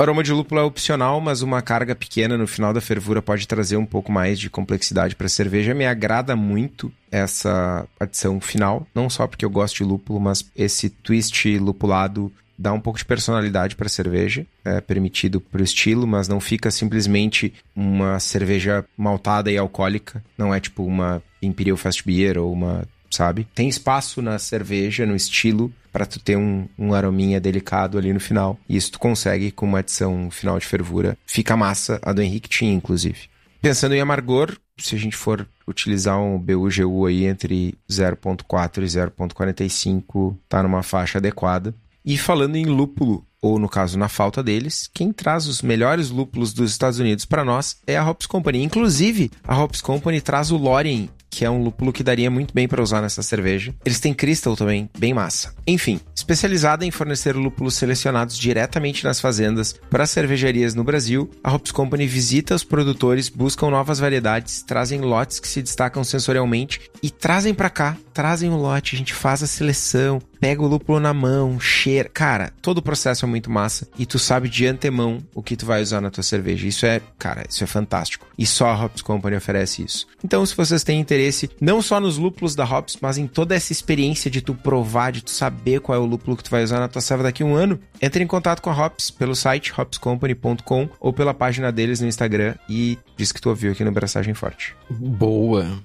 O 0.00 0.02
aroma 0.02 0.22
de 0.22 0.32
lúpulo 0.32 0.58
é 0.58 0.64
opcional, 0.64 1.20
mas 1.20 1.42
uma 1.42 1.60
carga 1.60 1.94
pequena 1.94 2.38
no 2.38 2.46
final 2.46 2.72
da 2.72 2.80
fervura 2.80 3.20
pode 3.20 3.46
trazer 3.46 3.76
um 3.76 3.84
pouco 3.84 4.10
mais 4.10 4.40
de 4.40 4.48
complexidade 4.48 5.14
para 5.14 5.26
a 5.26 5.28
cerveja. 5.28 5.74
Me 5.74 5.84
agrada 5.84 6.34
muito 6.34 6.90
essa 7.12 7.86
adição 8.00 8.40
final, 8.40 8.86
não 8.94 9.10
só 9.10 9.26
porque 9.26 9.44
eu 9.44 9.50
gosto 9.50 9.76
de 9.76 9.84
lúpulo, 9.84 10.18
mas 10.18 10.42
esse 10.56 10.88
twist 10.88 11.58
lupulado 11.58 12.32
dá 12.58 12.72
um 12.72 12.80
pouco 12.80 12.98
de 12.98 13.04
personalidade 13.04 13.76
para 13.76 13.88
a 13.88 13.90
cerveja, 13.90 14.46
é 14.64 14.80
permitido 14.80 15.38
para 15.38 15.60
o 15.60 15.64
estilo, 15.64 16.06
mas 16.06 16.28
não 16.28 16.40
fica 16.40 16.70
simplesmente 16.70 17.52
uma 17.76 18.18
cerveja 18.18 18.82
maltada 18.96 19.52
e 19.52 19.58
alcoólica. 19.58 20.24
Não 20.38 20.54
é 20.54 20.60
tipo 20.60 20.82
uma 20.82 21.22
Imperial 21.42 21.76
Fast 21.76 22.02
Beer 22.06 22.38
ou 22.38 22.50
uma 22.50 22.88
sabe? 23.10 23.46
Tem 23.54 23.68
espaço 23.68 24.22
na 24.22 24.38
cerveja, 24.38 25.04
no 25.04 25.16
estilo, 25.16 25.72
para 25.92 26.06
tu 26.06 26.20
ter 26.20 26.36
um, 26.36 26.68
um 26.78 26.94
arominha 26.94 27.40
delicado 27.40 27.98
ali 27.98 28.12
no 28.12 28.20
final. 28.20 28.58
E 28.68 28.76
isso 28.76 28.92
tu 28.92 28.98
consegue 28.98 29.50
com 29.50 29.66
uma 29.66 29.80
adição 29.80 30.30
final 30.30 30.58
de 30.58 30.66
fervura. 30.66 31.18
Fica 31.26 31.56
massa, 31.56 31.98
a 32.02 32.12
do 32.12 32.22
Henrique 32.22 32.48
tinha, 32.48 32.72
inclusive. 32.72 33.28
Pensando 33.60 33.94
em 33.94 34.00
amargor, 34.00 34.56
se 34.78 34.94
a 34.94 34.98
gente 34.98 35.16
for 35.16 35.46
utilizar 35.68 36.18
um 36.18 36.38
BUGU 36.38 37.06
aí 37.06 37.26
entre 37.26 37.74
0.4 37.90 38.78
e 38.78 38.86
0.45, 38.86 40.36
tá 40.48 40.62
numa 40.62 40.82
faixa 40.82 41.18
adequada. 41.18 41.74
E 42.04 42.16
falando 42.16 42.56
em 42.56 42.64
lúpulo, 42.64 43.26
ou 43.42 43.58
no 43.58 43.68
caso 43.68 43.98
na 43.98 44.08
falta 44.08 44.42
deles, 44.42 44.88
quem 44.92 45.12
traz 45.12 45.46
os 45.46 45.60
melhores 45.60 46.10
lúpulos 46.10 46.52
dos 46.52 46.70
Estados 46.70 46.98
Unidos 46.98 47.24
para 47.24 47.44
nós 47.44 47.76
é 47.86 47.96
a 47.96 48.08
Hops 48.08 48.26
Company. 48.26 48.62
Inclusive, 48.62 49.30
a 49.44 49.58
Hops 49.58 49.80
Company 49.80 50.20
traz 50.20 50.50
o 50.50 50.56
Lorien 50.56 51.10
que 51.30 51.44
é 51.44 51.50
um 51.50 51.62
lúpulo 51.62 51.92
que 51.92 52.02
daria 52.02 52.30
muito 52.30 52.52
bem 52.52 52.66
para 52.66 52.82
usar 52.82 53.00
nessa 53.00 53.22
cerveja. 53.22 53.74
Eles 53.84 54.00
têm 54.00 54.12
Crystal 54.12 54.56
também, 54.56 54.90
bem 54.98 55.14
massa. 55.14 55.54
Enfim, 55.66 56.00
especializada 56.14 56.84
em 56.84 56.90
fornecer 56.90 57.36
lúpulos 57.36 57.74
selecionados 57.74 58.36
diretamente 58.36 59.04
nas 59.04 59.20
fazendas 59.20 59.74
para 59.88 60.06
cervejarias 60.06 60.74
no 60.74 60.82
Brasil, 60.82 61.30
a 61.42 61.54
Hops 61.54 61.70
Company 61.70 62.06
visita 62.06 62.54
os 62.54 62.64
produtores, 62.64 63.28
buscam 63.28 63.70
novas 63.70 64.00
variedades, 64.00 64.62
trazem 64.62 65.00
lotes 65.00 65.38
que 65.38 65.48
se 65.48 65.62
destacam 65.62 66.02
sensorialmente 66.02 66.89
e 67.02 67.10
trazem 67.10 67.54
para 67.54 67.70
cá, 67.70 67.96
trazem 68.12 68.50
o 68.50 68.56
lote, 68.56 68.94
a 68.94 68.98
gente 68.98 69.14
faz 69.14 69.42
a 69.42 69.46
seleção, 69.46 70.20
pega 70.40 70.62
o 70.62 70.66
lúpulo 70.66 70.98
na 70.98 71.12
mão, 71.14 71.60
cheira. 71.60 72.08
Cara, 72.08 72.52
todo 72.60 72.78
o 72.78 72.82
processo 72.82 73.24
é 73.24 73.28
muito 73.28 73.50
massa 73.50 73.88
e 73.98 74.06
tu 74.06 74.18
sabe 74.18 74.48
de 74.48 74.66
antemão 74.66 75.22
o 75.34 75.42
que 75.42 75.56
tu 75.56 75.66
vai 75.66 75.82
usar 75.82 76.00
na 76.00 76.10
tua 76.10 76.22
cerveja. 76.22 76.66
Isso 76.66 76.86
é, 76.86 77.00
cara, 77.18 77.44
isso 77.48 77.62
é 77.62 77.66
fantástico. 77.66 78.26
E 78.36 78.46
só 78.46 78.68
a 78.68 78.84
Hops 78.84 79.02
Company 79.02 79.36
oferece 79.36 79.82
isso. 79.82 80.06
Então, 80.24 80.44
se 80.44 80.56
vocês 80.56 80.82
têm 80.82 81.00
interesse 81.00 81.50
não 81.60 81.82
só 81.82 82.00
nos 82.00 82.16
lúpulos 82.16 82.54
da 82.54 82.64
Hops, 82.64 82.98
mas 83.00 83.18
em 83.18 83.26
toda 83.26 83.54
essa 83.54 83.72
experiência 83.72 84.30
de 84.30 84.40
tu 84.40 84.54
provar, 84.54 85.12
de 85.12 85.22
tu 85.22 85.30
saber 85.30 85.80
qual 85.80 85.96
é 85.96 86.00
o 86.00 86.06
lúpulo 86.06 86.36
que 86.36 86.44
tu 86.44 86.50
vai 86.50 86.62
usar 86.62 86.80
na 86.80 86.88
tua 86.88 87.02
serva 87.02 87.22
daqui 87.22 87.42
a 87.42 87.46
um 87.46 87.54
ano, 87.54 87.78
entre 88.00 88.24
em 88.24 88.26
contato 88.26 88.62
com 88.62 88.70
a 88.70 88.86
Hops 88.86 89.10
pelo 89.10 89.34
site 89.34 89.72
hopscompany.com 89.76 90.88
ou 90.98 91.12
pela 91.12 91.34
página 91.34 91.70
deles 91.70 92.00
no 92.00 92.06
Instagram 92.06 92.54
e 92.68 92.98
diz 93.16 93.32
que 93.32 93.40
tu 93.40 93.48
ouviu 93.48 93.72
aqui 93.72 93.84
no 93.84 93.92
Braçagem 93.92 94.34
Forte. 94.34 94.74
Boa. 94.90 95.80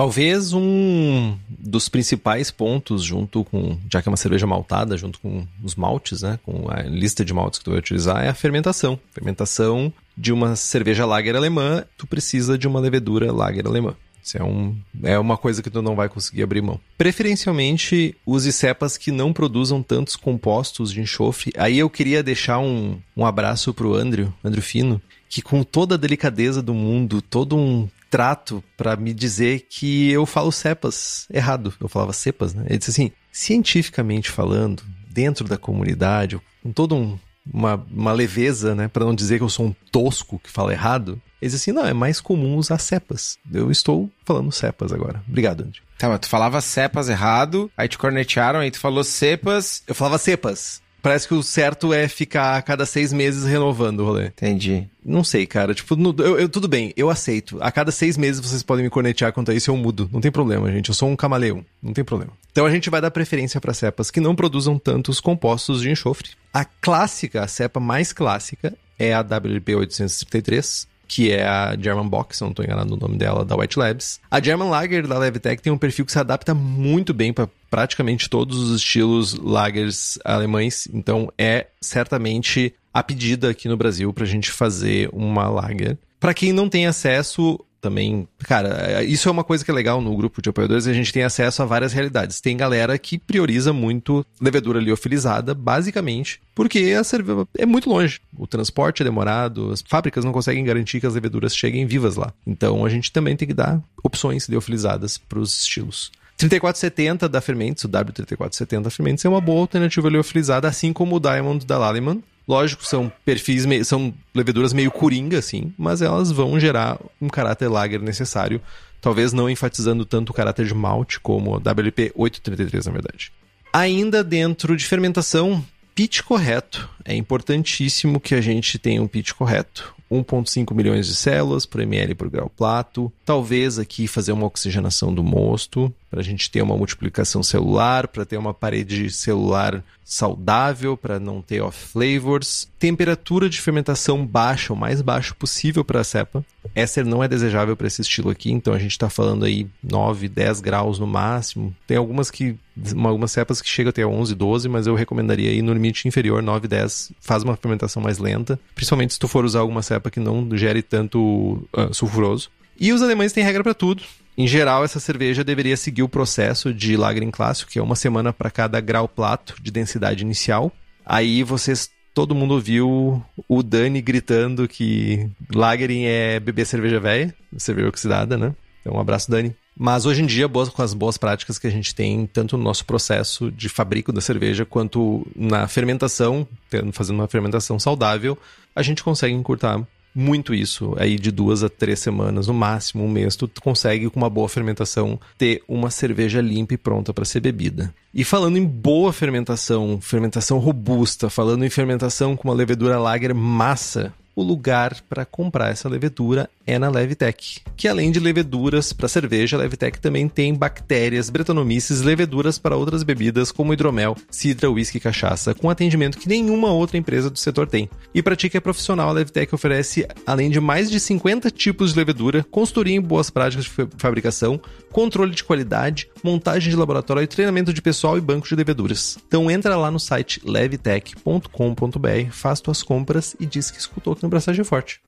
Talvez 0.00 0.54
um 0.54 1.36
dos 1.46 1.90
principais 1.90 2.50
pontos, 2.50 3.04
junto 3.04 3.44
com, 3.44 3.76
já 3.92 4.00
que 4.00 4.08
é 4.08 4.10
uma 4.10 4.16
cerveja 4.16 4.46
maltada, 4.46 4.96
junto 4.96 5.20
com 5.20 5.46
os 5.62 5.74
maltes, 5.74 6.22
né, 6.22 6.40
com 6.42 6.70
a 6.70 6.80
lista 6.84 7.22
de 7.22 7.34
maltes 7.34 7.58
que 7.58 7.66
tu 7.66 7.72
vai 7.72 7.80
utilizar, 7.80 8.24
é 8.24 8.30
a 8.30 8.34
fermentação. 8.34 8.98
Fermentação 9.12 9.92
de 10.16 10.32
uma 10.32 10.56
cerveja 10.56 11.04
lager 11.04 11.36
alemã, 11.36 11.84
tu 11.98 12.06
precisa 12.06 12.56
de 12.56 12.66
uma 12.66 12.80
levedura 12.80 13.30
lager 13.30 13.66
alemã. 13.66 13.94
Isso 14.24 14.38
é, 14.38 14.42
um, 14.42 14.74
é 15.02 15.18
uma 15.18 15.36
coisa 15.36 15.62
que 15.62 15.68
tu 15.68 15.82
não 15.82 15.94
vai 15.94 16.08
conseguir 16.08 16.44
abrir 16.44 16.62
mão. 16.62 16.80
Preferencialmente, 16.96 18.16
use 18.24 18.54
cepas 18.54 18.96
que 18.96 19.12
não 19.12 19.34
produzam 19.34 19.82
tantos 19.82 20.16
compostos 20.16 20.90
de 20.94 21.02
enxofre. 21.02 21.52
Aí 21.58 21.78
eu 21.78 21.90
queria 21.90 22.22
deixar 22.22 22.58
um, 22.58 22.98
um 23.14 23.26
abraço 23.26 23.74
pro 23.74 23.96
Andrew, 23.96 24.32
Andrew 24.42 24.62
Fino, 24.62 24.98
que 25.28 25.42
com 25.42 25.62
toda 25.62 25.96
a 25.96 25.98
delicadeza 25.98 26.62
do 26.62 26.72
mundo, 26.72 27.20
todo 27.20 27.54
um 27.54 27.86
trato 28.10 28.62
para 28.76 28.96
me 28.96 29.14
dizer 29.14 29.66
que 29.70 30.10
eu 30.10 30.26
falo 30.26 30.50
cepas 30.50 31.26
errado. 31.32 31.72
Eu 31.80 31.88
falava 31.88 32.12
cepas, 32.12 32.52
né? 32.52 32.64
Ele 32.68 32.78
disse 32.78 32.90
assim, 32.90 33.12
cientificamente 33.32 34.30
falando, 34.30 34.82
dentro 35.08 35.46
da 35.46 35.56
comunidade, 35.56 36.40
com 36.62 36.72
todo 36.72 36.94
um, 36.96 37.18
uma, 37.52 37.74
uma 37.90 38.12
leveza, 38.12 38.74
né, 38.74 38.88
para 38.88 39.04
não 39.04 39.14
dizer 39.14 39.38
que 39.38 39.44
eu 39.44 39.48
sou 39.48 39.66
um 39.66 39.74
tosco 39.90 40.38
que 40.38 40.50
fala 40.50 40.72
errado, 40.72 41.20
ele 41.40 41.50
disse 41.50 41.56
assim, 41.56 41.72
não, 41.72 41.86
é 41.86 41.94
mais 41.94 42.20
comum 42.20 42.56
usar 42.56 42.78
cepas. 42.78 43.38
Eu 43.50 43.70
estou 43.70 44.10
falando 44.26 44.52
cepas 44.52 44.92
agora. 44.92 45.22
Obrigado, 45.26 45.62
Andy. 45.62 45.82
Tá, 45.98 46.08
mas 46.08 46.20
tu 46.20 46.28
falava 46.28 46.60
cepas 46.60 47.08
errado, 47.08 47.70
aí 47.76 47.88
te 47.88 47.96
cornetearam, 47.96 48.60
aí 48.60 48.70
tu 48.70 48.78
falou 48.78 49.02
cepas. 49.02 49.82
Eu 49.86 49.94
falava 49.94 50.18
cepas. 50.18 50.82
Parece 51.02 51.26
que 51.26 51.34
o 51.34 51.42
certo 51.42 51.92
é 51.92 52.08
ficar 52.08 52.56
a 52.56 52.62
cada 52.62 52.84
seis 52.84 53.12
meses 53.12 53.44
renovando 53.44 54.00
o 54.00 54.04
rolê. 54.04 54.26
Entendi. 54.26 54.86
Não 55.04 55.24
sei, 55.24 55.46
cara. 55.46 55.74
Tipo, 55.74 55.96
no, 55.96 56.14
eu, 56.18 56.38
eu, 56.38 56.48
tudo 56.48 56.68
bem, 56.68 56.92
eu 56.96 57.08
aceito. 57.08 57.58
A 57.60 57.72
cada 57.72 57.90
seis 57.90 58.16
meses 58.16 58.40
vocês 58.40 58.62
podem 58.62 58.84
me 58.84 58.90
cornetear 58.90 59.32
quanto 59.32 59.50
a 59.50 59.54
isso, 59.54 59.70
eu 59.70 59.76
mudo. 59.76 60.08
Não 60.12 60.20
tem 60.20 60.30
problema, 60.30 60.70
gente. 60.70 60.88
Eu 60.88 60.94
sou 60.94 61.08
um 61.08 61.16
camaleão. 61.16 61.64
Não 61.82 61.92
tem 61.92 62.04
problema. 62.04 62.32
Então 62.52 62.66
a 62.66 62.70
gente 62.70 62.90
vai 62.90 63.00
dar 63.00 63.10
preferência 63.10 63.60
para 63.60 63.72
cepas 63.72 64.10
que 64.10 64.20
não 64.20 64.34
produzam 64.34 64.78
tantos 64.78 65.20
compostos 65.20 65.80
de 65.80 65.90
enxofre. 65.90 66.30
A 66.52 66.64
clássica, 66.64 67.42
a 67.42 67.48
cepa 67.48 67.80
mais 67.80 68.12
clássica, 68.12 68.74
é 68.98 69.14
a 69.14 69.22
WLP 69.22 69.74
833 69.74 70.89
que 71.10 71.32
é 71.32 71.44
a 71.44 71.76
German 71.76 72.06
Box, 72.06 72.36
se 72.36 72.42
não 72.44 72.50
estou 72.50 72.64
enganado 72.64 72.88
no 72.88 72.96
nome 72.96 73.18
dela, 73.18 73.44
da 73.44 73.56
White 73.56 73.76
Labs. 73.76 74.20
A 74.30 74.40
German 74.40 74.70
Lager 74.70 75.08
da 75.08 75.18
Levtech 75.18 75.60
tem 75.60 75.72
um 75.72 75.76
perfil 75.76 76.06
que 76.06 76.12
se 76.12 76.18
adapta 76.20 76.54
muito 76.54 77.12
bem 77.12 77.32
para 77.32 77.48
praticamente 77.68 78.30
todos 78.30 78.56
os 78.56 78.76
estilos 78.76 79.34
lagers 79.34 80.20
alemães, 80.24 80.88
então 80.94 81.28
é 81.36 81.66
certamente 81.80 82.72
a 82.94 83.02
pedida 83.02 83.50
aqui 83.50 83.68
no 83.68 83.76
Brasil 83.76 84.12
para 84.12 84.22
a 84.22 84.26
gente 84.26 84.52
fazer 84.52 85.10
uma 85.12 85.48
lager. 85.48 85.98
Para 86.20 86.32
quem 86.32 86.52
não 86.52 86.68
tem 86.68 86.86
acesso, 86.86 87.58
também, 87.80 88.28
cara, 88.40 89.02
isso 89.02 89.28
é 89.28 89.32
uma 89.32 89.44
coisa 89.44 89.64
que 89.64 89.70
é 89.70 89.74
legal 89.74 90.00
no 90.00 90.16
grupo 90.16 90.42
de 90.42 90.48
apoiadores, 90.48 90.86
a 90.86 90.92
gente 90.92 91.12
tem 91.12 91.22
acesso 91.22 91.62
a 91.62 91.66
várias 91.66 91.92
realidades. 91.92 92.40
Tem 92.40 92.56
galera 92.56 92.98
que 92.98 93.18
prioriza 93.18 93.72
muito 93.72 94.24
levedura 94.40 94.80
liofilizada, 94.80 95.54
basicamente, 95.54 96.40
porque 96.54 96.94
a 96.98 97.02
cerveja 97.02 97.46
é 97.56 97.66
muito 97.66 97.88
longe. 97.88 98.20
O 98.36 98.46
transporte 98.46 99.02
é 99.02 99.04
demorado, 99.04 99.70
as 99.72 99.82
fábricas 99.86 100.24
não 100.24 100.32
conseguem 100.32 100.64
garantir 100.64 101.00
que 101.00 101.06
as 101.06 101.14
leveduras 101.14 101.56
cheguem 101.56 101.86
vivas 101.86 102.16
lá. 102.16 102.32
Então 102.46 102.84
a 102.84 102.88
gente 102.88 103.10
também 103.12 103.36
tem 103.36 103.48
que 103.48 103.54
dar 103.54 103.80
opções 104.02 104.48
liofilizadas 104.48 105.16
para 105.16 105.38
os 105.38 105.60
estilos. 105.60 106.10
3470 106.36 107.28
da 107.28 107.40
Fermentes, 107.40 107.84
o 107.84 107.88
W3470 107.88 108.82
da 108.82 108.90
Fermentes, 108.90 109.24
é 109.24 109.28
uma 109.28 109.42
boa 109.42 109.60
alternativa 109.60 110.08
liofilizada, 110.08 110.66
assim 110.66 110.90
como 110.90 111.16
o 111.16 111.20
Diamond 111.20 111.66
da 111.66 111.76
Lallemand, 111.76 112.20
Lógico, 112.50 112.84
são 112.84 113.12
perfis, 113.24 113.64
são 113.86 114.12
leveduras 114.34 114.72
meio 114.72 114.90
coringa, 114.90 115.38
assim, 115.38 115.72
mas 115.78 116.02
elas 116.02 116.32
vão 116.32 116.58
gerar 116.58 116.98
um 117.22 117.28
caráter 117.28 117.68
lager 117.68 118.02
necessário, 118.02 118.60
talvez 119.00 119.32
não 119.32 119.48
enfatizando 119.48 120.04
tanto 120.04 120.30
o 120.30 120.34
caráter 120.34 120.66
de 120.66 120.74
malte 120.74 121.20
como 121.20 121.58
WP 121.58 122.10
833, 122.12 122.86
na 122.86 122.92
verdade. 122.92 123.32
Ainda 123.72 124.24
dentro 124.24 124.76
de 124.76 124.84
fermentação, 124.84 125.64
pitch 125.94 126.22
correto. 126.22 126.90
É 127.04 127.14
importantíssimo 127.14 128.18
que 128.18 128.34
a 128.34 128.40
gente 128.40 128.80
tenha 128.80 129.00
um 129.00 129.06
pitch 129.06 129.30
correto. 129.30 129.94
1,5 130.10 130.74
milhões 130.74 131.06
de 131.06 131.14
células 131.14 131.64
por 131.64 131.80
ml 131.80 132.14
por 132.14 132.28
grau 132.28 132.50
plato. 132.50 133.12
Talvez 133.24 133.78
aqui 133.78 134.06
fazer 134.06 134.32
uma 134.32 134.46
oxigenação 134.46 135.14
do 135.14 135.22
mosto, 135.22 135.92
para 136.10 136.20
a 136.20 136.24
gente 136.24 136.50
ter 136.50 136.60
uma 136.60 136.76
multiplicação 136.76 137.42
celular, 137.42 138.08
para 138.08 138.24
ter 138.24 138.36
uma 138.36 138.52
parede 138.52 139.10
celular 139.10 139.84
saudável, 140.04 140.96
para 140.96 141.20
não 141.20 141.40
ter 141.40 141.60
off-flavors. 141.60 142.68
Temperatura 142.80 143.48
de 143.48 143.60
fermentação 143.60 144.26
baixa, 144.26 144.72
o 144.72 144.76
mais 144.76 145.00
baixo 145.00 145.36
possível 145.36 145.84
para 145.84 146.00
a 146.00 146.04
cepa. 146.04 146.44
Essa 146.74 147.04
não 147.04 147.22
é 147.22 147.28
desejável 147.28 147.76
para 147.76 147.86
esse 147.86 148.02
estilo 148.02 148.28
aqui, 148.28 148.50
então 148.50 148.74
a 148.74 148.78
gente 148.78 148.90
está 148.90 149.08
falando 149.08 149.44
aí 149.44 149.68
9, 149.82 150.28
10 150.28 150.60
graus 150.60 150.98
no 150.98 151.06
máximo. 151.06 151.74
Tem 151.86 151.96
algumas 151.96 152.28
que 152.28 152.58
algumas 153.04 153.30
cepas 153.30 153.60
que 153.60 153.68
chegam 153.68 153.90
até 153.90 154.04
11, 154.04 154.34
12, 154.34 154.68
mas 154.68 154.86
eu 154.86 154.94
recomendaria 154.94 155.52
ir 155.52 155.62
no 155.62 155.72
limite 155.72 156.08
inferior, 156.08 156.42
9, 156.42 156.66
10. 156.66 157.12
Faz 157.20 157.42
uma 157.42 157.56
fermentação 157.56 158.02
mais 158.02 158.18
lenta, 158.18 158.58
principalmente 158.74 159.12
se 159.12 159.18
tu 159.18 159.28
for 159.28 159.44
usar 159.44 159.60
alguma 159.60 159.82
cepa 159.82 159.99
que 160.08 160.20
não 160.20 160.56
gere 160.56 160.82
tanto 160.82 161.66
uh, 161.76 161.92
sulfuroso. 161.92 162.48
E 162.78 162.92
os 162.92 163.02
alemães 163.02 163.32
têm 163.32 163.42
regra 163.42 163.64
para 163.64 163.74
tudo. 163.74 164.04
Em 164.38 164.46
geral, 164.46 164.84
essa 164.84 165.00
cerveja 165.00 165.42
deveria 165.42 165.76
seguir 165.76 166.02
o 166.02 166.08
processo 166.08 166.72
de 166.72 166.96
Lagering 166.96 167.32
clássico, 167.32 167.70
que 167.70 167.78
é 167.78 167.82
uma 167.82 167.96
semana 167.96 168.32
para 168.32 168.50
cada 168.50 168.80
grau 168.80 169.06
plato 169.06 169.54
de 169.60 169.70
densidade 169.70 170.22
inicial. 170.22 170.72
Aí 171.04 171.42
vocês, 171.42 171.90
todo 172.14 172.34
mundo 172.34 172.54
ouviu 172.54 173.22
o 173.48 173.62
Dani 173.62 174.00
gritando 174.00 174.66
que 174.68 175.28
Lagering 175.52 176.04
é 176.04 176.40
beber 176.40 176.64
cerveja 176.64 177.00
velha, 177.00 177.34
cerveja 177.58 177.88
oxidada, 177.88 178.38
né? 178.38 178.54
Então, 178.80 178.94
um 178.94 179.00
abraço, 179.00 179.30
Dani. 179.30 179.54
Mas 179.76 180.04
hoje 180.04 180.22
em 180.22 180.26
dia, 180.26 180.46
boas, 180.46 180.68
com 180.68 180.82
as 180.82 180.92
boas 180.92 181.16
práticas 181.16 181.58
que 181.58 181.66
a 181.66 181.70
gente 181.70 181.94
tem, 181.94 182.26
tanto 182.26 182.56
no 182.56 182.64
nosso 182.64 182.84
processo 182.84 183.50
de 183.50 183.68
fabrico 183.68 184.12
da 184.12 184.20
cerveja, 184.20 184.66
quanto 184.66 185.26
na 185.34 185.66
fermentação, 185.68 186.46
fazendo 186.92 187.16
uma 187.16 187.28
fermentação 187.28 187.78
saudável, 187.78 188.36
a 188.74 188.82
gente 188.82 189.02
consegue 189.02 189.34
encurtar 189.34 189.80
muito 190.14 190.54
isso. 190.54 190.94
Aí 190.98 191.18
de 191.18 191.30
duas 191.30 191.62
a 191.62 191.68
três 191.68 192.00
semanas, 192.00 192.46
no 192.46 192.54
máximo 192.54 193.04
um 193.04 193.08
mês, 193.08 193.36
tu 193.36 193.48
consegue 193.60 194.10
com 194.10 194.20
uma 194.20 194.30
boa 194.30 194.48
fermentação 194.48 195.18
ter 195.38 195.62
uma 195.68 195.90
cerveja 195.90 196.40
limpa 196.40 196.74
e 196.74 196.78
pronta 196.78 197.14
para 197.14 197.24
ser 197.24 197.40
bebida. 197.40 197.94
E 198.12 198.24
falando 198.24 198.56
em 198.56 198.66
boa 198.66 199.12
fermentação, 199.12 200.00
fermentação 200.00 200.58
robusta, 200.58 201.30
falando 201.30 201.64
em 201.64 201.70
fermentação 201.70 202.36
com 202.36 202.48
uma 202.48 202.54
levedura 202.54 202.98
lager 202.98 203.34
massa, 203.34 204.12
o 204.34 204.42
lugar 204.42 205.00
para 205.08 205.24
comprar 205.24 205.70
essa 205.70 205.88
levedura 205.88 206.48
é 206.66 206.78
na 206.78 206.88
Levitec, 206.88 207.60
que 207.76 207.88
além 207.88 208.12
de 208.12 208.20
leveduras 208.20 208.92
para 208.92 209.08
cerveja, 209.08 209.56
a 209.56 209.60
Levitec 209.60 209.98
também 209.98 210.28
tem 210.28 210.54
bactérias, 210.54 211.28
bretanomices, 211.28 212.00
leveduras 212.00 212.58
para 212.58 212.76
outras 212.76 213.02
bebidas 213.02 213.50
como 213.50 213.72
hidromel, 213.72 214.16
cidra, 214.30 214.70
whisky 214.70 214.98
e 214.98 215.00
cachaça, 215.00 215.54
com 215.54 215.68
atendimento 215.68 216.18
que 216.18 216.28
nenhuma 216.28 216.70
outra 216.70 216.96
empresa 216.96 217.28
do 217.28 217.38
setor 217.38 217.66
tem. 217.66 217.90
E 218.14 218.22
para 218.22 218.36
ti 218.36 218.48
que 218.48 218.56
é 218.56 218.60
profissional, 218.60 219.08
a 219.08 219.12
Levitec 219.12 219.54
oferece, 219.54 220.06
além 220.24 220.48
de 220.50 220.60
mais 220.60 220.90
de 220.90 221.00
50 221.00 221.50
tipos 221.50 221.92
de 221.92 221.98
levedura, 221.98 222.46
consultoria 222.50 222.94
em 222.94 223.00
boas 223.00 223.30
práticas 223.30 223.64
de 223.64 223.72
fabricação, 223.96 224.60
controle 224.92 225.34
de 225.34 225.42
qualidade, 225.42 226.08
montagem 226.22 226.70
de 226.70 226.76
laboratório 226.76 227.22
e 227.22 227.26
treinamento 227.26 227.72
de 227.72 227.82
pessoal 227.82 228.16
e 228.16 228.20
banco 228.20 228.46
de 228.46 228.54
leveduras. 228.54 229.18
Então 229.26 229.50
entra 229.50 229.76
lá 229.76 229.90
no 229.90 229.98
site 229.98 230.40
levitec.com.br, 230.44 232.30
faz 232.30 232.60
tuas 232.60 232.82
compras 232.82 233.34
e 233.40 233.46
diz 233.46 233.70
que 233.70 233.80
escutou 233.80 234.14
no 234.22 234.28
Braçagem 234.28 234.64
Forte. 234.64 235.00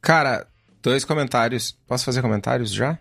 Cara, 0.00 0.46
dois 0.82 1.04
comentários. 1.04 1.76
Posso 1.86 2.04
fazer 2.04 2.22
comentários 2.22 2.72
já? 2.72 2.98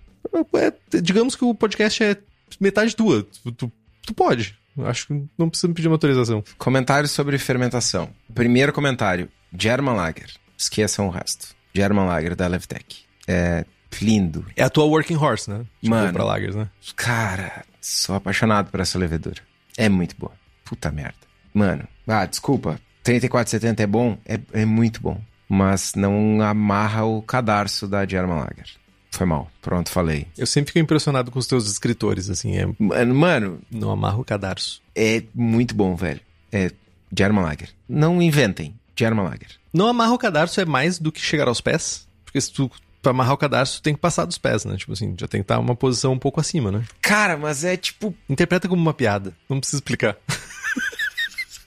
É, 0.55 1.01
digamos 1.01 1.35
que 1.35 1.45
o 1.45 1.55
podcast 1.55 2.03
é 2.03 2.17
metade 2.59 2.95
tua. 2.95 3.23
Tu, 3.23 3.51
tu, 3.51 3.71
tu 4.05 4.13
pode. 4.13 4.57
Acho 4.85 5.07
que 5.07 5.27
não 5.37 5.49
precisa 5.49 5.67
me 5.67 5.73
pedir 5.73 5.87
uma 5.87 5.95
autorização. 5.95 6.43
Comentários 6.57 7.11
sobre 7.11 7.37
fermentação. 7.37 8.09
Primeiro 8.33 8.71
comentário: 8.71 9.29
German 9.57 9.95
Lager. 9.95 10.31
Esqueçam 10.57 11.07
o 11.07 11.09
resto. 11.09 11.55
German 11.73 12.05
Lager 12.05 12.35
da 12.35 12.47
Levtech. 12.47 13.05
É 13.27 13.65
lindo. 14.01 14.45
É 14.55 14.63
a 14.63 14.69
tua 14.69 14.85
working 14.85 15.15
horse, 15.15 15.49
né? 15.49 15.65
Tipo, 15.81 15.89
Mano. 15.89 16.13
Pra 16.13 16.23
lagers, 16.23 16.55
né? 16.55 16.69
Cara, 16.95 17.63
sou 17.81 18.15
apaixonado 18.15 18.69
por 18.69 18.79
essa 18.79 18.99
levedura. 18.99 19.41
É 19.77 19.89
muito 19.89 20.15
boa. 20.17 20.33
Puta 20.63 20.91
merda. 20.91 21.17
Mano, 21.53 21.87
ah, 22.07 22.25
desculpa. 22.25 22.79
3470 23.09 23.83
é 23.83 23.87
bom? 23.87 24.17
É, 24.25 24.39
é 24.53 24.65
muito 24.65 25.01
bom. 25.01 25.19
Mas 25.47 25.93
não 25.95 26.41
amarra 26.41 27.03
o 27.05 27.21
cadarço 27.23 27.87
da 27.87 28.05
German 28.05 28.37
Lager. 28.37 28.67
Foi 29.11 29.25
mal. 29.25 29.49
Pronto, 29.61 29.89
falei. 29.89 30.27
Eu 30.37 30.45
sempre 30.45 30.71
fico 30.71 30.83
impressionado 30.83 31.31
com 31.31 31.39
os 31.39 31.47
teus 31.47 31.67
escritores, 31.69 32.29
assim. 32.29 32.55
É... 32.57 32.67
Mano, 32.77 33.15
mano, 33.15 33.61
Não 33.71 33.89
amarra 33.89 34.17
o 34.19 34.23
cadarço. 34.23 34.81
é 34.95 35.23
muito 35.33 35.73
bom, 35.73 35.95
velho. 35.95 36.21
É 36.51 36.71
German 37.17 37.43
Lager. 37.43 37.69
Não 37.87 38.21
inventem. 38.21 38.75
German 38.95 39.25
Lager. 39.25 39.49
Não 39.73 39.87
amarra 39.87 40.13
o 40.13 40.17
cadarço 40.19 40.61
é 40.61 40.65
mais 40.65 40.99
do 40.99 41.11
que 41.11 41.19
chegar 41.19 41.47
aos 41.47 41.61
pés. 41.61 42.07
Porque 42.23 42.39
se 42.39 42.51
tu. 42.51 42.69
Pra 43.01 43.11
amarrar 43.11 43.33
o 43.33 43.37
cadarço, 43.37 43.79
tu 43.79 43.83
tem 43.83 43.93
que 43.93 43.99
passar 44.01 44.25
dos 44.25 44.37
pés, 44.37 44.65
né? 44.65 44.75
Tipo 44.75 44.91
assim, 44.91 45.15
já 45.17 45.25
tem 45.25 45.39
que 45.39 45.45
estar 45.45 45.57
uma 45.57 45.73
posição 45.73 46.11
um 46.11 46.19
pouco 46.19 46.41
acima, 46.41 46.69
né? 46.69 46.83
Cara, 47.01 47.37
mas 47.37 47.63
é 47.63 47.77
tipo. 47.77 48.13
Interpreta 48.29 48.67
como 48.67 48.81
uma 48.81 48.93
piada. 48.93 49.33
Não 49.49 49.57
precisa 49.57 49.77
explicar. 49.77 50.17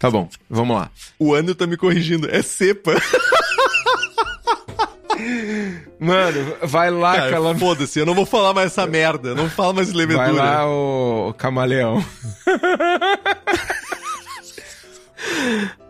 Tá 0.03 0.11
bom, 0.11 0.29
vamos 0.51 0.77
lá. 0.77 0.91
O 1.17 1.33
Andrew 1.33 1.55
tá 1.55 1.65
me 1.65 1.77
corrigindo. 1.77 2.29
É 2.29 2.43
cepa. 2.43 2.93
Mano, 6.01 6.57
vai 6.61 6.91
lá, 6.91 7.15
Cara, 7.15 7.31
cala... 7.31 7.57
foda-se, 7.57 8.01
eu 8.01 8.07
não 8.07 8.13
vou 8.13 8.27
falar 8.27 8.53
mais 8.53 8.73
essa 8.73 8.85
merda. 8.85 9.33
Não 9.33 9.49
fala 9.49 9.73
mais 9.73 9.93
levedura. 9.93 10.27
Vai 10.27 10.35
lá, 10.35 10.67
o, 10.67 11.29
o 11.29 11.35
camaleão. 11.35 12.05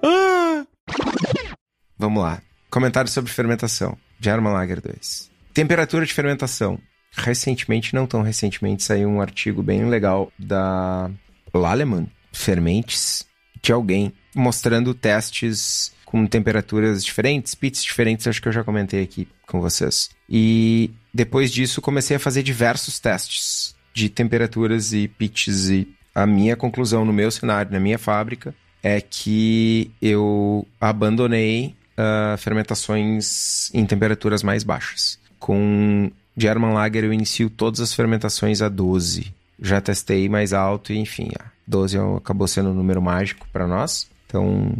Ah! 0.05 0.67
Vamos 1.97 2.23
lá. 2.23 2.43
Comentário 2.69 3.11
sobre 3.11 3.33
fermentação. 3.33 3.97
German 4.21 4.53
Lager 4.53 4.83
2. 4.83 5.31
Temperatura 5.55 6.05
de 6.05 6.13
fermentação. 6.13 6.79
Recentemente, 7.13 7.95
não 7.95 8.07
tão 8.07 8.21
recentemente, 8.21 8.83
saiu 8.83 9.09
um 9.09 9.23
artigo 9.23 9.63
bem 9.63 9.89
legal 9.89 10.31
da 10.39 11.11
Laleman 11.55 12.07
Fermentes, 12.31 13.25
de 13.63 13.73
alguém, 13.73 14.13
mostrando 14.35 14.93
testes 14.93 15.93
com 16.05 16.27
temperaturas 16.27 17.03
diferentes, 17.05 17.55
pits 17.55 17.83
diferentes, 17.83 18.27
acho 18.27 18.43
que 18.43 18.49
eu 18.49 18.53
já 18.53 18.63
comentei 18.63 19.03
aqui 19.03 19.27
com 19.47 19.61
vocês. 19.61 20.11
E 20.29 20.91
depois 21.15 21.51
disso, 21.51 21.81
comecei 21.81 22.17
a 22.17 22.21
fazer 22.21 22.43
diversos 22.43 22.99
testes 22.99 23.75
de 23.95 24.09
temperaturas 24.09 24.93
e 24.93 25.09
pitches 25.09 25.69
e 25.69 25.89
a 26.15 26.27
minha 26.27 26.57
conclusão 26.57 27.05
no 27.05 27.13
meu 27.13 27.31
cenário, 27.31 27.73
na 27.73 27.81
minha 27.81 27.99
fábrica, 27.99 28.55
é 28.83 29.01
que 29.01 29.91
eu 30.03 30.67
abandonei 30.81 31.75
ah, 31.97 32.37
fermentações 32.39 33.73
em 33.73 33.87
temperaturas 33.87 34.43
mais 34.43 34.65
baixas. 34.65 35.19
Com 35.39 36.11
German 36.37 36.73
Lager 36.73 37.05
eu 37.05 37.13
inicio 37.13 37.49
todas 37.49 37.81
as 37.81 37.95
fermentações 37.95 38.61
a 38.61 38.69
12. 38.69 39.33
Já 39.61 39.81
testei 39.81 40.29
mais 40.29 40.53
alto 40.53 40.93
e 40.93 40.99
enfim, 40.99 41.31
12 41.67 41.97
é- 41.97 42.17
acabou 42.17 42.47
sendo 42.49 42.71
um 42.71 42.75
número 42.75 43.01
mágico 43.03 43.47
para 43.53 43.67
nós. 43.67 44.09
Então, 44.27 44.73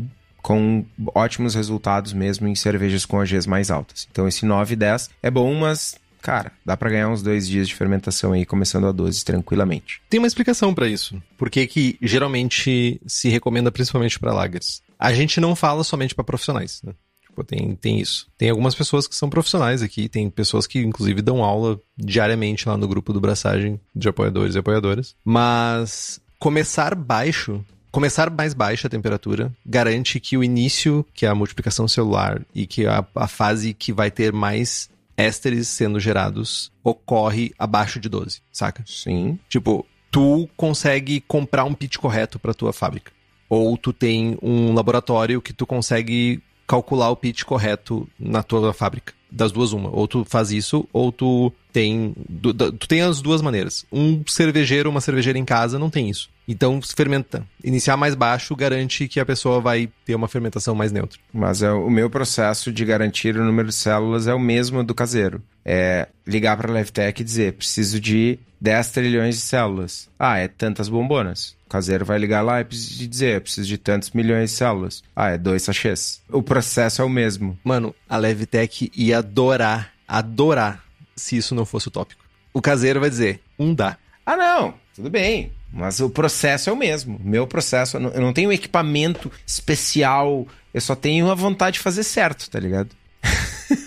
com 0.43 0.85
ótimos 1.15 1.55
resultados 1.55 2.13
mesmo 2.13 2.49
em 2.49 2.55
cervejas 2.55 3.07
com 3.07 3.21
AGs 3.21 3.47
mais 3.47 3.71
altas. 3.71 4.09
Então 4.11 4.27
esse 4.27 4.45
9 4.45 4.73
e 4.75 4.77
10 4.77 5.11
é 5.23 5.31
bom, 5.31 5.55
mas 5.55 5.95
cara, 6.21 6.53
dá 6.65 6.77
para 6.77 6.91
ganhar 6.91 7.09
uns 7.09 7.23
dois 7.23 7.47
dias 7.47 7.69
de 7.69 7.75
fermentação 7.75 8.33
aí 8.33 8.45
começando 8.45 8.87
a 8.87 8.93
12 8.93 9.25
tranquilamente. 9.25 10.01
Tem 10.11 10.19
uma 10.19 10.27
explicação 10.27 10.75
pra 10.75 10.89
isso. 10.89 11.21
Por 11.39 11.49
que 11.49 11.97
geralmente 12.03 13.01
se 13.07 13.29
recomenda 13.29 13.71
principalmente 13.71 14.19
pra 14.19 14.33
lagers? 14.35 14.83
A 14.99 15.13
gente 15.13 15.41
não 15.41 15.55
fala 15.55 15.85
somente 15.85 16.15
pra 16.15 16.25
profissionais, 16.25 16.81
né? 16.85 16.93
Tipo, 17.23 17.43
tem, 17.45 17.75
tem 17.77 17.99
isso. 18.01 18.27
Tem 18.37 18.51
algumas 18.51 18.75
pessoas 18.75 19.09
que 19.09 19.17
são 19.17 19.31
profissionais 19.31 19.83
aqui, 19.83 20.09
tem 20.09 20.29
pessoas 20.29 20.67
que 20.67 20.79
inclusive 20.81 21.23
dão 21.23 21.43
aula 21.43 21.81
diariamente 21.97 22.69
lá 22.69 22.77
no 22.77 22.87
grupo 22.87 23.13
do 23.13 23.21
Braçagem 23.21 23.81
de 23.95 24.09
apoiadores 24.09 24.55
e 24.55 24.59
apoiadoras. 24.59 25.17
Mas 25.25 26.21
começar 26.43 26.97
baixo, 26.97 27.65
começar 27.93 28.29
mais 28.29 28.53
baixa 28.53 28.89
a 28.89 28.91
temperatura, 28.91 29.53
garante 29.65 30.19
que 30.19 30.37
o 30.37 30.43
início, 30.43 31.07
que 31.15 31.25
é 31.25 31.29
a 31.29 31.37
multiplicação 31.37 31.87
celular, 31.87 32.43
e 32.53 32.67
que 32.67 32.85
a, 32.85 33.07
a 33.15 33.29
fase 33.29 33.73
que 33.73 33.93
vai 33.93 34.11
ter 34.11 34.33
mais 34.33 34.91
ésteres 35.17 35.69
sendo 35.69 36.01
gerados, 36.01 36.73
ocorre 36.83 37.53
abaixo 37.57 38.01
de 38.01 38.09
12, 38.09 38.41
saca? 38.51 38.83
Sim. 38.85 39.39
Tipo, 39.49 39.87
tu 40.11 40.49
consegue 40.57 41.21
comprar 41.21 41.63
um 41.63 41.75
pitch 41.75 41.97
correto 41.97 42.41
para 42.41 42.53
tua 42.53 42.73
fábrica. 42.73 43.13
Ou 43.49 43.79
tu 43.79 43.93
tem 43.93 44.37
um 44.43 44.75
laboratório 44.75 45.41
que 45.41 45.53
tu 45.53 45.65
consegue 45.65 46.43
calcular 46.67 47.09
o 47.11 47.17
pitch 47.17 47.45
correto 47.45 48.09
na 48.19 48.43
tua 48.43 48.73
fábrica. 48.73 49.15
Das 49.31 49.53
duas, 49.53 49.73
uma. 49.73 49.91
Ou 49.91 50.09
tu 50.09 50.25
faz 50.25 50.51
isso, 50.51 50.89
ou 50.93 51.13
tu 51.13 51.53
tem. 51.73 52.15
da- 52.29 52.71
Tu 52.73 52.87
tem 52.89 53.03
as 53.03 53.21
duas 53.21 53.41
maneiras. 53.43 53.85
Um 53.93 54.23
cervejeiro, 54.27 54.91
uma 54.91 55.01
cervejeira 55.01 55.39
em 55.39 55.45
casa 55.45 55.79
não 55.79 55.91
tem 55.91 56.09
isso. 56.11 56.29
Então, 56.47 56.83
se 56.83 56.95
fermenta. 56.95 57.47
Iniciar 57.63 57.97
mais 57.97 58.15
baixo 58.15 58.55
garante 58.57 59.07
que 59.09 59.21
a 59.21 59.25
pessoa 59.27 59.61
vai 59.61 59.89
ter 60.05 60.15
uma 60.15 60.27
fermentação 60.29 60.75
mais 60.75 60.91
neutra. 60.93 61.19
Mas 61.33 61.63
é, 61.63 61.71
o 61.71 61.89
meu 61.89 62.11
processo 62.11 62.73
de 62.73 62.85
garantir 62.85 63.37
o 63.37 63.45
número 63.45 63.69
de 63.69 63.75
células 63.75 64.27
é 64.27 64.35
o 64.35 64.41
mesmo 64.41 64.83
do 64.83 64.95
caseiro. 64.95 65.41
É 65.65 66.09
ligar 66.27 66.57
para 66.57 66.69
a 66.71 66.75
Levtech 66.75 67.21
e 67.21 67.25
dizer, 67.25 67.53
preciso 67.53 68.01
de 68.01 68.39
10 68.61 68.91
trilhões 68.91 69.37
de 69.37 69.41
células. 69.43 70.09
Ah, 70.19 70.39
é 70.39 70.49
tantas 70.49 70.89
bombonas. 70.89 71.57
O 71.67 71.71
caseiro 71.71 72.05
vai 72.05 72.19
ligar 72.19 72.43
lá 72.43 72.61
e 72.61 72.65
dizer, 72.65 73.41
preciso 73.41 73.69
de 73.69 73.79
tantos 73.79 74.11
milhões 74.11 74.51
de 74.51 74.57
células. 74.57 75.03
Ah, 75.15 75.31
é 75.31 75.39
dois 75.39 75.63
sachês. 75.63 76.21
O 76.29 76.43
processo 76.43 77.01
é 77.01 77.05
o 77.05 77.09
mesmo. 77.09 77.57
Mano, 77.65 77.95
a 78.09 78.17
Levtech 78.17 78.91
ia 78.97 79.19
adorar, 79.19 79.93
adorar, 80.07 80.85
se 81.17 81.37
isso 81.37 81.55
não 81.55 81.65
fosse 81.65 81.89
o 81.89 81.91
tópico. 81.91 82.25
O 82.53 82.61
caseiro 82.61 83.01
vai 83.01 83.11
dizer, 83.11 83.41
um 83.59 83.75
dá. 83.75 83.97
Ah, 84.25 84.37
não, 84.37 84.75
tudo 84.95 85.11
bem. 85.11 85.53
Mas 85.73 86.01
o 86.01 86.11
processo 86.11 86.69
é 86.69 86.73
o 86.73 86.77
mesmo. 86.77 87.19
Meu 87.25 87.47
processo, 87.47 87.97
eu 87.97 88.01
não, 88.01 88.11
eu 88.11 88.21
não 88.21 88.33
tenho 88.33 88.53
equipamento 88.53 89.33
especial, 89.47 90.47
eu 90.73 90.81
só 90.81 90.95
tenho 90.95 91.31
a 91.31 91.35
vontade 91.35 91.75
de 91.75 91.81
fazer 91.83 92.03
certo, 92.03 92.49
tá 92.51 92.61
ligado? 92.61 92.91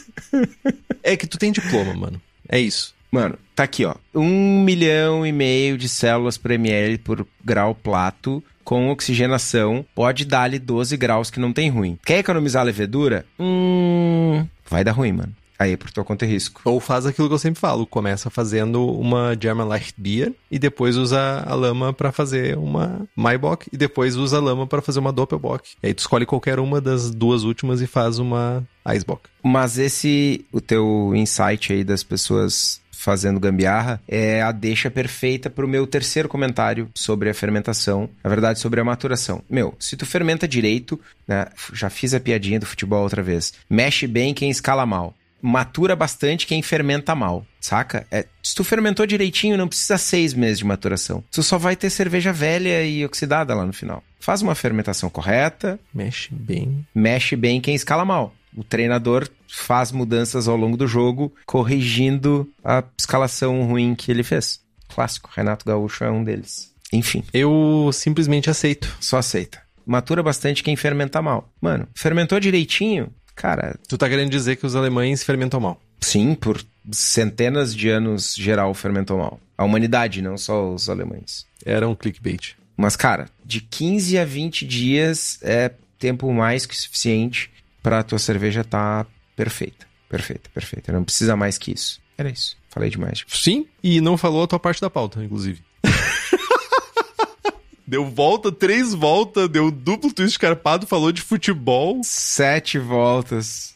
É 1.01 1.15
que 1.15 1.27
tu 1.27 1.37
tem 1.37 1.51
diploma, 1.51 1.93
mano. 1.93 2.21
É 2.49 2.59
isso. 2.59 2.93
Mano, 3.11 3.37
tá 3.55 3.63
aqui, 3.63 3.85
ó. 3.85 3.95
Um 4.13 4.61
milhão 4.63 5.25
e 5.25 5.31
meio 5.31 5.77
de 5.77 5.87
células 5.87 6.37
por 6.37 6.51
ml 6.51 6.97
por 6.97 7.25
grau 7.43 7.73
plato 7.75 8.43
com 8.63 8.89
oxigenação 8.89 9.85
pode 9.93 10.25
dar-lhe 10.25 10.59
12 10.59 10.97
graus 10.97 11.29
que 11.29 11.39
não 11.39 11.53
tem 11.53 11.69
ruim. 11.69 11.97
Quer 12.03 12.19
economizar 12.19 12.61
a 12.61 12.65
levedura? 12.65 13.25
Hum. 13.39 14.45
Vai 14.67 14.83
dar 14.83 14.91
ruim, 14.91 15.13
mano. 15.13 15.33
Aí 15.57 15.73
é 15.73 15.77
por 15.77 15.91
tua 15.91 16.03
conta 16.03 16.25
e 16.25 16.27
risco. 16.27 16.61
Ou 16.65 16.79
faz 16.79 17.05
aquilo 17.05 17.27
que 17.27 17.33
eu 17.33 17.39
sempre 17.39 17.59
falo, 17.59 17.85
começa 17.85 18.29
fazendo 18.29 18.85
uma 18.85 19.37
German 19.39 19.67
Light 19.67 19.93
Beer 19.97 20.33
e 20.51 20.59
depois 20.59 20.97
usa 20.97 21.43
a 21.45 21.55
lama 21.55 21.93
pra 21.93 22.11
fazer 22.11 22.57
uma 22.57 23.07
Maibock 23.15 23.67
e 23.71 23.77
depois 23.77 24.15
usa 24.15 24.37
a 24.37 24.41
lama 24.41 24.67
pra 24.67 24.81
fazer 24.81 24.99
uma 24.99 25.13
Doppelbock. 25.13 25.69
Aí 25.81 25.93
tu 25.93 25.99
escolhe 25.99 26.25
qualquer 26.25 26.59
uma 26.59 26.81
das 26.81 27.09
duas 27.11 27.43
últimas 27.43 27.81
e 27.81 27.87
faz 27.87 28.19
uma 28.19 28.63
Icebock. 28.85 29.23
Mas 29.41 29.77
esse, 29.77 30.45
o 30.51 30.59
teu 30.59 31.13
insight 31.15 31.73
aí 31.73 31.83
das 31.83 32.03
pessoas 32.03 32.81
fazendo 33.05 33.39
gambiarra, 33.39 34.01
é 34.07 34.41
a 34.41 34.51
deixa 34.51 34.89
perfeita 34.89 35.47
pro 35.47 35.67
meu 35.67 35.85
terceiro 35.85 36.27
comentário 36.27 36.89
sobre 36.95 37.29
a 37.29 37.35
fermentação, 37.35 38.09
na 38.23 38.29
verdade 38.31 38.57
sobre 38.57 38.81
a 38.81 38.83
maturação. 38.83 39.43
Meu, 39.47 39.75
se 39.79 39.95
tu 39.95 40.07
fermenta 40.07 40.47
direito, 40.47 40.99
né, 41.27 41.45
já 41.71 41.87
fiz 41.87 42.15
a 42.15 42.19
piadinha 42.19 42.59
do 42.59 42.65
futebol 42.65 43.03
outra 43.03 43.21
vez, 43.21 43.53
mexe 43.69 44.07
bem 44.07 44.33
quem 44.33 44.49
escala 44.49 44.87
mal 44.87 45.13
matura 45.45 45.95
bastante 45.95 46.47
quem 46.47 46.61
fermenta 46.61 47.13
mal, 47.13 47.45
saca? 47.61 48.05
É, 48.11 48.25
se 48.41 48.55
tu 48.55 48.63
fermentou 48.63 49.05
direitinho, 49.05 49.57
não 49.57 49.67
precisa 49.67 49.97
seis 49.97 50.33
meses 50.33 50.57
de 50.57 50.65
maturação. 50.65 51.23
Tu 51.31 51.43
só 51.43 51.57
vai 51.57 51.75
ter 51.75 51.89
cerveja 51.89 52.33
velha 52.33 52.83
e 52.83 53.05
oxidada 53.05 53.53
lá 53.53 53.65
no 53.65 53.73
final. 53.73 54.03
Faz 54.19 54.41
uma 54.41 54.55
fermentação 54.55 55.09
correta. 55.09 55.79
Mexe 55.93 56.33
bem. 56.33 56.85
Mexe 56.93 57.35
bem 57.35 57.61
quem 57.61 57.75
escala 57.75 58.03
mal. 58.03 58.33
O 58.57 58.63
treinador 58.63 59.29
faz 59.47 59.91
mudanças 59.91 60.47
ao 60.47 60.55
longo 60.55 60.77
do 60.77 60.87
jogo, 60.87 61.33
corrigindo 61.45 62.49
a 62.63 62.83
escalação 62.97 63.63
ruim 63.63 63.93
que 63.93 64.09
ele 64.09 64.23
fez. 64.23 64.61
Clássico, 64.87 65.29
Renato 65.35 65.65
Gaúcho 65.65 66.03
é 66.03 66.09
um 66.09 66.23
deles. 66.23 66.73
Enfim. 66.91 67.23
Eu 67.33 67.89
simplesmente 67.93 68.49
aceito. 68.49 68.95
Só 68.99 69.17
aceita. 69.17 69.61
Matura 69.85 70.23
bastante 70.23 70.63
quem 70.63 70.75
fermenta 70.75 71.21
mal. 71.21 71.53
Mano, 71.61 71.87
fermentou 71.93 72.39
direitinho, 72.39 73.13
Cara. 73.35 73.77
Tu 73.87 73.97
tá 73.97 74.07
querendo 74.07 74.29
dizer 74.29 74.55
que 74.55 74.65
os 74.65 74.75
alemães 74.75 75.23
fermentam 75.23 75.59
mal? 75.59 75.81
Sim, 75.99 76.35
por 76.35 76.63
centenas 76.91 77.75
de 77.75 77.89
anos 77.89 78.33
geral 78.35 78.73
fermentou 78.73 79.17
mal. 79.17 79.39
A 79.57 79.63
humanidade, 79.63 80.21
não 80.21 80.37
só 80.37 80.73
os 80.73 80.89
alemães. 80.89 81.45
Era 81.65 81.87
um 81.87 81.95
clickbait. 81.95 82.55
Mas, 82.77 82.95
cara, 82.95 83.29
de 83.43 83.61
15 83.61 84.17
a 84.17 84.25
20 84.25 84.65
dias 84.65 85.39
é 85.41 85.71
tempo 85.97 86.31
mais 86.31 86.65
que 86.65 86.75
suficiente 86.75 87.51
para 87.81 88.03
tua 88.03 88.19
cerveja 88.19 88.61
estar 88.61 89.03
tá 89.05 89.09
perfeita. 89.35 89.85
Perfeita, 90.09 90.49
perfeita. 90.53 90.91
Não 90.91 91.03
precisa 91.03 91.35
mais 91.35 91.57
que 91.57 91.71
isso. 91.71 91.99
Era 92.17 92.29
isso. 92.29 92.57
Falei 92.69 92.89
demais. 92.89 93.23
Sim, 93.27 93.65
e 93.81 94.01
não 94.01 94.17
falou 94.17 94.43
a 94.43 94.47
tua 94.47 94.59
parte 94.59 94.81
da 94.81 94.89
pauta, 94.89 95.23
inclusive. 95.23 95.61
Deu 97.87 98.05
volta, 98.05 98.51
três 98.51 98.93
voltas, 98.93 99.47
deu 99.47 99.69
duplo 99.69 100.11
twist 100.11 100.39
carpado, 100.39 100.87
falou 100.87 101.11
de 101.11 101.21
futebol. 101.21 102.01
Sete 102.03 102.79
voltas. 102.79 103.75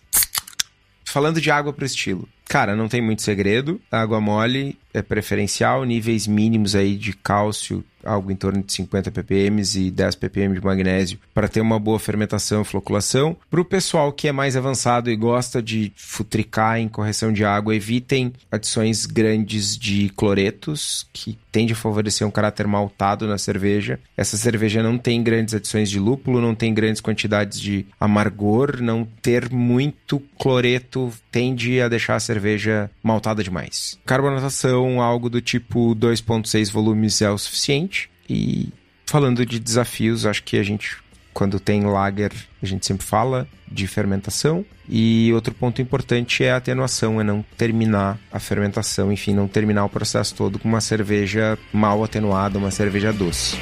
Falando 1.05 1.39
de 1.39 1.51
água 1.51 1.71
pro 1.71 1.85
estilo. 1.85 2.27
Cara, 2.47 2.75
não 2.75 2.87
tem 2.87 3.01
muito 3.01 3.21
segredo. 3.21 3.79
Água 3.91 4.19
mole 4.19 4.75
é 4.93 5.01
preferencial, 5.01 5.83
níveis 5.83 6.27
mínimos 6.27 6.75
aí 6.75 6.95
de 6.95 7.13
cálcio, 7.13 7.83
algo 8.03 8.31
em 8.31 8.35
torno 8.35 8.63
de 8.63 8.71
50 8.73 9.11
ppm 9.11 9.61
e 9.75 9.91
10 9.91 10.15
ppm 10.15 10.53
de 10.53 10.63
magnésio 10.63 11.19
para 11.33 11.47
ter 11.47 11.61
uma 11.61 11.79
boa 11.79 11.99
fermentação 11.99 12.61
e 12.61 12.65
floculação. 12.65 13.35
Para 13.49 13.61
o 13.61 13.65
pessoal 13.65 14.11
que 14.11 14.27
é 14.27 14.31
mais 14.31 14.55
avançado 14.55 15.09
e 15.09 15.15
gosta 15.15 15.61
de 15.61 15.91
futricar 15.95 16.79
em 16.79 16.87
correção 16.87 17.31
de 17.31 17.43
água, 17.43 17.75
evitem 17.75 18.33
adições 18.51 19.05
grandes 19.05 19.77
de 19.77 20.09
cloretos, 20.09 21.07
que 21.11 21.37
tende 21.51 21.73
a 21.73 21.75
favorecer 21.75 22.25
um 22.25 22.31
caráter 22.31 22.67
maltado 22.67 23.27
na 23.27 23.37
cerveja. 23.37 23.99
Essa 24.15 24.37
cerveja 24.37 24.83
não 24.83 24.97
tem 24.97 25.21
grandes 25.21 25.53
adições 25.53 25.89
de 25.89 25.99
lúpulo, 25.99 26.41
não 26.41 26.55
tem 26.55 26.73
grandes 26.73 27.01
quantidades 27.01 27.59
de 27.59 27.85
amargor, 27.99 28.81
não 28.81 29.07
ter 29.21 29.49
muito 29.49 30.21
cloreto 30.37 31.11
tende 31.31 31.81
a 31.81 31.87
deixar 31.87 32.15
a 32.15 32.19
cerveja 32.19 32.89
maltada 33.03 33.43
demais. 33.43 33.97
Carbonatação, 34.05 34.78
algo 35.01 35.29
do 35.29 35.41
tipo 35.41 35.95
2.6 35.95 36.71
volumes 36.71 37.21
é 37.21 37.29
o 37.29 37.37
suficiente. 37.37 38.09
E 38.29 38.69
falando 39.05 39.45
de 39.45 39.59
desafios, 39.59 40.25
acho 40.25 40.43
que 40.43 40.57
a 40.57 40.63
gente 40.63 40.97
quando 41.39 41.59
tem 41.59 41.85
lager, 41.85 42.33
a 42.61 42.65
gente 42.65 42.85
sempre 42.85 43.05
fala 43.05 43.47
de 43.65 43.87
fermentação. 43.87 44.65
E 44.87 45.31
outro 45.33 45.53
ponto 45.53 45.81
importante 45.81 46.43
é 46.43 46.51
a 46.51 46.57
atenuação, 46.57 47.21
é 47.21 47.23
não 47.23 47.45
terminar 47.57 48.19
a 48.31 48.39
fermentação, 48.39 49.11
enfim, 49.11 49.33
não 49.33 49.47
terminar 49.47 49.85
o 49.85 49.89
processo 49.89 50.35
todo 50.35 50.59
com 50.59 50.67
uma 50.67 50.81
cerveja 50.81 51.57
mal 51.71 52.03
atenuada, 52.03 52.57
uma 52.57 52.71
cerveja 52.71 53.13
doce. 53.13 53.57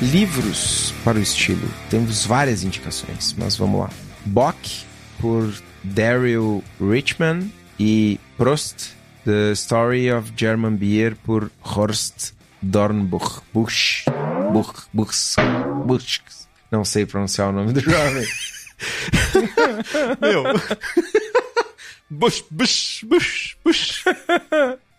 Livros 0.00 0.91
para 1.04 1.18
o 1.18 1.22
estilo. 1.22 1.68
Temos 1.90 2.24
várias 2.26 2.64
indicações, 2.64 3.34
mas 3.38 3.56
vamos 3.56 3.80
lá. 3.80 3.90
Bock, 4.24 4.84
por 5.20 5.52
Daryl 5.82 6.62
Richman, 6.80 7.50
e 7.78 8.20
Prost, 8.36 8.90
The 9.24 9.52
Story 9.52 10.12
of 10.12 10.32
German 10.36 10.76
Beer, 10.76 11.16
por 11.16 11.50
Horst 11.62 12.32
Dornbuch. 12.60 13.42
Busch. 13.52 14.04
Buch. 14.52 14.86
Buch. 14.92 15.36
Buch. 15.84 16.20
Não 16.70 16.84
sei 16.84 17.04
pronunciar 17.04 17.48
o 17.48 17.52
nome 17.52 17.72
do 17.72 17.80
jovem. 17.80 18.26
Meu. 20.20 20.44
Bush, 22.08 22.44
Bush, 22.50 23.04
Bush, 23.04 23.56
Bush. 23.64 24.04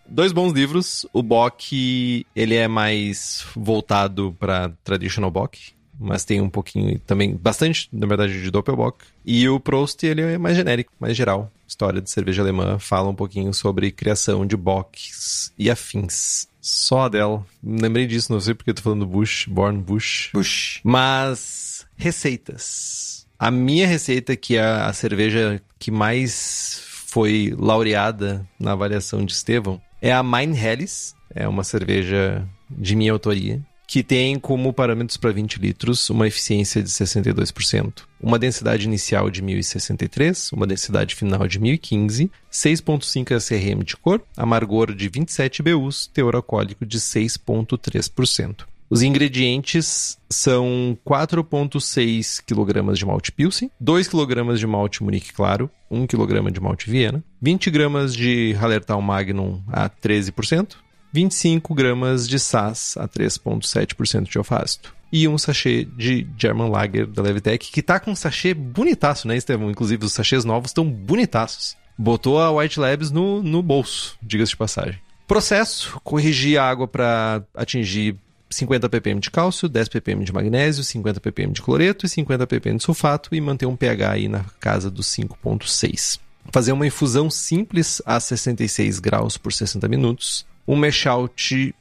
Dois 0.06 0.32
bons 0.32 0.52
livros. 0.52 1.06
O 1.12 1.22
Bock, 1.22 2.26
ele 2.36 2.54
é 2.54 2.68
mais 2.68 3.46
voltado 3.56 4.36
para 4.38 4.72
traditional 4.84 5.30
Bock, 5.30 5.73
mas 5.98 6.24
tem 6.24 6.40
um 6.40 6.50
pouquinho 6.50 6.98
também, 7.00 7.34
bastante, 7.34 7.88
na 7.92 8.06
verdade, 8.06 8.42
de 8.42 8.50
Doppelbock. 8.50 9.04
E 9.24 9.48
o 9.48 9.60
Prost, 9.60 10.02
ele 10.02 10.22
é 10.22 10.38
mais 10.38 10.56
genérico, 10.56 10.92
mais 10.98 11.16
geral. 11.16 11.50
História 11.66 12.00
de 12.00 12.10
cerveja 12.10 12.42
alemã, 12.42 12.78
fala 12.78 13.08
um 13.08 13.14
pouquinho 13.14 13.52
sobre 13.54 13.90
criação 13.90 14.46
de 14.46 14.56
bocks 14.56 15.52
e 15.58 15.70
afins. 15.70 16.48
Só 16.60 17.02
a 17.02 17.08
dela. 17.08 17.46
Lembrei 17.62 18.06
disso, 18.06 18.32
não 18.32 18.40
sei 18.40 18.54
porque 18.54 18.70
eu 18.70 18.74
tô 18.74 18.82
falando 18.82 19.06
Bush, 19.06 19.46
Born 19.48 19.80
Bush. 19.80 20.30
Bush. 20.32 20.80
Mas, 20.84 21.86
receitas. 21.96 23.26
A 23.38 23.50
minha 23.50 23.86
receita, 23.86 24.36
que 24.36 24.56
é 24.56 24.62
a 24.62 24.92
cerveja 24.92 25.60
que 25.78 25.90
mais 25.90 26.82
foi 27.06 27.54
laureada 27.58 28.46
na 28.58 28.72
avaliação 28.72 29.24
de 29.24 29.32
Estevão, 29.32 29.80
é 30.00 30.12
a 30.12 30.22
Mein 30.22 30.56
Helles. 30.56 31.14
É 31.34 31.48
uma 31.48 31.64
cerveja 31.64 32.46
de 32.70 32.94
minha 32.94 33.12
autoria 33.12 33.62
que 33.86 34.02
tem 34.02 34.38
como 34.38 34.72
parâmetros 34.72 35.16
para 35.16 35.32
20 35.32 35.56
litros 35.56 36.08
uma 36.10 36.26
eficiência 36.26 36.82
de 36.82 36.88
62%, 36.88 38.02
uma 38.20 38.38
densidade 38.38 38.86
inicial 38.86 39.30
de 39.30 39.42
1063, 39.42 40.52
uma 40.52 40.66
densidade 40.66 41.14
final 41.14 41.46
de 41.46 41.58
1015, 41.58 42.30
6.5 42.50 43.38
SRM 43.38 43.84
de 43.84 43.96
cor, 43.96 44.22
amargor 44.36 44.94
de 44.94 45.08
27 45.08 45.62
BUs, 45.62 46.06
teor 46.06 46.34
alcoólico 46.34 46.86
de 46.86 46.98
6.3%. 46.98 48.64
Os 48.90 49.02
ingredientes 49.02 50.18
são 50.30 50.96
4,6 51.06 52.42
kg 52.46 52.94
de 52.94 53.06
malte 53.06 53.32
Pilsen, 53.32 53.70
2 53.80 54.08
kg 54.08 54.54
de 54.56 54.66
malte 54.66 55.02
Munique 55.02 55.32
Claro, 55.32 55.70
1 55.90 56.06
kg 56.06 56.50
de 56.52 56.60
malte 56.60 56.90
Viena, 56.90 57.24
20 57.40 57.70
gramas 57.70 58.14
de 58.14 58.52
Hallertau 58.52 59.00
Magnum 59.00 59.62
a 59.68 59.88
13%, 59.88 60.76
25 61.14 61.72
gramas 61.76 62.28
de 62.28 62.40
SAS 62.40 62.96
a 62.96 63.06
3,7% 63.06 64.28
de 64.28 64.36
alfasto. 64.36 64.92
E 65.12 65.28
um 65.28 65.38
sachê 65.38 65.84
de 65.96 66.26
German 66.36 66.68
Lager 66.68 67.06
da 67.06 67.22
Levitec, 67.22 67.70
que 67.70 67.80
tá 67.80 68.00
com 68.00 68.10
um 68.10 68.16
sachê 68.16 68.52
bonitaço, 68.52 69.28
né, 69.28 69.36
Estevão? 69.36 69.70
Inclusive, 69.70 70.04
os 70.04 70.12
sachês 70.12 70.44
novos 70.44 70.70
estão 70.70 70.84
bonitaços. 70.90 71.76
Botou 71.96 72.40
a 72.40 72.50
White 72.50 72.80
Labs 72.80 73.12
no, 73.12 73.40
no 73.44 73.62
bolso, 73.62 74.18
diga-se 74.20 74.50
de 74.50 74.56
passagem. 74.56 74.98
Processo: 75.28 76.00
corrigir 76.02 76.58
a 76.58 76.68
água 76.68 76.88
para 76.88 77.44
atingir 77.54 78.16
50 78.50 78.88
ppm 78.88 79.20
de 79.20 79.30
cálcio, 79.30 79.68
10 79.68 79.88
ppm 79.88 80.24
de 80.24 80.32
magnésio, 80.32 80.82
50 80.82 81.20
ppm 81.20 81.52
de 81.52 81.62
cloreto 81.62 82.04
e 82.06 82.08
50 82.08 82.44
ppm 82.44 82.76
de 82.76 82.82
sulfato 82.82 83.32
e 83.32 83.40
manter 83.40 83.66
um 83.66 83.76
pH 83.76 84.10
aí 84.10 84.26
na 84.26 84.44
casa 84.58 84.90
dos 84.90 85.06
5.6. 85.06 86.18
Fazer 86.52 86.72
uma 86.72 86.88
infusão 86.88 87.30
simples 87.30 88.02
a 88.04 88.18
66 88.18 88.98
graus 88.98 89.38
por 89.38 89.52
60 89.52 89.86
minutos 89.86 90.44
um 90.66 90.76
mashout 90.76 91.74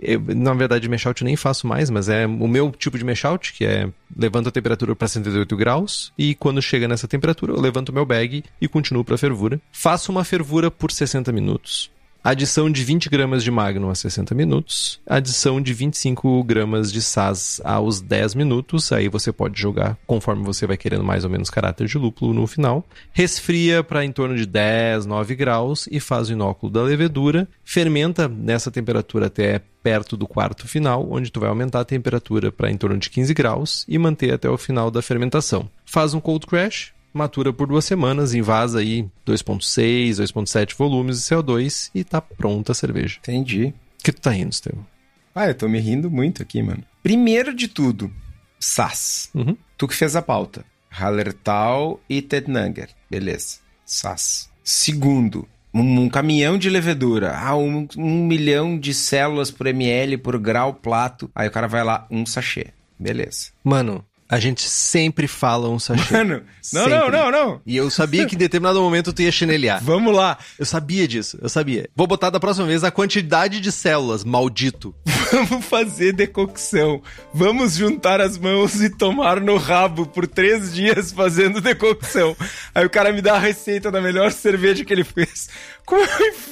eu, 0.00 0.20
na 0.34 0.54
verdade, 0.54 0.88
mashout 0.88 1.20
eu 1.20 1.26
nem 1.26 1.36
faço 1.36 1.66
mais, 1.66 1.90
mas 1.90 2.08
é 2.08 2.26
o 2.26 2.48
meu 2.48 2.70
tipo 2.70 2.96
de 2.96 3.04
mashout, 3.04 3.52
que 3.52 3.64
é 3.64 3.88
levanta 4.16 4.48
a 4.48 4.52
temperatura 4.52 4.96
para 4.96 5.06
108 5.06 5.56
graus 5.56 6.12
e 6.16 6.34
quando 6.34 6.62
chega 6.62 6.88
nessa 6.88 7.06
temperatura 7.06 7.52
eu 7.52 7.60
levanto 7.60 7.92
meu 7.92 8.06
bag 8.06 8.42
e 8.60 8.68
continuo 8.68 9.04
para 9.04 9.18
fervura. 9.18 9.60
Faço 9.70 10.10
uma 10.10 10.24
fervura 10.24 10.70
por 10.70 10.90
60 10.90 11.30
minutos. 11.32 11.90
Adição 12.22 12.70
de 12.70 12.84
20 12.84 13.08
gramas 13.08 13.42
de 13.42 13.50
Magnum 13.50 13.88
a 13.88 13.94
60 13.94 14.34
minutos. 14.34 15.00
Adição 15.06 15.58
de 15.58 15.72
25 15.72 16.44
gramas 16.44 16.92
de 16.92 17.00
Saz 17.00 17.62
aos 17.64 18.02
10 18.02 18.34
minutos. 18.34 18.92
Aí 18.92 19.08
você 19.08 19.32
pode 19.32 19.58
jogar 19.58 19.96
conforme 20.06 20.44
você 20.44 20.66
vai 20.66 20.76
querendo 20.76 21.02
mais 21.02 21.24
ou 21.24 21.30
menos 21.30 21.48
caráter 21.48 21.86
de 21.86 21.96
lúpulo 21.96 22.34
no 22.34 22.46
final. 22.46 22.86
Resfria 23.10 23.82
para 23.82 24.04
em 24.04 24.12
torno 24.12 24.36
de 24.36 24.44
10, 24.44 25.06
9 25.06 25.34
graus 25.34 25.88
e 25.90 25.98
faz 25.98 26.28
o 26.28 26.32
inóculo 26.32 26.70
da 26.70 26.82
levedura. 26.82 27.48
Fermenta 27.64 28.28
nessa 28.28 28.70
temperatura 28.70 29.28
até 29.28 29.62
perto 29.82 30.14
do 30.14 30.28
quarto 30.28 30.68
final, 30.68 31.08
onde 31.10 31.32
tu 31.32 31.40
vai 31.40 31.48
aumentar 31.48 31.80
a 31.80 31.86
temperatura 31.86 32.52
para 32.52 32.70
em 32.70 32.76
torno 32.76 32.98
de 32.98 33.08
15 33.08 33.32
graus 33.32 33.86
e 33.88 33.96
manter 33.96 34.34
até 34.34 34.48
o 34.50 34.58
final 34.58 34.90
da 34.90 35.00
fermentação. 35.00 35.70
Faz 35.86 36.12
um 36.12 36.20
cold 36.20 36.46
crash, 36.46 36.92
matura 37.12 37.52
por 37.52 37.66
duas 37.66 37.84
semanas, 37.84 38.34
invasa 38.34 38.80
aí 38.80 39.08
2.6, 39.26 40.12
2.7 40.12 40.74
volumes 40.76 41.18
de 41.18 41.22
CO2 41.24 41.90
e 41.94 42.04
tá 42.04 42.20
pronta 42.20 42.72
a 42.72 42.74
cerveja. 42.74 43.18
Entendi. 43.18 43.74
que 44.02 44.12
tu 44.12 44.20
tá 44.20 44.30
rindo, 44.30 44.50
Estevam? 44.50 44.86
Ah, 45.34 45.46
eu 45.46 45.54
tô 45.54 45.68
me 45.68 45.78
rindo 45.78 46.10
muito 46.10 46.42
aqui, 46.42 46.62
mano. 46.62 46.82
Primeiro 47.02 47.54
de 47.54 47.68
tudo, 47.68 48.12
SAS. 48.58 49.30
Uhum. 49.34 49.56
Tu 49.76 49.88
que 49.88 49.94
fez 49.94 50.16
a 50.16 50.22
pauta. 50.22 50.64
Hallertau 50.90 52.00
e 52.08 52.20
Tednanger. 52.20 52.90
Beleza. 53.08 53.58
SAS. 53.86 54.50
Segundo, 54.62 55.48
um, 55.72 56.02
um 56.02 56.08
caminhão 56.08 56.58
de 56.58 56.68
levedura. 56.68 57.36
Ah, 57.36 57.56
um, 57.56 57.86
um 57.96 58.26
milhão 58.26 58.78
de 58.78 58.92
células 58.92 59.50
por 59.50 59.66
ml 59.66 60.18
por 60.18 60.38
grau 60.38 60.74
plato. 60.74 61.30
Aí 61.34 61.48
o 61.48 61.50
cara 61.50 61.68
vai 61.68 61.84
lá, 61.84 62.06
um 62.10 62.26
sachê. 62.26 62.68
Beleza. 62.98 63.50
Mano, 63.64 64.04
a 64.30 64.38
gente 64.38 64.62
sempre 64.62 65.26
fala 65.26 65.68
um 65.68 65.80
sachê. 65.80 66.14
Mano, 66.14 66.36
não, 66.36 66.84
Sempre. 66.84 66.90
não, 66.90 67.10
não, 67.10 67.30
não. 67.32 67.60
E 67.66 67.76
eu 67.76 67.90
sabia 67.90 68.24
que 68.26 68.36
em 68.36 68.38
determinado 68.38 68.80
momento 68.80 69.12
tu 69.12 69.22
ia 69.22 69.32
chinelear. 69.32 69.82
Vamos 69.82 70.14
lá. 70.14 70.38
Eu 70.56 70.64
sabia 70.64 71.08
disso, 71.08 71.36
eu 71.42 71.48
sabia. 71.48 71.90
Vou 71.96 72.06
botar 72.06 72.30
da 72.30 72.38
próxima 72.38 72.64
vez 72.68 72.84
a 72.84 72.92
quantidade 72.92 73.58
de 73.58 73.72
células, 73.72 74.22
maldito. 74.22 74.94
Vamos 75.32 75.66
fazer 75.66 76.12
decocção. 76.12 77.02
Vamos 77.34 77.74
juntar 77.74 78.20
as 78.20 78.38
mãos 78.38 78.80
e 78.80 78.88
tomar 78.88 79.40
no 79.40 79.56
rabo 79.56 80.06
por 80.06 80.28
três 80.28 80.72
dias 80.72 81.10
fazendo 81.10 81.60
decocção. 81.60 82.36
Aí 82.72 82.86
o 82.86 82.90
cara 82.90 83.12
me 83.12 83.20
dá 83.20 83.34
a 83.34 83.38
receita 83.38 83.90
da 83.90 84.00
melhor 84.00 84.30
cerveja 84.30 84.84
que 84.84 84.92
ele 84.92 85.02
fez. 85.04 85.48
Com 85.84 85.96
uma 85.96 86.06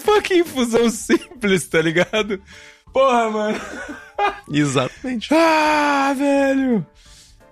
fucking 0.04 0.38
infusão 0.40 0.90
simples, 0.90 1.68
tá 1.68 1.80
ligado? 1.80 2.40
Porra, 2.92 3.30
mano. 3.30 3.60
Exatamente. 4.50 5.28
Ah, 5.32 6.12
velho. 6.18 6.84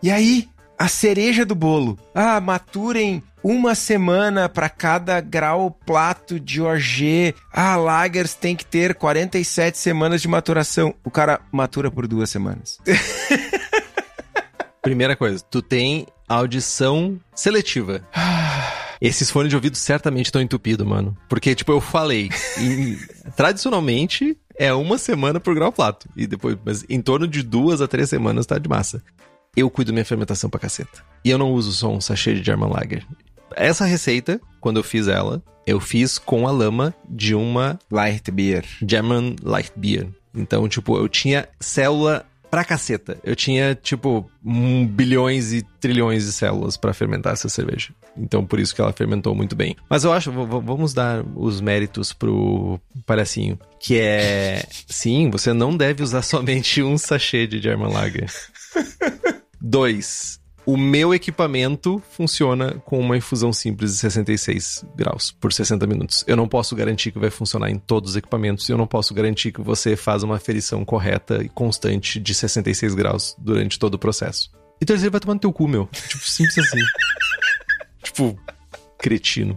E 0.07 0.11
aí, 0.13 0.49
a 0.79 0.87
cereja 0.87 1.45
do 1.45 1.57
bolo. 1.57 1.99
Ah, 2.15 2.41
maturem 2.41 3.21
uma 3.43 3.75
semana 3.75 4.49
para 4.49 4.69
cada 4.69 5.21
grau 5.21 5.69
plato 5.85 6.39
de 6.39 6.63
OG. 6.63 7.35
Ah, 7.53 7.75
lagers 7.75 8.33
tem 8.33 8.55
que 8.55 8.65
ter 8.65 8.95
47 8.95 9.77
semanas 9.77 10.23
de 10.23 10.29
maturação. 10.29 10.95
O 11.03 11.11
cara 11.11 11.41
matura 11.51 11.91
por 11.91 12.07
duas 12.07 12.31
semanas. 12.31 12.79
Primeira 14.81 15.17
coisa, 15.17 15.43
tu 15.51 15.61
tem 15.61 16.07
audição 16.29 17.19
seletiva. 17.35 18.01
Esses 19.01 19.29
fones 19.29 19.51
de 19.51 19.57
ouvido 19.57 19.77
certamente 19.77 20.27
estão 20.27 20.41
entupidos, 20.41 20.87
mano. 20.87 21.17
Porque, 21.29 21.53
tipo, 21.53 21.73
eu 21.73 21.81
falei, 21.81 22.31
em- 22.59 22.97
tradicionalmente 23.35 24.39
é 24.57 24.73
uma 24.73 24.99
semana 24.99 25.41
por 25.41 25.53
grau 25.53 25.73
plato. 25.73 26.09
E 26.17 26.29
depois, 26.29 26.57
mas 26.65 26.85
em 26.89 27.03
torno 27.03 27.27
de 27.27 27.43
duas 27.43 27.81
a 27.81 27.89
três 27.89 28.09
semanas 28.09 28.47
tá 28.47 28.57
de 28.57 28.69
massa. 28.69 29.03
Eu 29.57 29.71
cuido 29.71 29.93
minha 29.93 30.05
fermentação 30.05 30.51
pra 30.51 30.61
caceta. 30.61 31.03
E 31.25 31.31
eu 31.31 31.39
não 31.39 31.51
uso 31.53 31.73
só 31.73 31.91
um 31.91 32.01
sachê 32.01 32.35
de 32.35 32.45
German 32.45 32.71
Lager. 32.71 33.07
Essa 33.55 33.87
receita, 33.87 34.39
quando 34.61 34.77
eu 34.77 34.85
fiz 34.85 35.09
ela, 35.09 35.43
eu 35.67 35.81
fiz 35.81 36.19
com 36.19 36.47
a 36.47 36.51
lama 36.51 36.95
de 37.09 37.35
uma 37.35 37.79
Light 37.91 38.31
beer. 38.31 38.65
German 38.87 39.35
Light 39.43 39.73
Beer. 39.75 40.09
Então, 40.35 40.69
tipo, 40.69 40.99
eu 40.99 41.09
tinha 41.09 41.49
célula 41.59 42.27
pra 42.51 42.65
caceta. 42.65 43.19
Eu 43.25 43.35
tinha, 43.35 43.75
tipo, 43.75 44.31
um 44.45 44.87
bilhões 44.87 45.53
e 45.53 45.63
trilhões 45.81 46.27
de 46.27 46.33
células 46.33 46.77
pra 46.77 46.93
fermentar 46.93 47.33
essa 47.33 47.49
cerveja. 47.49 47.91
Então, 48.17 48.45
por 48.45 48.61
isso 48.61 48.75
que 48.75 48.81
ela 48.81 48.93
fermentou 48.93 49.35
muito 49.35 49.57
bem. 49.57 49.75
Mas 49.89 50.05
eu 50.05 50.13
acho, 50.13 50.31
vamos 50.31 50.95
dar 50.95 51.25
os 51.35 51.61
méritos 51.61 52.13
pro 52.13 52.79
palhacinho. 53.05 53.59
Que 53.81 53.99
é, 53.99 54.67
sim, 54.87 55.31
você 55.31 55.53
não 55.53 55.77
deve 55.77 56.03
usar 56.03 56.21
somente 56.23 56.83
um 56.83 56.99
sachê 56.99 57.47
de 57.47 57.61
German 57.61 57.93
Lager. 57.93 58.31
Dois, 59.61 60.41
o 60.67 60.77
meu 60.77 61.15
equipamento 61.15 62.03
funciona 62.11 62.75
com 62.85 62.99
uma 62.99 63.17
infusão 63.17 63.53
simples 63.53 63.93
de 63.93 63.99
66 63.99 64.85
graus 64.97 65.31
por 65.31 65.53
60 65.53 65.87
minutos. 65.87 66.25
Eu 66.27 66.37
não 66.37 66.49
posso 66.49 66.75
garantir 66.75 67.13
que 67.13 67.21
vai 67.21 67.31
funcionar 67.31 67.71
em 67.71 67.79
todos 67.79 68.11
os 68.11 68.17
equipamentos 68.17 68.69
e 68.69 68.73
eu 68.73 68.77
não 68.77 68.87
posso 68.87 69.15
garantir 69.15 69.53
que 69.53 69.61
você 69.61 69.95
faz 69.95 70.25
uma 70.25 70.35
aferição 70.35 70.85
correta 70.85 71.41
e 71.41 71.49
constante 71.49 72.19
de 72.19 72.35
66 72.35 72.95
graus 72.95 73.37
durante 73.39 73.79
todo 73.79 73.95
o 73.95 73.99
processo. 73.99 74.51
E 74.81 74.85
terceiro, 74.85 75.13
vai 75.13 75.21
tomar 75.21 75.35
no 75.35 75.41
teu 75.41 75.53
cu, 75.53 75.69
meu. 75.69 75.87
Tipo, 75.87 76.29
simples 76.29 76.59
assim. 76.59 76.83
tipo, 78.03 78.39
cretino. 78.99 79.57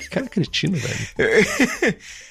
Que 0.00 0.08
cara 0.10 0.26
cretino, 0.26 0.76
velho. 0.76 1.98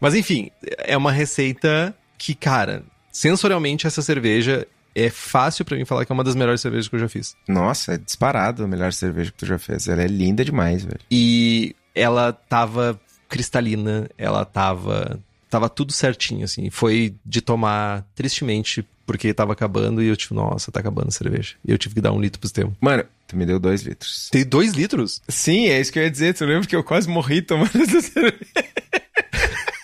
Mas 0.00 0.14
enfim, 0.14 0.50
é 0.78 0.96
uma 0.96 1.12
receita 1.12 1.94
que, 2.16 2.34
cara, 2.34 2.82
sensorialmente 3.12 3.86
essa 3.86 4.02
cerveja 4.02 4.66
é 4.94 5.10
fácil 5.10 5.64
pra 5.64 5.76
mim 5.76 5.84
falar 5.84 6.04
que 6.04 6.12
é 6.12 6.14
uma 6.14 6.24
das 6.24 6.34
melhores 6.34 6.60
cervejas 6.60 6.88
que 6.88 6.96
eu 6.96 7.00
já 7.00 7.08
fiz. 7.08 7.36
Nossa, 7.46 7.94
é 7.94 7.98
disparado 7.98 8.64
a 8.64 8.66
melhor 8.66 8.92
cerveja 8.92 9.30
que 9.30 9.38
tu 9.38 9.46
já 9.46 9.58
fez. 9.58 9.88
Ela 9.88 10.02
é 10.02 10.06
linda 10.06 10.44
demais, 10.44 10.84
velho. 10.84 11.00
E 11.10 11.74
ela 11.94 12.32
tava 12.32 13.00
cristalina, 13.28 14.08
ela 14.18 14.44
tava 14.44 15.20
tava 15.48 15.68
tudo 15.68 15.92
certinho 15.92 16.44
assim. 16.44 16.70
Foi 16.70 17.14
de 17.24 17.40
tomar 17.40 18.06
tristemente 18.14 18.86
porque 19.04 19.34
tava 19.34 19.52
acabando 19.52 20.00
e 20.00 20.06
eu 20.06 20.16
tipo, 20.16 20.34
nossa, 20.34 20.70
tá 20.70 20.78
acabando 20.78 21.08
a 21.08 21.12
cerveja. 21.12 21.54
E 21.66 21.72
eu 21.72 21.78
tive 21.78 21.96
que 21.96 22.00
dar 22.00 22.12
um 22.12 22.20
litro 22.20 22.40
pro 22.40 22.50
teu. 22.50 22.72
Mano, 22.80 23.04
tu 23.30 23.36
me 23.36 23.46
deu 23.46 23.58
dois 23.58 23.82
litros. 23.82 24.28
Tem 24.30 24.44
dois 24.44 24.72
litros? 24.72 25.22
Sim, 25.28 25.68
é 25.68 25.80
isso 25.80 25.92
que 25.92 25.98
eu 25.98 26.02
ia 26.02 26.10
dizer. 26.10 26.34
Tu 26.34 26.44
lembra 26.44 26.66
que 26.66 26.74
eu 26.76 26.82
quase 26.84 27.08
morri 27.08 27.40
tomando 27.40 27.70
essa 27.80 28.00
cerveja? 28.02 28.36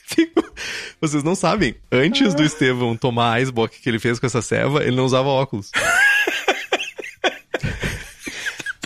Tipo, 0.08 0.44
Vocês 1.00 1.22
não 1.22 1.34
sabem. 1.34 1.74
Antes 1.92 2.34
do 2.34 2.42
Estevão 2.42 2.96
tomar 2.96 3.34
a 3.34 3.40
Icebox 3.40 3.78
que 3.78 3.88
ele 3.88 3.98
fez 3.98 4.18
com 4.18 4.26
essa 4.26 4.42
ceva, 4.42 4.82
ele 4.82 4.96
não 4.96 5.04
usava 5.04 5.28
óculos. 5.28 5.70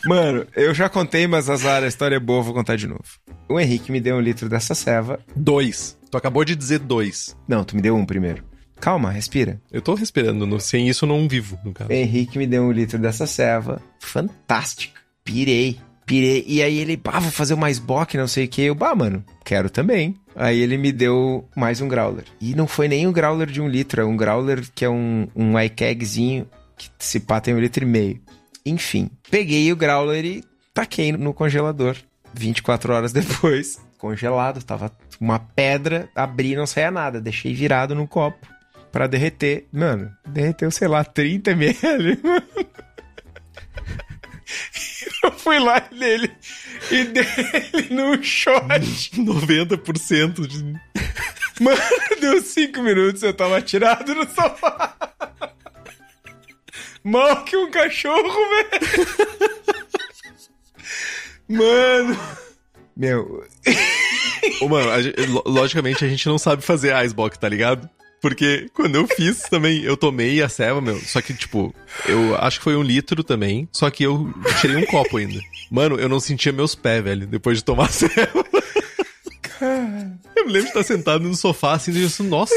Mano, 0.07 0.47
eu 0.57 0.75
já 0.75 0.89
contei, 0.89 1.27
mas 1.27 1.51
azar, 1.51 1.83
a 1.85 1.87
história 1.87 2.17
é 2.17 2.21
boa, 2.21 2.43
vou 2.43 2.55
contar 2.55 2.77
de 2.77 2.87
novo. 2.87 3.05
O 3.49 3.61
Henrique 3.61 3.93
me 3.93 4.01
deu 4.01 4.17
um 4.17 4.21
litro 4.21 4.49
dessa 4.49 4.75
ceva. 4.75 5.21
Dois. 5.37 5.97
Tu 6.11 6.17
acabou 6.17 6.45
de 6.45 6.57
dizer 6.57 6.79
dois. 6.81 7.37
Não, 7.47 7.65
tu 7.65 7.77
me 7.77 7.83
deu 7.83 7.95
um 7.95 8.05
primeiro. 8.07 8.43
Calma, 8.81 9.11
respira. 9.11 9.61
Eu 9.71 9.83
tô 9.83 9.95
respirando. 9.95 10.47
no- 10.47 10.59
sem 10.61 10.89
isso 10.89 11.05
eu 11.05 11.09
não 11.09 11.29
vivo, 11.29 11.59
no 11.65 11.73
caso. 11.73 11.91
O 11.91 11.93
Henrique 11.93 12.39
me 12.39 12.47
deu 12.47 12.63
um 12.65 12.73
litro 12.73 12.99
dessa 12.99 13.27
ceva. 13.27 13.81
Fantástica. 13.99 15.01
Pirei. 15.25 15.79
Pirei. 16.07 16.45
E 16.47 16.63
aí 16.63 16.79
ele, 16.79 16.97
bah, 16.97 17.19
vou 17.21 17.31
fazer 17.31 17.55
mais 17.55 17.79
bock, 17.79 18.17
não 18.17 18.27
sei 18.27 18.47
o 18.47 18.49
que. 18.49 18.63
Eu, 18.63 18.75
bah, 18.75 18.95
mano, 18.95 19.25
quero 19.45 19.69
também. 19.71 20.17
Aí 20.35 20.59
ele 20.61 20.77
me 20.79 20.91
deu 20.93 21.47
mais 21.55 21.81
um 21.81 21.89
growler. 21.89 22.25
E 22.41 22.55
não 22.55 22.67
foi 22.67 22.89
nem 22.89 23.07
um 23.07 23.13
growler 23.13 23.49
de 23.51 23.61
um 23.61 23.69
litro, 23.69 24.01
é 24.01 24.05
um 24.05 24.17
growler 24.17 24.65
que 24.75 24.85
é 24.85 24.89
um, 24.91 25.29
um 25.37 25.59
iCagzinho, 25.61 26.47
que 26.77 26.89
se 26.99 27.21
pá 27.21 27.41
tem 27.41 27.55
um 27.55 27.61
litro 27.61 27.85
e 27.85 27.87
meio. 27.87 28.21
Enfim, 28.65 29.11
peguei 29.31 29.71
o 29.73 29.77
growler 29.77 30.25
e 30.25 30.45
taquei 30.73 31.13
no 31.13 31.35
congelador. 31.35 31.97
24 32.33 32.93
horas 32.93 33.13
depois, 33.15 33.79
congelado, 33.99 34.63
tava 34.63 34.91
uma 35.21 35.39
pedra, 35.39 36.09
abri 36.15 36.53
e 36.53 36.57
não 36.57 36.67
saía 36.67 36.91
nada. 36.91 37.21
Deixei 37.21 37.53
virado 37.53 37.95
no 37.95 38.07
copo 38.09 38.47
pra 38.93 39.07
derreter. 39.07 39.67
Mano, 39.73 40.11
derreteu, 40.27 40.71
sei 40.71 40.89
lá, 40.89 41.05
30 41.05 41.51
ml, 41.53 42.19
mano. 42.23 42.43
Eu 45.23 45.33
fui 45.33 45.59
lá 45.59 45.87
nele 45.93 46.31
e 46.91 47.05
dei 47.05 47.25
ele 47.75 47.95
num 47.95 48.23
shot. 48.23 48.61
90% 49.15 50.47
de... 50.47 50.65
Mano, 51.63 51.81
deu 52.21 52.41
5 52.41 52.81
minutos 52.83 53.23
eu 53.23 53.35
tava 53.35 53.61
tirado 53.61 54.15
no 54.15 54.25
sofá. 54.31 54.97
Mal 57.05 57.45
que 57.45 57.55
um 57.57 57.71
cachorro, 57.71 58.33
velho. 58.49 59.07
Mano. 61.49 62.19
Meu, 62.97 63.47
Ô, 64.63 64.69
mano, 64.69 64.91
a 64.91 65.03
gente- 65.03 65.21
lo- 65.27 65.43
logicamente 65.47 66.05
a 66.05 66.09
gente 66.09 66.27
não 66.27 66.39
sabe 66.39 66.63
fazer 66.63 66.95
icebox, 67.05 67.37
tá 67.39 67.49
ligado? 67.49 67.89
Porque 68.21 68.69
quando 68.75 68.97
eu 68.97 69.07
fiz 69.07 69.43
também, 69.43 69.83
eu 69.83 69.97
tomei 69.97 70.43
a 70.43 70.49
ceva, 70.49 70.81
meu. 70.81 70.99
Só 71.01 71.21
que, 71.21 71.33
tipo, 71.33 71.75
eu 72.07 72.37
acho 72.37 72.59
que 72.59 72.65
foi 72.65 72.77
um 72.77 72.83
litro 72.83 73.25
também. 73.25 73.69
Só 73.73 73.89
que 73.91 74.05
eu 74.05 74.33
tirei 74.61 74.77
um 74.77 74.87
copo 74.87 75.17
ainda. 75.17 75.41
Mano, 75.71 75.97
eu 75.97 76.09
não 76.09 76.21
sentia 76.21 76.53
meus 76.53 76.75
pés, 76.75 77.03
velho, 77.03 77.27
depois 77.27 77.59
de 77.59 77.65
tomar 77.65 77.87
a 77.87 77.89
ceva. 77.89 78.45
Eu 80.37 80.47
me 80.47 80.53
lembro 80.53 80.63
de 80.63 80.79
estar 80.79 80.83
sentado 80.83 81.25
no 81.25 81.35
sofá, 81.35 81.75
assim, 81.75 81.91
e 81.91 81.95
disse, 81.95 82.23
nossa, 82.23 82.55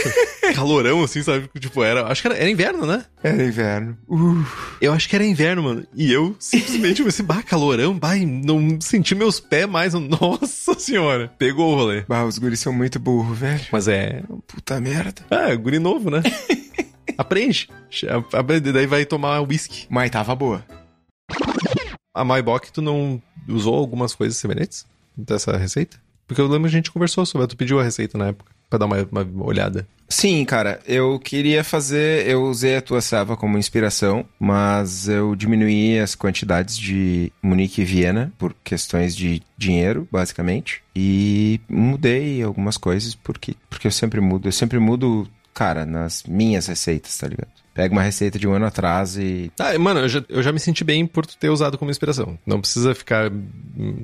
calorão, 0.56 1.04
assim, 1.04 1.22
sabe? 1.22 1.50
Tipo, 1.60 1.84
era. 1.84 2.08
Acho 2.08 2.22
que 2.22 2.28
era, 2.28 2.38
era 2.38 2.50
inverno, 2.50 2.86
né? 2.86 3.06
era 3.22 3.44
inverno. 3.44 3.98
Uh, 4.08 4.46
Eu 4.80 4.94
acho 4.94 5.08
que 5.10 5.16
era 5.16 5.26
inverno, 5.26 5.64
mano. 5.64 5.88
E 5.94 6.12
eu 6.12 6.36
simplesmente 6.40 7.04
pensei, 7.04 7.26
bah, 7.26 7.44
calorão, 7.44 7.98
bah, 7.98 8.16
não 8.18 8.80
senti 8.82 9.14
meus 9.16 9.40
pés 9.40 9.68
mais. 9.68 9.94
Nossa 9.94 10.78
senhora. 10.80 11.32
Pegou 11.38 11.74
o 11.74 11.76
rolê. 11.76 12.02
bah, 12.08 12.24
os 12.26 12.38
guris 12.38 12.60
são 12.60 12.72
muito 12.74 13.00
burros, 13.00 13.38
velho. 13.38 13.66
Mas 13.72 13.88
é. 13.88 14.24
Puta 14.48 14.80
merda. 14.80 15.22
Ah, 15.30 15.54
guri 15.56 15.80
novo, 15.80 16.10
né? 16.10 16.22
Aprende. 17.18 17.70
Aprende, 18.32 18.72
Daí 18.72 18.88
vai 18.88 19.06
tomar 19.06 19.40
whisky. 19.42 19.86
Mas 19.90 20.10
tava 20.10 20.36
boa. 20.36 20.66
A 22.16 22.24
Maibok, 22.24 22.72
tu 22.72 22.82
não 22.82 23.22
usou 23.48 23.76
algumas 23.76 24.14
coisas 24.16 24.38
semelhantes 24.38 24.86
dessa 25.18 25.58
receita? 25.58 25.98
Porque 26.28 26.42
eu 26.42 26.48
lembro 26.48 26.70
que 26.70 26.76
a 26.76 26.80
gente 26.80 26.92
conversou 26.92 27.26
sobre, 27.26 27.48
tu 27.48 27.58
pediu 27.58 27.80
a 27.80 27.84
receita 27.84 28.18
na 28.18 28.28
época. 28.28 28.52
pra 28.70 28.80
dar 28.80 28.86
uma, 28.86 28.98
uma 29.12 29.46
olhada. 29.46 29.88
Sim, 30.08 30.46
cara, 30.46 30.80
eu 30.86 31.20
queria 31.20 31.64
fazer. 31.64 32.28
Eu 32.28 32.44
usei 32.44 32.76
a 32.78 32.82
tua 32.82 33.02
serva 33.02 33.36
como 33.36 33.58
inspiração, 33.58 34.26
mas 34.40 35.08
eu 35.08 35.36
diminuí 35.36 35.98
as 36.00 36.14
quantidades 36.14 36.78
de 36.78 37.32
Munique 37.42 37.82
e 37.82 37.86
Viena 37.86 38.32
por 38.38 38.56
questões 38.64 39.16
de 39.16 39.42
dinheiro, 39.58 40.08
basicamente. 40.12 40.84
E 40.96 41.60
mudei 41.68 42.44
algumas 42.44 42.78
coisas 42.78 43.16
porque, 43.16 43.56
porque 43.70 43.88
eu 43.88 43.92
sempre 43.92 44.22
mudo. 44.22 44.48
Eu 44.48 44.52
sempre 44.52 44.78
mudo, 44.78 45.28
cara, 45.54 45.86
nas 45.86 46.24
minhas 46.24 46.68
receitas, 46.68 47.18
tá 47.18 47.28
ligado? 47.28 47.63
Pega 47.74 47.92
uma 47.94 48.04
receita 48.04 48.38
de 48.38 48.48
um 48.48 48.54
ano 48.54 48.66
atrás 48.66 49.18
e. 49.18 49.52
Ah, 49.60 49.78
mano, 49.80 50.02
eu 50.02 50.10
já, 50.10 50.24
eu 50.30 50.44
já 50.44 50.52
me 50.52 50.60
senti 50.60 50.84
bem 50.84 51.06
por 51.08 51.26
ter 51.26 51.50
usado 51.50 51.78
como 51.78 51.90
inspiração. 51.92 52.38
Não 52.46 52.60
precisa 52.62 52.94
ficar 52.94 53.32
hum, 53.32 53.96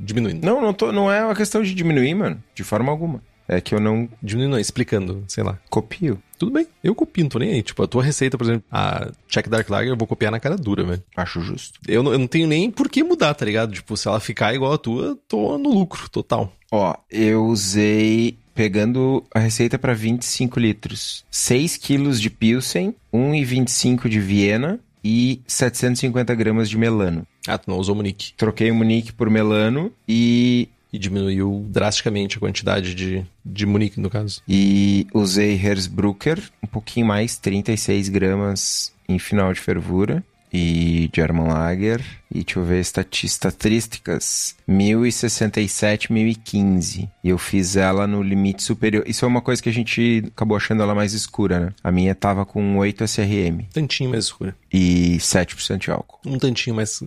diminuindo. 0.00 0.44
Não, 0.44 0.60
não, 0.62 0.72
tô, 0.72 0.92
não 0.92 1.10
é 1.12 1.24
uma 1.24 1.34
questão 1.34 1.62
de 1.62 1.74
diminuir, 1.74 2.14
mano. 2.14 2.42
De 2.54 2.64
forma 2.64 2.90
alguma. 2.90 3.22
É 3.50 3.62
que 3.62 3.74
eu 3.74 3.80
não 3.80 4.06
Diminuindo, 4.22 4.52
não, 4.52 4.60
explicando, 4.60 5.24
sei 5.26 5.42
lá. 5.42 5.58
copio. 5.70 6.22
Tudo 6.38 6.52
bem, 6.52 6.66
eu 6.84 6.94
copio, 6.94 7.24
não 7.24 7.30
tô 7.30 7.38
nem 7.38 7.50
aí. 7.54 7.62
Tipo, 7.62 7.82
a 7.82 7.86
tua 7.88 8.02
receita, 8.02 8.36
por 8.36 8.44
exemplo, 8.44 8.62
a 8.70 9.10
Check 9.26 9.48
Dark 9.48 9.68
Lager, 9.70 9.90
eu 9.92 9.96
vou 9.96 10.06
copiar 10.06 10.30
na 10.30 10.38
cara 10.38 10.54
dura, 10.54 10.84
velho. 10.84 11.02
Acho 11.16 11.40
justo. 11.40 11.80
Eu, 11.88 12.02
não- 12.02 12.12
eu 12.12 12.18
não 12.18 12.26
tenho 12.26 12.46
nem 12.46 12.70
por 12.70 12.90
que 12.90 13.02
mudar, 13.02 13.32
tá 13.34 13.44
ligado? 13.46 13.72
Tipo, 13.72 13.96
se 13.96 14.06
ela 14.06 14.20
ficar 14.20 14.54
igual 14.54 14.74
a 14.74 14.78
tua, 14.78 15.18
tô 15.26 15.56
no 15.56 15.70
lucro 15.70 16.08
total. 16.10 16.52
Ó, 16.70 16.94
eu 17.10 17.46
usei. 17.46 18.38
Pegando 18.58 19.24
a 19.32 19.38
receita 19.38 19.78
para 19.78 19.94
25 19.94 20.58
litros, 20.58 21.24
6 21.30 21.76
quilos 21.76 22.20
de 22.20 22.28
Pilsen, 22.28 22.92
1,25 23.14 24.08
de 24.08 24.18
Viena 24.18 24.80
e 25.02 25.40
750 25.46 26.34
gramas 26.34 26.68
de 26.68 26.76
melano. 26.76 27.24
Ah, 27.46 27.56
tu 27.56 27.70
não 27.70 27.78
usou 27.78 27.94
Munique. 27.94 28.32
Troquei 28.36 28.68
o 28.72 28.74
Munique 28.74 29.12
por 29.12 29.30
melano 29.30 29.92
e, 30.08 30.68
E 30.92 30.98
diminuiu 30.98 31.64
drasticamente 31.68 32.36
a 32.36 32.40
quantidade 32.40 32.96
de, 32.96 33.24
de 33.44 33.64
Munique, 33.64 34.00
no 34.00 34.10
caso. 34.10 34.42
e 34.48 35.06
usei 35.14 35.54
Hersbrucker, 35.54 36.42
um 36.60 36.66
pouquinho 36.66 37.06
mais, 37.06 37.36
36 37.36 38.08
gramas 38.08 38.92
em 39.08 39.20
final 39.20 39.52
de 39.52 39.60
fervura. 39.60 40.24
E 40.52 41.10
German 41.14 41.48
Lager. 41.48 42.00
E 42.30 42.42
deixa 42.44 42.58
eu 42.58 42.64
ver 42.64 42.80
estatísticas. 42.80 44.54
1067, 44.66 46.12
1015. 46.12 47.08
E 47.22 47.28
eu 47.28 47.38
fiz 47.38 47.76
ela 47.76 48.06
no 48.06 48.22
limite 48.22 48.62
superior. 48.62 49.04
Isso 49.06 49.24
é 49.24 49.28
uma 49.28 49.40
coisa 49.40 49.62
que 49.62 49.68
a 49.68 49.72
gente 49.72 50.24
acabou 50.28 50.56
achando 50.56 50.82
ela 50.82 50.94
mais 50.94 51.12
escura, 51.12 51.60
né? 51.60 51.72
A 51.82 51.90
minha 51.90 52.14
tava 52.14 52.44
com 52.44 52.76
8 52.78 53.04
SRM 53.04 53.60
Um 53.60 53.72
tantinho 53.72 54.10
mais 54.10 54.24
escura. 54.24 54.54
e 54.72 55.16
7% 55.18 55.78
de 55.78 55.90
álcool. 55.90 56.18
Um 56.26 56.38
tantinho 56.38 56.76
mais 56.76 57.02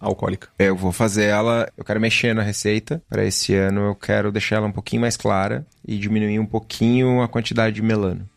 alcoólica. 0.00 0.48
Eu 0.58 0.74
vou 0.76 0.90
fazer 0.90 1.24
ela, 1.24 1.70
eu 1.76 1.84
quero 1.84 2.00
mexer 2.00 2.34
na 2.34 2.42
receita. 2.42 3.02
Para 3.08 3.24
esse 3.24 3.54
ano 3.54 3.82
eu 3.82 3.94
quero 3.94 4.32
deixar 4.32 4.56
ela 4.56 4.66
um 4.66 4.72
pouquinho 4.72 5.02
mais 5.02 5.16
clara 5.16 5.64
e 5.86 5.96
diminuir 5.96 6.38
um 6.38 6.46
pouquinho 6.46 7.22
a 7.22 7.28
quantidade 7.28 7.76
de 7.76 7.82
melano. 7.82 8.28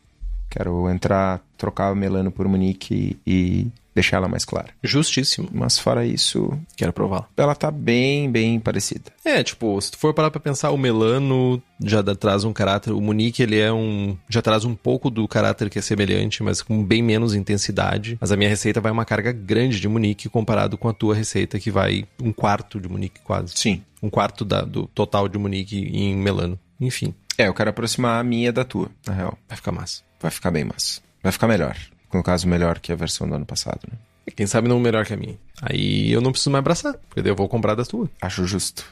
Quero 0.49 0.87
entrar, 0.89 1.41
trocar 1.57 1.91
o 1.91 1.95
melano 1.95 2.31
por 2.31 2.47
munique 2.47 3.17
e 3.25 3.67
deixar 3.95 4.17
ela 4.17 4.27
mais 4.27 4.45
clara. 4.45 4.67
Justíssimo. 4.83 5.49
Mas 5.51 5.79
fora 5.79 6.05
isso, 6.05 6.51
Quero 6.75 6.93
provar. 6.93 7.27
ela 7.37 7.55
tá 7.55 7.71
bem, 7.71 8.29
bem 8.29 8.59
parecida. 8.59 9.11
É, 9.23 9.41
tipo, 9.43 9.79
se 9.81 9.91
tu 9.91 9.97
for 9.97 10.13
parar 10.13 10.29
pra 10.29 10.39
pensar, 10.39 10.69
o 10.71 10.77
Melano 10.77 11.61
já 11.81 12.01
dá- 12.01 12.13
traz 12.15 12.43
um 12.43 12.53
caráter. 12.53 12.91
O 12.91 13.01
Munique, 13.01 13.41
ele 13.41 13.57
é 13.57 13.71
um. 13.71 14.17
Já 14.29 14.41
traz 14.41 14.65
um 14.65 14.75
pouco 14.75 15.09
do 15.09 15.27
caráter 15.27 15.69
que 15.69 15.79
é 15.79 15.81
semelhante, 15.81 16.43
mas 16.43 16.61
com 16.61 16.83
bem 16.83 17.01
menos 17.01 17.33
intensidade. 17.33 18.17
Mas 18.21 18.31
a 18.31 18.37
minha 18.37 18.49
receita 18.49 18.81
vai 18.81 18.91
uma 18.91 19.05
carga 19.05 19.31
grande 19.31 19.79
de 19.79 19.87
Munique 19.87 20.29
comparado 20.29 20.77
com 20.77 20.89
a 20.89 20.93
tua 20.93 21.15
receita, 21.15 21.57
que 21.59 21.71
vai 21.71 22.05
um 22.21 22.33
quarto 22.33 22.79
de 22.79 22.87
Munique, 22.89 23.21
quase. 23.23 23.53
Sim. 23.55 23.81
Um 24.03 24.09
quarto 24.09 24.43
da- 24.45 24.61
do 24.61 24.85
total 24.87 25.27
de 25.29 25.37
Munique 25.37 25.77
em 25.77 26.15
Melano. 26.15 26.59
Enfim, 26.79 27.13
É, 27.37 27.47
eu 27.47 27.53
quero 27.53 27.69
aproximar 27.69 28.19
a 28.19 28.23
minha 28.23 28.51
da 28.51 28.63
tua, 28.63 28.89
na 29.07 29.13
real. 29.13 29.37
vai 29.47 29.55
ficar 29.57 29.71
massa. 29.71 30.01
Vai 30.21 30.31
ficar 30.31 30.51
bem 30.51 30.63
massa. 30.65 31.01
Vai 31.23 31.31
ficar 31.31 31.47
melhor. 31.47 31.75
No 32.15 32.23
caso, 32.23 32.47
melhor 32.47 32.79
que 32.79 32.91
a 32.91 32.95
versão 32.95 33.27
do 33.27 33.35
ano 33.35 33.45
passado, 33.45 33.81
né? 33.91 33.97
Quem 34.35 34.47
sabe 34.47 34.67
não 34.67 34.79
melhor 34.79 35.05
que 35.05 35.13
a 35.13 35.17
minha. 35.17 35.37
Aí 35.61 36.11
eu 36.11 36.19
não 36.19 36.31
preciso 36.31 36.49
mais 36.49 36.59
abraçar, 36.59 36.93
porque 37.07 37.21
daí 37.21 37.31
eu 37.31 37.35
vou 37.35 37.47
comprar 37.47 37.75
da 37.75 37.83
tua. 37.83 38.09
Acho 38.21 38.45
justo. 38.45 38.85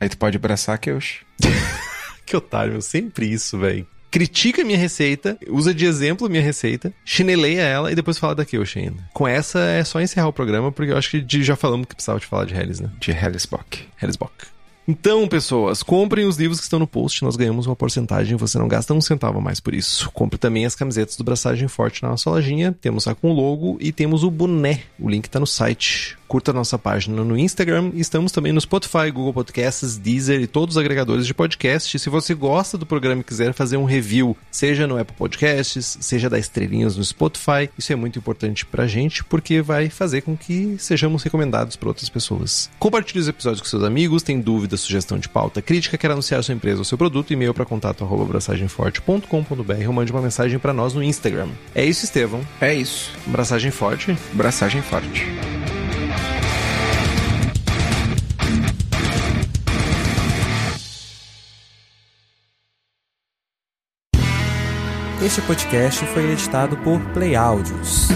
Aí 0.00 0.08
tu 0.08 0.16
pode 0.16 0.36
abraçar 0.36 0.74
a 0.74 0.78
Keush. 0.78 1.24
Que 2.28 2.36
otário, 2.36 2.72
meu. 2.72 2.82
Sempre 2.82 3.24
isso, 3.24 3.58
velho. 3.58 3.86
Critica 4.10 4.60
a 4.60 4.64
minha 4.64 4.76
receita, 4.76 5.38
usa 5.48 5.72
de 5.72 5.86
exemplo 5.86 6.26
a 6.26 6.30
minha 6.30 6.42
receita, 6.42 6.92
chineleia 7.02 7.62
ela 7.62 7.90
e 7.90 7.94
depois 7.94 8.18
fala 8.18 8.34
da 8.34 8.44
Kyoshi 8.44 8.80
ainda. 8.80 9.02
Com 9.14 9.26
essa 9.26 9.58
é 9.58 9.82
só 9.82 9.98
encerrar 9.98 10.28
o 10.28 10.32
programa, 10.32 10.70
porque 10.70 10.92
eu 10.92 10.96
acho 10.98 11.10
que 11.10 11.42
já 11.42 11.56
falamos 11.56 11.86
que 11.86 11.94
precisava 11.94 12.20
de 12.20 12.26
falar 12.26 12.44
de 12.44 12.54
Hellis, 12.54 12.80
né? 12.80 12.90
De 13.00 13.12
Hellesbock. 13.12 13.86
Hellisbock. 14.02 14.32
Então, 14.90 15.28
pessoas, 15.28 15.82
comprem 15.82 16.24
os 16.24 16.38
livros 16.38 16.58
que 16.58 16.64
estão 16.64 16.78
no 16.78 16.86
post, 16.86 17.22
nós 17.22 17.36
ganhamos 17.36 17.66
uma 17.66 17.76
porcentagem, 17.76 18.38
você 18.38 18.58
não 18.58 18.66
gasta 18.66 18.94
um 18.94 19.02
centavo 19.02 19.38
mais 19.38 19.60
por 19.60 19.74
isso. 19.74 20.10
Compre 20.12 20.38
também 20.38 20.64
as 20.64 20.74
camisetas 20.74 21.14
do 21.14 21.22
Braçagem 21.22 21.68
Forte 21.68 22.02
na 22.02 22.08
nossa 22.08 22.30
lojinha, 22.30 22.74
temos 22.80 23.06
a 23.06 23.14
com 23.14 23.34
logo 23.34 23.76
e 23.80 23.92
temos 23.92 24.24
o 24.24 24.30
boné, 24.30 24.84
o 24.98 25.06
link 25.10 25.28
tá 25.28 25.38
no 25.38 25.46
site. 25.46 26.16
Curta 26.26 26.50
a 26.50 26.54
nossa 26.54 26.78
página 26.78 27.24
no 27.24 27.38
Instagram, 27.38 27.90
estamos 27.94 28.32
também 28.32 28.52
no 28.52 28.60
Spotify, 28.60 29.10
Google 29.10 29.32
Podcasts, 29.32 29.96
Deezer 29.96 30.42
e 30.42 30.46
todos 30.46 30.76
os 30.76 30.78
agregadores 30.78 31.26
de 31.26 31.32
podcast. 31.32 31.98
Se 31.98 32.10
você 32.10 32.34
gosta 32.34 32.76
do 32.76 32.84
programa 32.84 33.22
e 33.22 33.24
quiser 33.24 33.54
fazer 33.54 33.78
um 33.78 33.84
review, 33.84 34.36
seja 34.50 34.86
no 34.86 34.98
Apple 34.98 35.16
Podcasts, 35.16 35.96
seja 36.00 36.28
dar 36.28 36.38
estrelinhas 36.38 36.98
no 36.98 37.04
Spotify, 37.04 37.70
isso 37.78 37.94
é 37.94 37.96
muito 37.96 38.18
importante 38.18 38.66
pra 38.66 38.86
gente, 38.86 39.24
porque 39.24 39.62
vai 39.62 39.88
fazer 39.88 40.20
com 40.20 40.36
que 40.36 40.76
sejamos 40.78 41.22
recomendados 41.22 41.76
por 41.76 41.88
outras 41.88 42.10
pessoas. 42.10 42.70
Compartilhe 42.78 43.20
os 43.20 43.28
episódios 43.28 43.62
com 43.62 43.66
seus 43.66 43.82
amigos, 43.82 44.22
tem 44.22 44.38
dúvida, 44.38 44.76
sugestão 44.78 45.18
de 45.18 45.28
pauta, 45.28 45.60
crítica, 45.60 45.98
quer 45.98 46.10
anunciar 46.10 46.42
sua 46.42 46.54
empresa 46.54 46.78
ou 46.78 46.84
seu 46.84 46.96
produto, 46.96 47.32
e-mail 47.32 47.52
para 47.52 47.64
contato 47.64 48.04
arroba 48.04 48.24
ou 49.86 49.92
mande 49.92 50.12
uma 50.12 50.22
mensagem 50.22 50.58
para 50.58 50.72
nós 50.72 50.94
no 50.94 51.02
Instagram. 51.02 51.48
É 51.74 51.84
isso, 51.84 52.04
Estevão. 52.04 52.40
É 52.60 52.74
isso. 52.74 53.12
Abraçagem 53.26 53.70
forte. 53.70 54.16
Braçagem 54.32 54.82
forte. 54.82 55.26
Este 65.20 65.42
podcast 65.42 66.06
foi 66.06 66.30
editado 66.30 66.76
por 66.78 67.00
Play 67.12 67.34
Áudios. 67.34 68.08